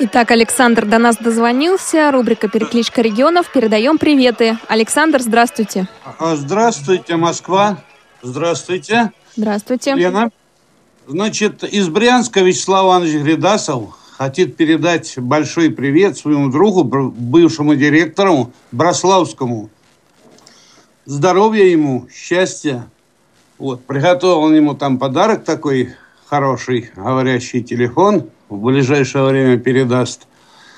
Итак, 0.00 0.32
Александр 0.32 0.86
до 0.86 0.98
нас 0.98 1.18
дозвонился. 1.18 2.10
Рубрика 2.10 2.48
«Перекличка 2.48 3.00
регионов». 3.00 3.52
Передаем 3.52 3.96
приветы. 3.96 4.58
Александр, 4.66 5.20
здравствуйте. 5.20 5.86
А, 6.18 6.34
Здравствуйте, 6.34 7.14
Москва. 7.14 7.78
Здравствуйте. 8.20 9.12
Здравствуйте. 9.36 9.94
Лена. 9.94 10.32
Значит, 11.06 11.62
из 11.62 11.88
Брянска 11.88 12.40
Вячеслав 12.40 12.86
Иванович 12.86 13.22
Гридасов 13.22 13.96
хотит 14.16 14.56
передать 14.56 15.16
большой 15.18 15.70
привет 15.70 16.18
своему 16.18 16.50
другу, 16.50 16.82
бывшему 16.82 17.76
директору 17.76 18.52
Брославскому. 18.72 19.70
Здоровья 21.04 21.66
ему, 21.66 22.08
счастья. 22.12 22.88
Вот, 23.58 23.84
приготовил 23.84 24.52
ему 24.52 24.74
там 24.74 24.98
подарок 24.98 25.44
такой 25.44 25.94
хороший, 26.32 26.90
говорящий 26.96 27.62
телефон. 27.62 28.30
В 28.48 28.56
ближайшее 28.56 29.24
время 29.26 29.58
передаст. 29.58 30.26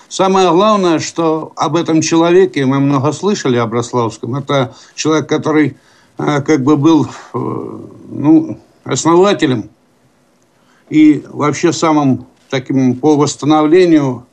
Самое 0.09 0.51
главное, 0.51 0.99
что 0.99 1.53
об 1.55 1.77
этом 1.77 2.01
человеке 2.03 2.67
мы 2.67 2.81
много 2.81 3.13
слышали, 3.13 3.57
о 3.57 3.67
Брославском. 3.67 4.35
Это 4.35 4.75
человек, 4.97 5.29
который 5.29 5.77
э, 6.19 6.43
как 6.43 6.65
бы 6.65 6.77
был 6.77 7.07
э, 7.07 7.09
ну, 8.09 8.59
основателем 8.83 9.71
и 10.91 11.25
вообще 11.29 11.73
самым 11.73 12.27
таким 12.51 12.97
по 12.97 13.17
восстановлению, 13.17 14.27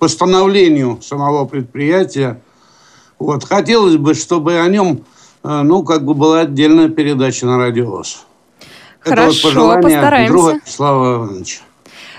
постановлению 0.00 0.98
самого 1.00 1.44
предприятия. 1.44 2.40
Вот. 3.20 3.44
Хотелось 3.44 3.98
бы, 3.98 4.14
чтобы 4.14 4.58
о 4.58 4.66
нем, 4.66 5.04
э, 5.44 5.62
ну, 5.62 5.84
как 5.84 6.04
бы 6.04 6.14
была 6.14 6.40
отдельная 6.40 6.88
передача 6.88 7.46
на 7.46 7.56
радиовоз. 7.56 8.25
Хорошо, 9.06 9.48
пожелание 9.48 9.82
постараемся. 9.82 10.32
друга 10.32 10.60
Слава 10.64 11.16
Ивановича. 11.16 11.60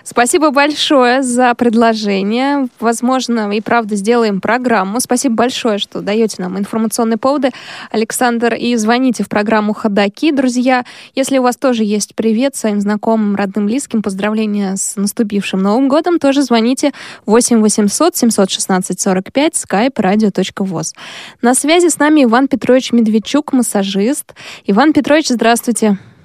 Спасибо 0.10 0.52
большое 0.52 1.22
за 1.22 1.54
предложение. 1.54 2.70
Возможно, 2.80 3.52
и 3.52 3.60
правда 3.60 3.98
сделаем 3.98 4.40
программу. 4.40 5.02
Спасибо 5.02 5.36
большое, 5.36 5.80
что 5.80 6.00
даете 6.00 6.42
нам 6.42 6.58
информационные 6.58 7.18
поводы, 7.18 7.52
Александр. 7.92 8.54
И 8.54 8.74
звоните 8.78 9.26
в 9.26 9.28
программу 9.28 9.74
«Ходоки», 9.74 10.32
друзья. 10.32 10.86
Если 11.14 11.40
у 11.40 11.44
вас 11.44 11.58
тоже 11.58 11.84
есть 11.84 12.16
привет 12.16 12.56
своим 12.56 12.80
знакомым, 12.80 13.36
родным, 13.36 13.66
близким, 13.66 14.02
поздравления 14.02 14.78
с 14.78 14.96
наступившим 14.96 15.62
Новым 15.62 15.90
годом, 15.90 16.20
тоже 16.20 16.42
звоните 16.42 16.94
8 17.26 17.60
800 17.60 18.16
716 18.16 19.02
45 19.02 19.54
skype 19.56 19.94
radio.voz. 19.94 20.94
На 21.42 21.54
связи 21.54 21.90
с 21.90 22.00
нами 22.00 22.24
Иван 22.24 22.48
Петрович 22.48 22.94
Медведчук, 22.94 23.52
массажист. 23.52 24.34
Иван 24.66 24.94
Петрович, 24.94 25.28
здравствуйте. 25.28 25.98
Здравствуйте. 25.98 26.17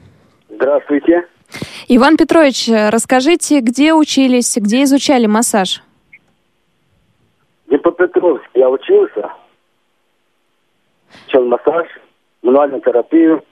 Иван 1.89 2.17
Петрович, 2.17 2.69
расскажите, 2.69 3.61
где 3.61 3.93
учились, 3.93 4.57
где 4.57 4.85
изучали 4.85 5.27
массаж? 5.27 5.83
Днепропетровск 7.67 8.45
я 8.55 8.71
учился. 8.71 9.33
Учил 11.27 11.47
массаж, 11.47 11.87
мануальную 12.43 12.81
терапию. 12.81 13.43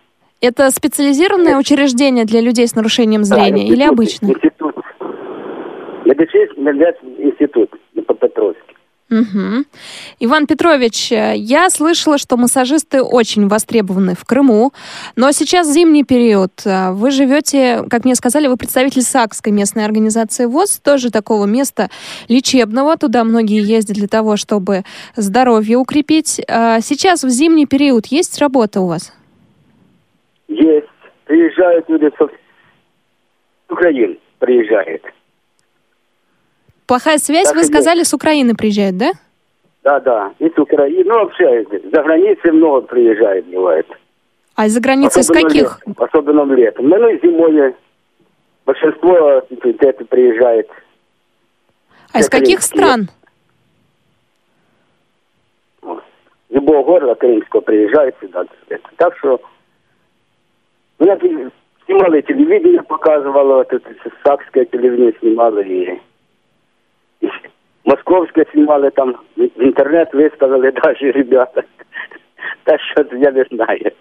Это 0.40 0.70
специализированное 0.70 1.58
учреждение 1.58 2.24
для 2.24 2.40
людей 2.40 2.66
с 2.66 2.74
нарушением 2.74 3.24
зрения 3.24 3.68
Да, 3.68 3.74
или 3.74 3.82
институт, 3.82 3.92
обычное? 3.92 4.30
Институт. 4.30 4.76
Медицинский 6.06 6.60
институт 7.22 7.70
Днепропетровск. 7.92 8.69
Мгм. 9.10 9.66
Иван 10.20 10.46
Петрович, 10.46 11.10
я 11.10 11.68
слышала, 11.68 12.16
что 12.16 12.36
массажисты 12.36 13.02
очень 13.02 13.48
востребованы 13.48 14.14
в 14.14 14.24
Крыму, 14.24 14.72
но 15.16 15.32
сейчас 15.32 15.72
зимний 15.72 16.04
период. 16.04 16.52
Вы 16.64 17.10
живете, 17.10 17.84
как 17.90 18.04
мне 18.04 18.14
сказали, 18.14 18.46
вы 18.46 18.56
представитель 18.56 19.02
Сакской 19.02 19.52
местной 19.52 19.84
организации 19.84 20.44
ВОЗ, 20.44 20.78
тоже 20.78 21.10
такого 21.10 21.46
места 21.46 21.90
лечебного. 22.28 22.96
Туда 22.96 23.24
многие 23.24 23.60
ездят 23.60 23.96
для 23.96 24.06
того, 24.06 24.36
чтобы 24.36 24.84
здоровье 25.16 25.76
укрепить. 25.76 26.40
А 26.48 26.80
Сейчас 26.80 27.24
в 27.24 27.28
зимний 27.28 27.66
период 27.66 28.06
есть 28.06 28.38
работа 28.38 28.80
у 28.80 28.86
вас? 28.86 29.12
Есть. 30.48 30.86
Приезжают 31.24 31.88
люди 31.88 32.10
со 32.16 32.28
Украины. 33.68 34.18
Приезжают. 34.38 35.02
Плохая 36.90 37.18
связь, 37.18 37.46
Так 37.46 37.54
вы 37.54 37.62
сказали, 37.62 38.02
с 38.02 38.12
Украины 38.12 38.56
приезжают, 38.56 38.96
да? 38.96 39.12
Да, 39.84 40.00
да. 40.00 40.34
И 40.40 40.50
с 40.50 40.58
Украины. 40.58 41.04
Ну, 41.04 41.14
вообще, 41.20 41.64
за 41.84 42.02
границей 42.02 42.50
много 42.50 42.80
приезжает, 42.80 43.46
бывает. 43.46 43.86
А 44.56 44.66
из-за 44.66 44.80
границы 44.80 45.20
из 45.20 45.28
каких? 45.28 45.78
летом, 45.86 45.94
особенно 46.04 46.52
летом. 46.52 46.88
Ну, 46.88 47.08
и 47.08 47.20
зимой 47.24 47.76
большинство 48.66 49.40
где-то 49.48 50.04
приезжает. 50.06 50.68
А 52.12 52.18
из 52.18 52.28
каких 52.28 52.58
крымские. 52.58 52.82
стран? 52.82 53.10
Любого 56.48 56.82
города 56.82 57.14
крымского 57.14 57.60
приезжают 57.60 58.16
сюда. 58.20 58.46
Это. 58.68 58.88
Так 58.96 59.16
что 59.18 59.40
ну, 60.98 61.06
я 61.06 61.16
снимала 61.86 62.14
и 62.14 62.22
телевидение, 62.22 62.82
показывала, 62.82 63.62
тут 63.66 63.84
сакское 64.24 64.64
телевидение 64.64 65.14
снимала, 65.20 65.60
и, 65.60 66.00
и 67.20 67.28
московское 67.84 68.46
снимали, 68.52 68.90
там 68.90 69.16
в 69.36 69.40
интернет 69.40 70.12
выставили 70.12 70.70
даже 70.82 71.12
ребята. 71.12 71.64
Так 72.64 72.80
что 72.80 73.16
я 73.16 73.30
не 73.30 73.44
знаю. 73.50 73.92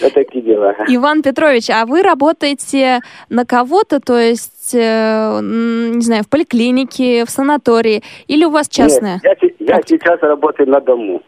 Вот 0.00 0.14
такие 0.14 0.42
дела. 0.42 0.74
Иван 0.88 1.22
Петрович, 1.22 1.68
а 1.70 1.86
вы 1.86 2.02
работаете 2.02 3.00
на 3.28 3.44
кого-то, 3.44 4.00
то 4.00 4.18
есть, 4.18 4.74
э, 4.74 5.40
не 5.42 6.00
знаю, 6.00 6.24
в 6.24 6.28
поликлинике, 6.28 7.24
в 7.24 7.30
санатории, 7.30 8.02
или 8.26 8.44
у 8.44 8.50
вас 8.50 8.68
частная? 8.68 9.20
Нет, 9.22 9.38
я, 9.58 9.76
я 9.76 9.80
сейчас 9.86 10.20
работаю 10.22 10.68
на 10.68 10.80
дому. 10.80 11.22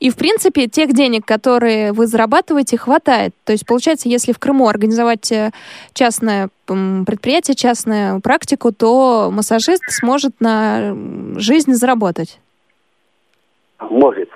И, 0.00 0.10
в 0.10 0.16
принципе, 0.16 0.66
тех 0.66 0.92
денег, 0.92 1.24
которые 1.24 1.92
вы 1.92 2.06
зарабатываете, 2.06 2.76
хватает. 2.76 3.32
То 3.44 3.52
есть, 3.52 3.64
получается, 3.66 4.08
если 4.08 4.32
в 4.32 4.38
Крыму 4.38 4.68
организовать 4.68 5.30
э, 5.32 5.50
частное 5.92 6.48
предприятие, 6.66 7.54
частную 7.54 8.20
практику, 8.20 8.72
то 8.72 9.30
массажист 9.32 9.82
сможет 9.88 10.32
на 10.40 10.94
жизнь 11.36 11.72
заработать. 11.72 12.40
Может. 13.78 14.28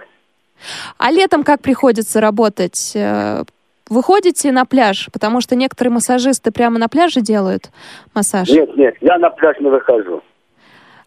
А 0.98 1.10
летом 1.10 1.44
как 1.44 1.60
приходится 1.60 2.20
работать? 2.20 2.92
Э, 2.94 3.44
Вы 3.88 4.02
ходите 4.02 4.52
на 4.52 4.64
пляж? 4.64 5.08
Потому 5.12 5.40
что 5.40 5.56
некоторые 5.56 5.92
массажисты 5.92 6.50
прямо 6.50 6.78
на 6.78 6.88
пляже 6.88 7.20
делают 7.20 7.70
массаж. 8.14 8.48
Нет, 8.48 8.76
нет, 8.76 8.94
я 9.00 9.18
на 9.18 9.30
пляж 9.30 9.56
не 9.60 9.68
выхожу. 9.70 10.22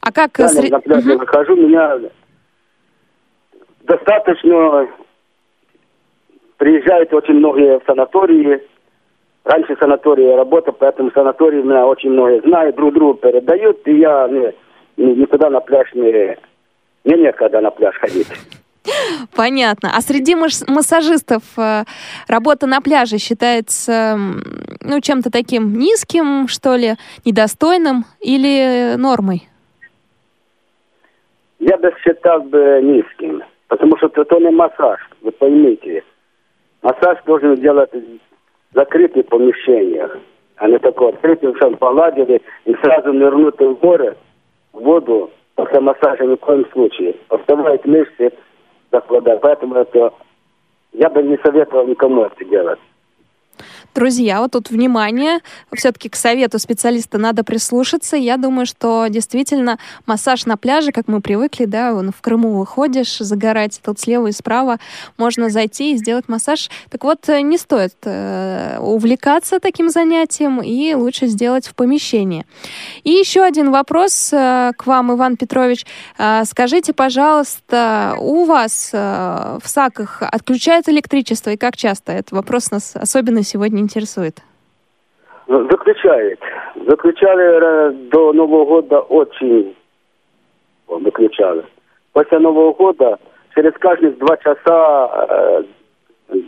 А 0.02 0.12
как... 0.12 0.40
Я 0.40 0.48
сре- 0.48 0.70
на 0.72 0.80
пляж 0.80 1.04
не 1.06 1.12
Мгм. 1.12 1.20
выхожу, 1.20 1.56
меня 1.56 1.98
достаточно 3.84 4.88
приезжают 6.58 7.14
очень 7.14 7.36
многие 7.36 7.80
в 7.80 7.84
санатории. 7.86 8.62
Раньше 9.44 9.76
в 9.76 9.80
санатории 9.80 10.30
я 10.30 10.38
работал, 10.38 10.74
поэтому 10.74 11.12
санатории 11.12 11.62
меня 11.62 11.88
очень 11.88 12.12
многие 12.12 12.42
знают, 12.42 12.76
друг 12.76 12.94
другу 12.94 13.16
передают, 13.16 13.88
и 13.88 13.98
я 13.98 14.28
не- 14.28 14.54
ни- 14.98 15.16
никуда 15.16 15.50
на 15.50 15.60
пляж 15.60 15.92
не... 15.94 16.38
Мне 17.04 17.18
некогда 17.18 17.62
на 17.62 17.72
пляж 17.72 17.96
ходить. 17.96 18.28
Понятно. 19.36 19.92
А 19.96 20.02
среди 20.02 20.36
массажистов 20.36 21.44
э, 21.58 21.84
работа 22.28 22.68
на 22.68 22.82
пляже 22.82 23.18
считается 23.18 24.18
ну, 24.82 25.02
чем-то 25.02 25.32
таким 25.32 25.78
низким, 25.78 26.48
что 26.48 26.76
ли, 26.76 26.96
недостойным 27.26 28.06
или 28.20 28.96
нормой? 28.98 29.48
Я 31.60 31.78
бы 31.78 31.94
считал 32.04 32.42
бы 32.42 32.80
низким, 32.84 33.44
потому 33.72 33.96
что 33.96 34.08
это 34.08 34.38
не 34.38 34.50
массаж, 34.50 35.00
вы 35.22 35.32
поймите. 35.32 36.04
Массаж 36.82 37.20
должен 37.26 37.56
делать 37.56 37.90
в 37.94 38.76
закрытых 38.76 39.28
помещениях, 39.28 40.18
а 40.58 40.68
не 40.68 40.78
такой 40.78 41.12
открытый, 41.12 41.54
все 41.54 41.72
поладили 41.78 42.42
и 42.66 42.74
сразу 42.84 43.14
нырнуть 43.14 43.58
в 43.60 43.78
море, 43.82 44.18
в 44.74 44.80
воду, 44.82 45.32
после 45.56 45.80
массажа 45.80 46.26
ни 46.26 46.36
в 46.36 46.40
коем 46.40 46.70
случае. 46.74 47.16
Оставляет 47.30 47.86
мышцы 47.86 48.34
закладывать, 48.92 49.40
поэтому 49.40 49.76
это 49.76 50.12
я 50.92 51.10
бы 51.10 51.24
не 51.24 51.38
советовал 51.38 51.88
никому 51.88 52.24
это 52.24 52.44
делать. 52.44 52.80
Друзья, 53.94 54.40
вот 54.40 54.52
тут 54.52 54.70
внимание, 54.70 55.40
все-таки 55.74 56.08
к 56.08 56.16
совету 56.16 56.60
специалиста 56.60 57.18
надо 57.18 57.44
прислушаться. 57.44 58.16
Я 58.16 58.38
думаю, 58.38 58.66
что 58.66 59.08
действительно 59.10 59.80
массаж 60.06 60.46
на 60.46 60.56
пляже, 60.56 60.94
как 60.94 61.10
мы 61.10 61.20
привыкли, 61.20 61.66
да, 61.66 61.94
в 61.94 62.22
Крыму 62.22 62.58
выходишь 62.58 63.18
загорать, 63.18 63.82
тут 63.84 64.00
слева 64.00 64.28
и 64.28 64.32
справа 64.32 64.78
можно 65.18 65.50
зайти 65.50 65.94
и 65.94 65.98
сделать 65.98 66.30
массаж. 66.30 66.70
Так 66.90 67.04
вот, 67.04 67.28
э, 67.28 67.42
не 67.42 67.58
стоит 67.58 67.96
э, 68.06 68.78
увлекаться 68.80 69.60
таким 69.60 69.90
занятием 69.90 70.62
и 70.62 70.94
лучше 70.94 71.28
сделать 71.28 71.68
в 71.68 71.76
помещении. 71.76 72.46
И 73.04 73.12
еще 73.12 73.44
один 73.44 73.72
вопрос 73.72 74.32
э, 74.32 74.72
к 74.78 74.88
вам, 74.88 75.12
Иван 75.12 75.36
Петрович. 75.36 75.86
Э, 76.18 76.46
скажите, 76.46 76.94
пожалуйста, 76.94 78.16
у 78.20 78.46
вас 78.46 78.92
э, 78.94 79.60
в 79.62 79.68
САКах 79.68 80.22
отключают 80.22 80.88
электричество 80.88 81.50
и 81.50 81.58
как 81.58 81.76
часто? 81.76 82.14
Этот 82.14 82.32
вопрос 82.32 82.72
нас 82.72 82.94
особенно 82.96 83.44
сегодня 83.44 83.81
интересует. 83.82 84.42
Ну, 85.48 85.68
Заключает. 85.70 86.40
Заключали 86.88 87.90
э, 87.90 87.92
до 88.12 88.32
Нового 88.34 88.66
года 88.66 89.00
очень 89.00 89.76
выключали. 90.88 91.66
После 92.14 92.40
Нового 92.40 92.74
года 92.74 93.18
через 93.56 93.74
каждые 93.74 94.12
два 94.14 94.38
часа 94.38 95.28
э, 95.30 95.64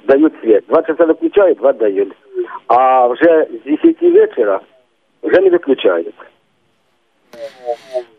дают 0.05 0.33
свет. 0.41 0.65
Два 0.67 0.83
часа 0.83 1.05
выключают, 1.05 1.57
два 1.59 1.73
дают. 1.73 2.13
А 2.67 3.07
уже 3.07 3.49
с 3.63 3.63
10 3.65 4.01
вечера 4.01 4.61
уже 5.21 5.41
не 5.41 5.49
выключают. 5.49 6.15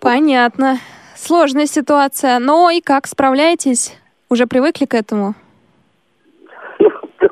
Понятно. 0.01 0.79
Сложная 1.17 1.67
ситуация. 1.67 2.39
Но 2.39 2.71
и 2.71 2.81
как 2.81 3.07
справляетесь? 3.07 3.99
Уже 4.29 4.47
привыкли 4.47 4.85
к 4.85 4.95
этому? 4.95 5.35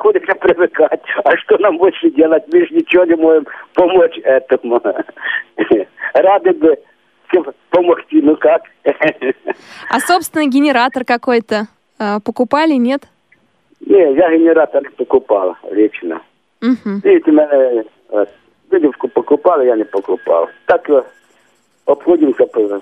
Приходится 0.02 0.34
привыкать. 0.34 1.00
А 1.24 1.36
что 1.36 1.58
нам 1.58 1.78
больше 1.78 2.10
делать? 2.10 2.42
Мы 2.52 2.66
же 2.66 2.74
ничего 2.74 3.04
не 3.04 3.14
можем 3.14 3.46
помочь 3.74 4.18
этому. 4.24 4.80
Рады 6.14 6.50
бы 6.54 6.76
всем 7.28 7.44
помогти, 7.70 8.16
ну 8.20 8.36
как? 8.36 8.62
А 9.90 10.00
собственный 10.00 10.48
генератор 10.48 11.04
какой-то 11.04 11.68
э, 12.00 12.18
покупали, 12.24 12.72
нет? 12.72 13.02
Не, 13.86 14.14
я 14.14 14.36
генератор 14.36 14.82
покупал 14.96 15.56
лично. 15.70 16.20
Мгм. 16.60 17.00
Видите, 17.04 17.30
мене 17.30 17.84
е, 18.12 18.26
видівку 18.70 19.08
покупали, 19.08 19.66
я 19.66 19.76
не 19.76 19.84
покупав. 19.84 20.50
Так 20.66 20.90
е, 20.90 21.02
обходимося. 21.86 22.46
по- 22.46 22.80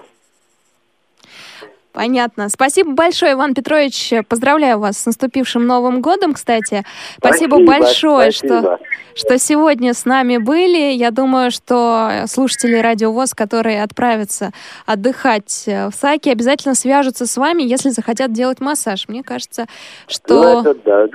Понятно. 1.92 2.48
Спасибо 2.48 2.92
большое, 2.92 3.32
Иван 3.32 3.54
Петрович. 3.54 4.12
Поздравляю 4.28 4.78
вас 4.78 4.98
с 4.98 5.06
наступившим 5.06 5.66
Новым 5.66 6.00
годом, 6.00 6.34
кстати. 6.34 6.84
Спасибо, 7.18 7.56
Спасибо, 7.56 7.66
большое, 7.66 8.32
спасибо. 8.32 8.60
Что, 8.60 8.78
что 9.14 9.38
сегодня 9.38 9.92
с 9.92 10.04
нами 10.04 10.36
были. 10.36 10.92
Я 10.92 11.10
думаю, 11.10 11.50
что 11.50 12.24
слушатели 12.26 12.76
Радио 12.76 13.12
ВОЗ, 13.12 13.34
которые 13.34 13.82
отправятся 13.82 14.52
отдыхать 14.86 15.64
в 15.66 15.92
Саки, 15.92 16.30
обязательно 16.30 16.74
свяжутся 16.74 17.26
с 17.26 17.36
вами, 17.36 17.62
если 17.62 17.90
захотят 17.90 18.32
делать 18.32 18.60
массаж. 18.60 19.08
Мне 19.08 19.22
кажется, 19.22 19.66
что... 20.06 20.62
Ну, 20.62 20.70
это 20.70 20.74
да. 20.84 21.06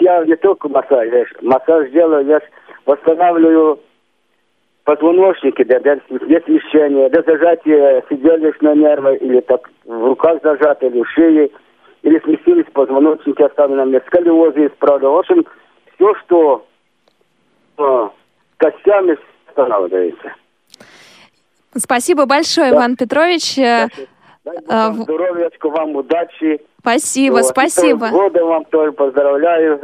Я 0.00 0.24
не 0.24 0.34
только 0.36 0.68
массаж, 0.68 1.08
массаж 1.40 1.90
делаю, 1.90 2.26
я 2.26 2.40
восстанавливаю 2.84 3.80
позвоночники, 4.88 5.64
да, 5.64 5.80
да, 5.80 5.98
есть 6.28 6.46
смещение, 6.46 7.10
да, 7.10 7.22
зажатие 7.26 8.02
сидельных 8.08 8.58
нервы, 8.62 9.16
или 9.16 9.40
так 9.40 9.68
в 9.84 10.06
руках 10.06 10.38
зажаты, 10.42 10.86
или 10.86 11.02
в 11.02 11.10
шее, 11.10 11.50
или 12.00 12.18
сместились 12.20 12.64
позвоночники, 12.72 13.42
оставлены 13.42 13.84
на 13.84 13.90
месте, 13.90 14.06
сколиозы 14.06 14.66
исправляю. 14.68 15.12
В 15.12 15.18
общем, 15.18 15.44
все, 15.94 16.14
что 16.24 16.64
э, 17.76 18.08
костями 18.56 19.18
останавливается. 19.48 20.32
Спасибо 21.76 22.24
большое, 22.24 22.70
Иван 22.70 22.96
Петрович. 22.96 23.58
Э, 23.58 23.88
э, 24.46 24.88
в- 24.90 25.02
Здоровьячко 25.02 25.68
вам, 25.68 25.96
удачи. 25.96 26.62
Спасибо, 26.80 27.34
Вот. 27.34 27.44
Спасибо. 27.44 28.06
С 28.06 28.10
годом 28.10 28.48
вам 28.48 28.64
тоже 28.64 28.92
поздравляю. 28.92 29.80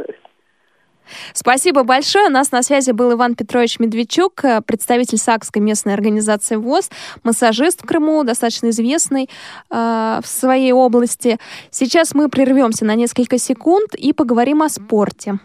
Спасибо 1.33 1.83
большое. 1.83 2.27
У 2.27 2.31
нас 2.31 2.51
на 2.51 2.63
связи 2.63 2.91
был 2.91 3.13
Иван 3.13 3.35
Петрович 3.35 3.79
Медведчук, 3.79 4.43
э, 4.43 4.61
представитель 4.61 5.17
Сакской 5.17 5.61
местной 5.61 5.93
организации 5.93 6.55
ВОЗ, 6.55 6.89
массажист 7.23 7.83
в 7.83 7.85
Крыму, 7.85 8.23
достаточно 8.23 8.69
известный 8.69 9.29
э, 9.69 10.19
в 10.23 10.27
своей 10.27 10.71
области. 10.71 11.39
Сейчас 11.71 12.13
мы 12.13 12.29
прервемся 12.29 12.85
на 12.85 12.95
несколько 12.95 13.37
секунд 13.37 13.95
и 13.95 14.13
поговорим 14.13 14.61
о 14.61 14.69
спорте. 14.69 15.39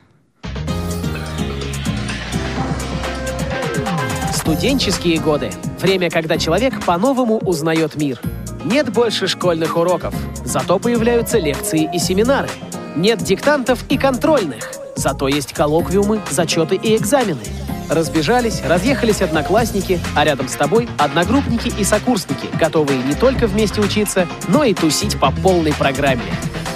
Студенческие 4.32 5.20
годы. 5.20 5.50
Время, 5.80 6.10
когда 6.10 6.36
человек 6.36 6.84
по-новому 6.84 7.38
узнает 7.38 7.94
мир. 7.96 8.20
Нет 8.64 8.92
больше 8.92 9.26
школьных 9.26 9.76
уроков, 9.76 10.14
зато 10.44 10.78
появляются 10.78 11.38
лекции 11.38 11.88
и 11.94 11.98
семинары. 11.98 12.48
Нет 12.96 13.18
диктантов 13.18 13.84
и 13.88 13.96
контрольных, 13.96 14.72
зато 15.00 15.26
есть 15.26 15.52
коллоквиумы, 15.52 16.20
зачеты 16.30 16.76
и 16.76 16.96
экзамены. 16.96 17.40
Разбежались, 17.88 18.62
разъехались 18.64 19.20
одноклассники, 19.20 19.98
а 20.14 20.24
рядом 20.24 20.48
с 20.48 20.52
тобой 20.52 20.88
одногруппники 20.96 21.72
и 21.76 21.82
сокурсники, 21.82 22.46
готовые 22.56 23.02
не 23.02 23.14
только 23.14 23.48
вместе 23.48 23.80
учиться, 23.80 24.28
но 24.46 24.62
и 24.62 24.74
тусить 24.74 25.18
по 25.18 25.32
полной 25.32 25.72
программе. 25.72 26.22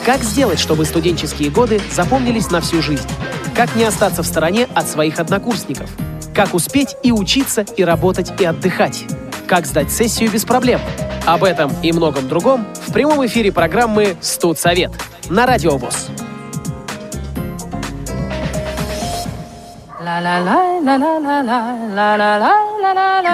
Как 0.04 0.22
сделать, 0.22 0.58
чтобы 0.58 0.84
студенческие 0.84 1.50
годы 1.50 1.80
запомнились 1.92 2.50
на 2.50 2.60
всю 2.60 2.82
жизнь? 2.82 3.08
Как 3.54 3.76
не 3.76 3.84
остаться 3.84 4.24
в 4.24 4.26
стороне 4.26 4.66
от 4.74 4.88
своих 4.88 5.20
однокурсников? 5.20 5.88
Как 6.34 6.52
успеть 6.52 6.96
и 7.04 7.12
учиться, 7.12 7.64
и 7.76 7.84
работать, 7.84 8.32
и 8.40 8.44
отдыхать? 8.44 9.04
как 9.46 9.66
сдать 9.66 9.90
сессию 9.90 10.30
без 10.30 10.44
проблем. 10.44 10.80
Об 11.26 11.44
этом 11.44 11.72
и 11.82 11.92
многом 11.92 12.28
другом 12.28 12.66
в 12.86 12.92
прямом 12.92 13.24
эфире 13.26 13.52
программы 13.52 14.16
«Студсовет» 14.20 14.92
на 15.28 15.46
Радио 15.46 15.76
ВОЗ. 15.76 16.08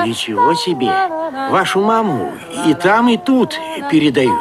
Ничего 0.07 0.55
себе! 0.55 0.91
Вашу 1.51 1.81
маму 1.81 2.33
и 2.67 2.75
там, 2.75 3.09
и 3.09 3.17
тут 3.17 3.59
передают. 3.91 4.39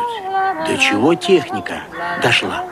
До 0.67 0.77
чего 0.77 1.15
техника 1.15 1.83
дошла? 2.21 2.63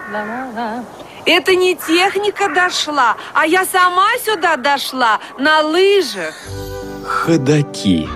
Это 1.26 1.56
не 1.56 1.76
техника 1.76 2.50
дошла, 2.54 3.16
а 3.34 3.46
я 3.46 3.66
сама 3.66 4.08
сюда 4.24 4.56
дошла 4.56 5.20
на 5.38 5.62
лыжах. 5.62 6.36
Ходаки. 7.06 8.08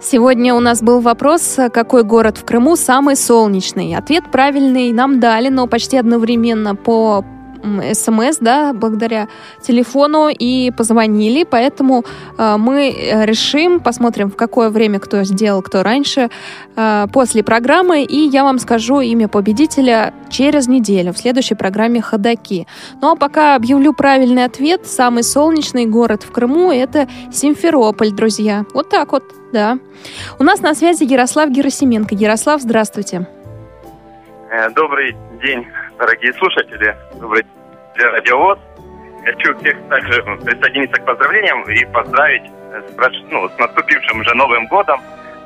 Сегодня 0.00 0.54
у 0.54 0.60
нас 0.60 0.82
был 0.82 1.00
вопрос, 1.00 1.58
какой 1.72 2.04
город 2.04 2.36
в 2.36 2.44
Крыму 2.44 2.76
самый 2.76 3.16
солнечный. 3.16 3.96
Ответ 3.96 4.30
правильный 4.30 4.92
нам 4.92 5.18
дали, 5.18 5.48
но 5.48 5.66
почти 5.66 5.96
одновременно 5.96 6.76
по 6.76 7.24
смс, 7.94 8.38
да, 8.40 8.72
благодаря 8.72 9.28
телефону 9.60 10.28
и 10.28 10.70
позвонили, 10.70 11.44
поэтому 11.44 12.04
э, 12.38 12.56
мы 12.58 12.94
решим, 13.24 13.80
посмотрим, 13.80 14.30
в 14.30 14.36
какое 14.36 14.70
время 14.70 15.00
кто 15.00 15.24
сделал, 15.24 15.62
кто 15.62 15.82
раньше, 15.82 16.30
э, 16.76 17.06
после 17.12 17.42
программы, 17.42 18.02
и 18.02 18.28
я 18.28 18.44
вам 18.44 18.58
скажу 18.58 19.00
имя 19.00 19.28
победителя 19.28 20.12
через 20.30 20.68
неделю 20.68 21.12
в 21.12 21.18
следующей 21.18 21.54
программе 21.54 22.00
«Ходоки». 22.00 22.66
Ну 23.00 23.12
а 23.12 23.16
пока 23.16 23.54
объявлю 23.54 23.92
правильный 23.92 24.44
ответ. 24.44 24.86
Самый 24.86 25.22
солнечный 25.22 25.86
город 25.86 26.22
в 26.22 26.32
Крыму– 26.32 26.72
это 26.72 27.08
Симферополь, 27.32 28.10
друзья. 28.10 28.64
Вот 28.74 28.88
так 28.88 29.12
вот, 29.12 29.24
да. 29.52 29.78
У 30.38 30.44
нас 30.44 30.60
на 30.60 30.74
связи 30.74 31.04
Ярослав 31.04 31.50
Герасименко. 31.50 32.14
Ярослав, 32.14 32.60
здравствуйте. 32.60 33.26
Э, 34.50 34.70
добрый 34.70 35.16
день, 35.42 35.66
дорогие 35.98 36.32
слушатели. 36.34 36.96
Добрый 37.20 37.44
день, 37.96 38.06
радиовоз. 38.06 38.58
Хочу 39.24 39.56
всех 39.58 39.76
также 39.88 40.22
присоединиться 40.22 41.00
к 41.00 41.04
поздравлениям 41.06 41.62
и 41.70 41.84
поздравить 41.86 42.42
с, 42.44 42.94
прош- 42.96 43.26
ну, 43.30 43.48
с 43.48 43.58
наступившим 43.58 44.20
уже 44.20 44.34
Новым 44.34 44.66
годом, 44.66 45.00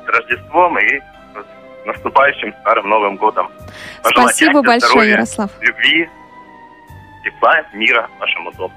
с 0.04 0.08
Рождеством 0.08 0.78
и 0.78 0.98
с 0.98 1.86
наступающим 1.86 2.52
Старым 2.60 2.88
Новым 2.88 3.16
годом. 3.16 3.50
Пожелать 4.02 4.34
Спасибо 4.34 4.62
большое, 4.62 4.80
здоровья, 4.80 5.10
Ярослав. 5.12 5.50
Любви, 5.60 6.08
тепла, 7.24 7.62
мира 7.72 8.08
вашему 8.18 8.50
дому. 8.52 8.74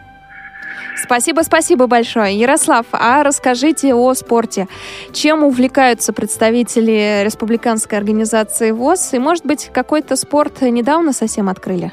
Спасибо, 0.96 1.42
спасибо 1.42 1.88
большое. 1.88 2.36
Ярослав, 2.36 2.86
а 2.92 3.24
расскажите 3.24 3.94
о 3.94 4.14
спорте. 4.14 4.68
Чем 5.14 5.44
увлекаются 5.44 6.14
представители 6.14 7.24
республиканской 7.24 7.98
организации 7.98 8.72
ВОЗ? 8.72 9.14
И, 9.14 9.20
может 9.20 9.46
быть, 9.46 9.72
какой-то 9.74 10.16
спорт 10.16 10.62
недавно 10.62 11.14
совсем 11.14 11.50
открыли 11.50 11.92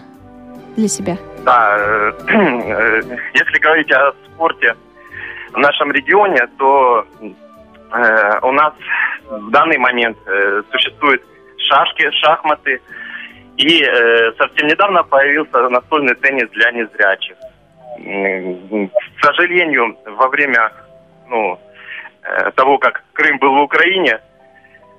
для 0.76 0.88
себя? 0.88 1.16
Да, 1.44 1.76
э, 1.78 2.12
если 3.34 3.58
говорить 3.58 3.90
о 3.92 4.12
спорте 4.26 4.76
в 5.52 5.58
нашем 5.58 5.92
регионе, 5.92 6.46
то 6.58 7.06
э, 7.20 8.38
у 8.42 8.52
нас 8.52 8.74
в 9.28 9.50
данный 9.50 9.78
момент 9.78 10.16
э, 10.26 10.62
существуют 10.70 11.22
шашки, 11.68 12.10
шахматы, 12.22 12.80
и 13.56 13.82
э, 13.82 14.32
совсем 14.38 14.68
недавно 14.68 15.02
появился 15.02 15.68
настольный 15.68 16.14
теннис 16.14 16.48
для 16.50 16.70
незрячих. 16.70 17.36
К 17.98 19.24
сожалению, 19.24 19.96
во 20.06 20.28
время 20.28 20.72
ну, 21.28 21.58
э, 22.22 22.50
того, 22.52 22.78
как 22.78 23.02
Крым 23.12 23.38
был 23.38 23.54
в 23.54 23.62
Украине, 23.62 24.20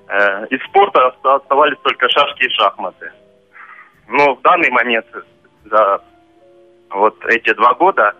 э, 0.08 0.48
из 0.48 0.62
спорта 0.66 1.08
оста- 1.08 1.36
оставались 1.36 1.78
только 1.84 2.10
шашки 2.10 2.44
и 2.44 2.50
шахматы. 2.50 3.12
Но 4.08 4.36
в 4.36 4.42
данный 4.42 4.70
момент, 4.70 5.06
за 5.66 6.02
вот 6.90 7.16
эти 7.26 7.54
два 7.54 7.74
года, 7.76 8.14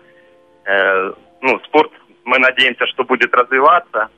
э, 0.64 1.12
ну, 1.42 1.60
спорт, 1.60 1.92
мы 2.24 2.38
надеемся, 2.38 2.86
что 2.86 3.04
будет 3.04 3.34
развиваться. 3.34 4.08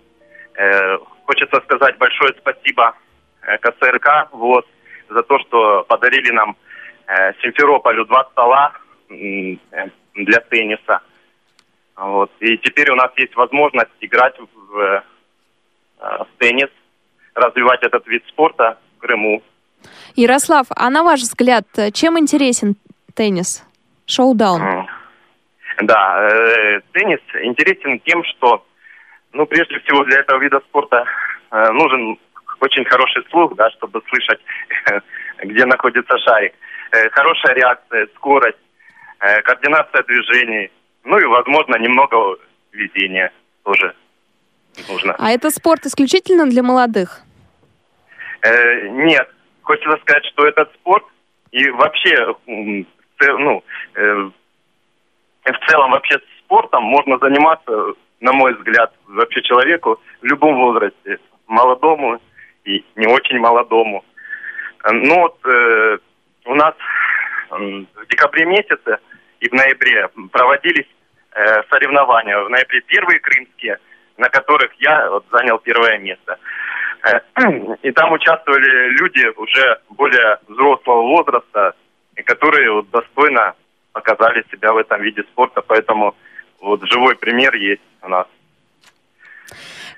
Хочется 1.24 1.60
сказать 1.62 1.96
большое 1.96 2.34
спасибо 2.38 2.94
КСРК 3.40 4.28
ВОЗ 4.32 4.64
за 5.08 5.22
то, 5.22 5.38
что 5.38 5.84
подарили 5.84 6.30
нам 6.32 6.56
э, 7.06 7.32
Симферополю 7.40 8.04
два 8.04 8.24
стола 8.32 8.72
для 10.14 10.40
тенниса. 10.40 11.00
Вот. 11.96 12.30
И 12.40 12.56
теперь 12.58 12.90
у 12.90 12.96
нас 12.96 13.10
есть 13.16 13.34
возможность 13.36 13.90
играть 14.00 14.34
в, 14.38 14.78
э, 14.78 15.02
в 15.98 16.28
теннис, 16.38 16.70
развивать 17.34 17.82
этот 17.82 18.06
вид 18.06 18.24
спорта 18.28 18.78
в 18.96 19.00
Крыму. 19.00 19.42
Ярослав, 20.14 20.66
а 20.70 20.90
на 20.90 21.02
ваш 21.02 21.20
взгляд, 21.20 21.66
чем 21.92 22.18
интересен 22.18 22.76
теннис? 23.14 23.64
Шоу-даун. 24.06 24.86
Да, 25.82 26.28
э, 26.30 26.80
теннис 26.92 27.20
интересен 27.42 28.00
тем, 28.00 28.22
что, 28.24 28.64
ну, 29.32 29.46
прежде 29.46 29.78
всего 29.80 30.04
для 30.04 30.20
этого 30.20 30.38
вида 30.38 30.60
спорта 30.60 31.04
э, 31.50 31.72
нужен 31.72 32.18
очень 32.60 32.84
хороший 32.84 33.24
слух, 33.30 33.54
да, 33.56 33.70
чтобы 33.70 34.02
слышать, 34.08 34.40
где 35.42 35.64
находится 35.64 36.18
шарик. 36.18 36.54
Э, 36.92 37.08
хорошая 37.10 37.54
реакция, 37.54 38.06
скорость, 38.16 38.58
э, 38.58 38.71
координация 39.44 40.02
движений, 40.02 40.70
ну 41.04 41.18
и, 41.18 41.24
возможно, 41.24 41.76
немного 41.76 42.36
везения 42.72 43.32
тоже 43.62 43.94
нужно. 44.88 45.14
А 45.18 45.30
это 45.30 45.50
спорт 45.50 45.86
исключительно 45.86 46.46
для 46.46 46.62
молодых? 46.62 47.22
Э, 48.42 48.88
нет, 48.88 49.28
хочется 49.62 49.96
сказать, 50.02 50.24
что 50.26 50.46
этот 50.46 50.72
спорт 50.74 51.04
и 51.52 51.68
вообще, 51.70 52.34
ну, 52.46 53.62
э, 53.94 54.30
в 55.44 55.68
целом 55.68 55.90
вообще 55.92 56.18
спортом 56.40 56.82
можно 56.84 57.18
заниматься, 57.18 57.94
на 58.20 58.32
мой 58.32 58.54
взгляд, 58.54 58.92
вообще 59.06 59.42
человеку 59.42 60.00
в 60.20 60.24
любом 60.24 60.56
возрасте, 60.56 61.18
молодому 61.46 62.20
и 62.64 62.84
не 62.96 63.06
очень 63.06 63.38
молодому. 63.38 64.04
Э, 64.84 64.90
Ну 64.92 65.20
вот 65.20 65.38
э, 65.44 65.98
у 66.46 66.54
нас 66.54 66.74
в 67.50 68.06
декабре 68.08 68.46
месяце 68.46 68.98
и 69.42 69.48
в 69.48 69.52
ноябре 69.52 70.08
проводились 70.30 70.86
э, 71.32 71.62
соревнования. 71.68 72.38
В 72.38 72.48
ноябре 72.48 72.80
первые 72.82 73.18
крымские, 73.18 73.78
на 74.16 74.28
которых 74.28 74.72
я 74.78 75.10
вот, 75.10 75.26
занял 75.32 75.58
первое 75.58 75.98
место. 75.98 76.38
Э, 77.04 77.18
И 77.82 77.90
там 77.90 78.12
участвовали 78.12 78.90
люди 78.90 79.26
уже 79.36 79.80
более 79.90 80.38
взрослого 80.46 81.02
возраста, 81.02 81.74
которые 82.24 82.70
вот, 82.70 82.90
достойно 82.90 83.54
показали 83.92 84.44
себя 84.52 84.72
в 84.72 84.76
этом 84.76 85.02
виде 85.02 85.24
спорта. 85.24 85.60
Поэтому 85.60 86.14
вот 86.60 86.80
живой 86.88 87.16
пример 87.16 87.52
есть 87.56 87.82
у 88.02 88.08
нас. 88.08 88.28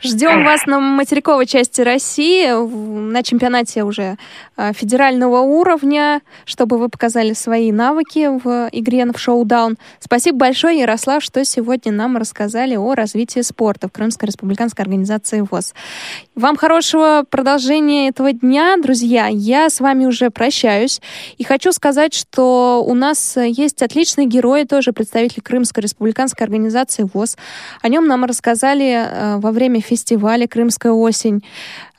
Ждем 0.05 0.45
вас 0.45 0.67
на 0.67 0.81
материковой 0.81 1.47
части 1.47 1.81
России 1.81 2.47
на 2.47 3.23
чемпионате 3.23 3.85
уже 3.85 4.19
э, 4.59 4.73
федерального 4.75 5.39
уровня, 5.39 6.21
чтобы 6.45 6.77
вы 6.77 6.91
показали 6.91 7.33
свои 7.33 7.73
навыки 7.73 8.29
в 8.45 8.69
игре 8.71 9.07
в 9.07 9.19
шоу-даун. 9.19 9.79
Спасибо 10.01 10.37
большое, 10.37 10.81
Ярослав, 10.81 11.23
что 11.23 11.43
сегодня 11.47 11.91
нам 11.91 12.19
рассказали 12.19 12.77
о 12.77 12.95
развитии 12.95 13.41
спорта 13.41 13.89
в 13.89 13.93
Крымской 13.93 14.27
республиканской 14.27 14.83
организации 14.83 15.41
ВОЗ. 15.41 15.73
Вам 16.35 16.57
хорошего 16.57 17.25
продолжения 17.29 18.09
этого 18.09 18.35
дня, 18.35 18.77
друзья. 18.77 19.29
Я 19.29 19.71
с 19.71 19.81
вами 19.81 20.05
уже 20.05 20.29
прощаюсь. 20.29 21.01
И 21.39 21.45
хочу 21.45 21.73
сказать, 21.73 22.13
что 22.13 22.85
у 22.87 22.93
нас 22.93 23.39
есть 23.39 23.83
отличный 23.83 24.27
герой, 24.27 24.67
тоже 24.67 24.93
представитель 24.93 25.41
Крымской 25.41 25.83
республиканской 25.83 26.45
организации 26.45 27.09
ВОЗ. 27.11 27.39
О 27.81 27.89
нем 27.89 28.07
нам 28.07 28.27
рассказали 28.27 29.07
э, 29.09 29.37
во 29.39 29.51
время 29.51 29.81
фестиваля 29.95 30.47
«Крымская 30.49 30.93
осень». 30.93 31.43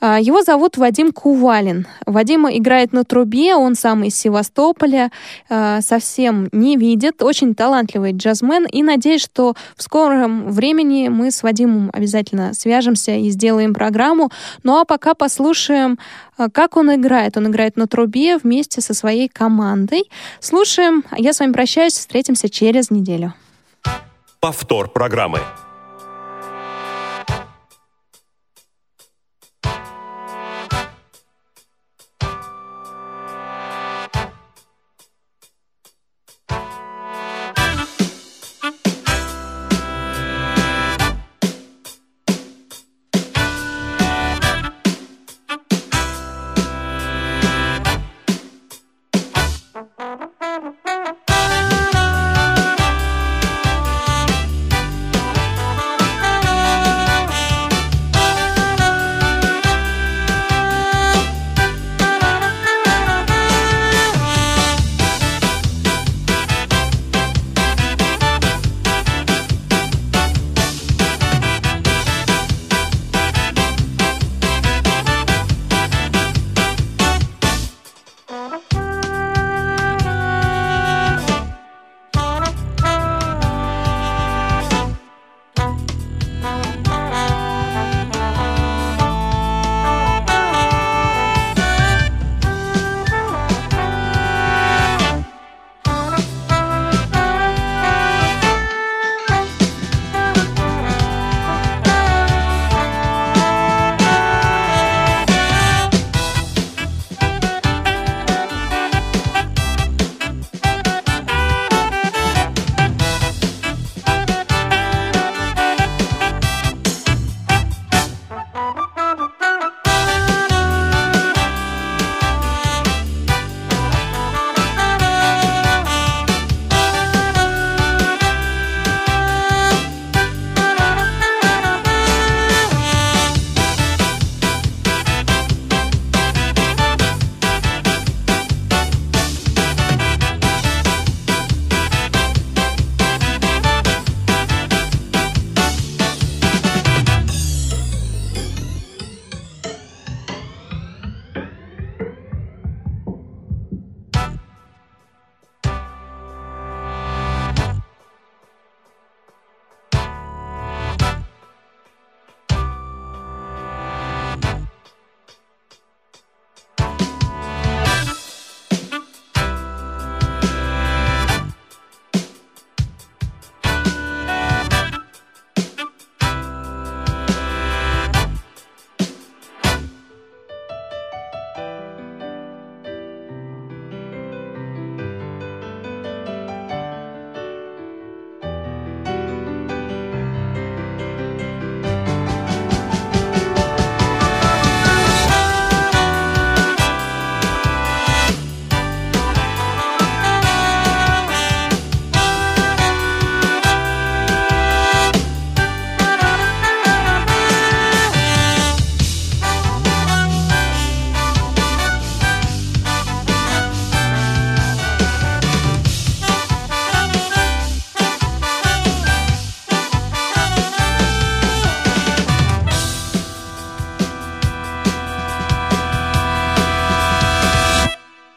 А, 0.00 0.20
Его 0.20 0.42
зовут 0.42 0.76
Вадим 0.76 1.10
Кувалин. 1.12 1.86
Вадим 2.04 2.46
играет 2.48 2.92
на 2.92 3.04
трубе, 3.04 3.54
он 3.54 3.74
сам 3.74 4.04
из 4.04 4.14
Севастополя, 4.14 5.10
э, 5.48 5.80
совсем 5.80 6.48
не 6.52 6.76
видит, 6.76 7.22
очень 7.22 7.54
талантливый 7.54 8.12
джазмен, 8.12 8.66
и 8.66 8.82
надеюсь, 8.82 9.22
что 9.22 9.54
в 9.74 9.82
скором 9.82 10.50
времени 10.50 11.08
мы 11.08 11.30
с 11.30 11.42
Вадимом 11.42 11.90
обязательно 11.94 12.52
свяжемся 12.52 13.12
и 13.12 13.30
сделаем 13.30 13.72
программу. 13.72 14.30
Ну 14.62 14.78
а 14.78 14.84
пока 14.84 15.14
послушаем, 15.14 15.98
э, 16.38 16.48
как 16.52 16.76
он 16.76 16.94
играет. 16.94 17.38
Он 17.38 17.46
играет 17.46 17.76
на 17.76 17.86
трубе 17.86 18.36
вместе 18.36 18.82
со 18.82 18.92
своей 18.92 19.28
командой. 19.28 20.10
Слушаем, 20.40 21.04
а 21.10 21.18
я 21.18 21.32
с 21.32 21.40
вами 21.40 21.52
прощаюсь, 21.52 21.94
встретимся 21.94 22.50
через 22.50 22.90
неделю. 22.90 23.32
Повтор 24.40 24.88
программы. 24.88 25.40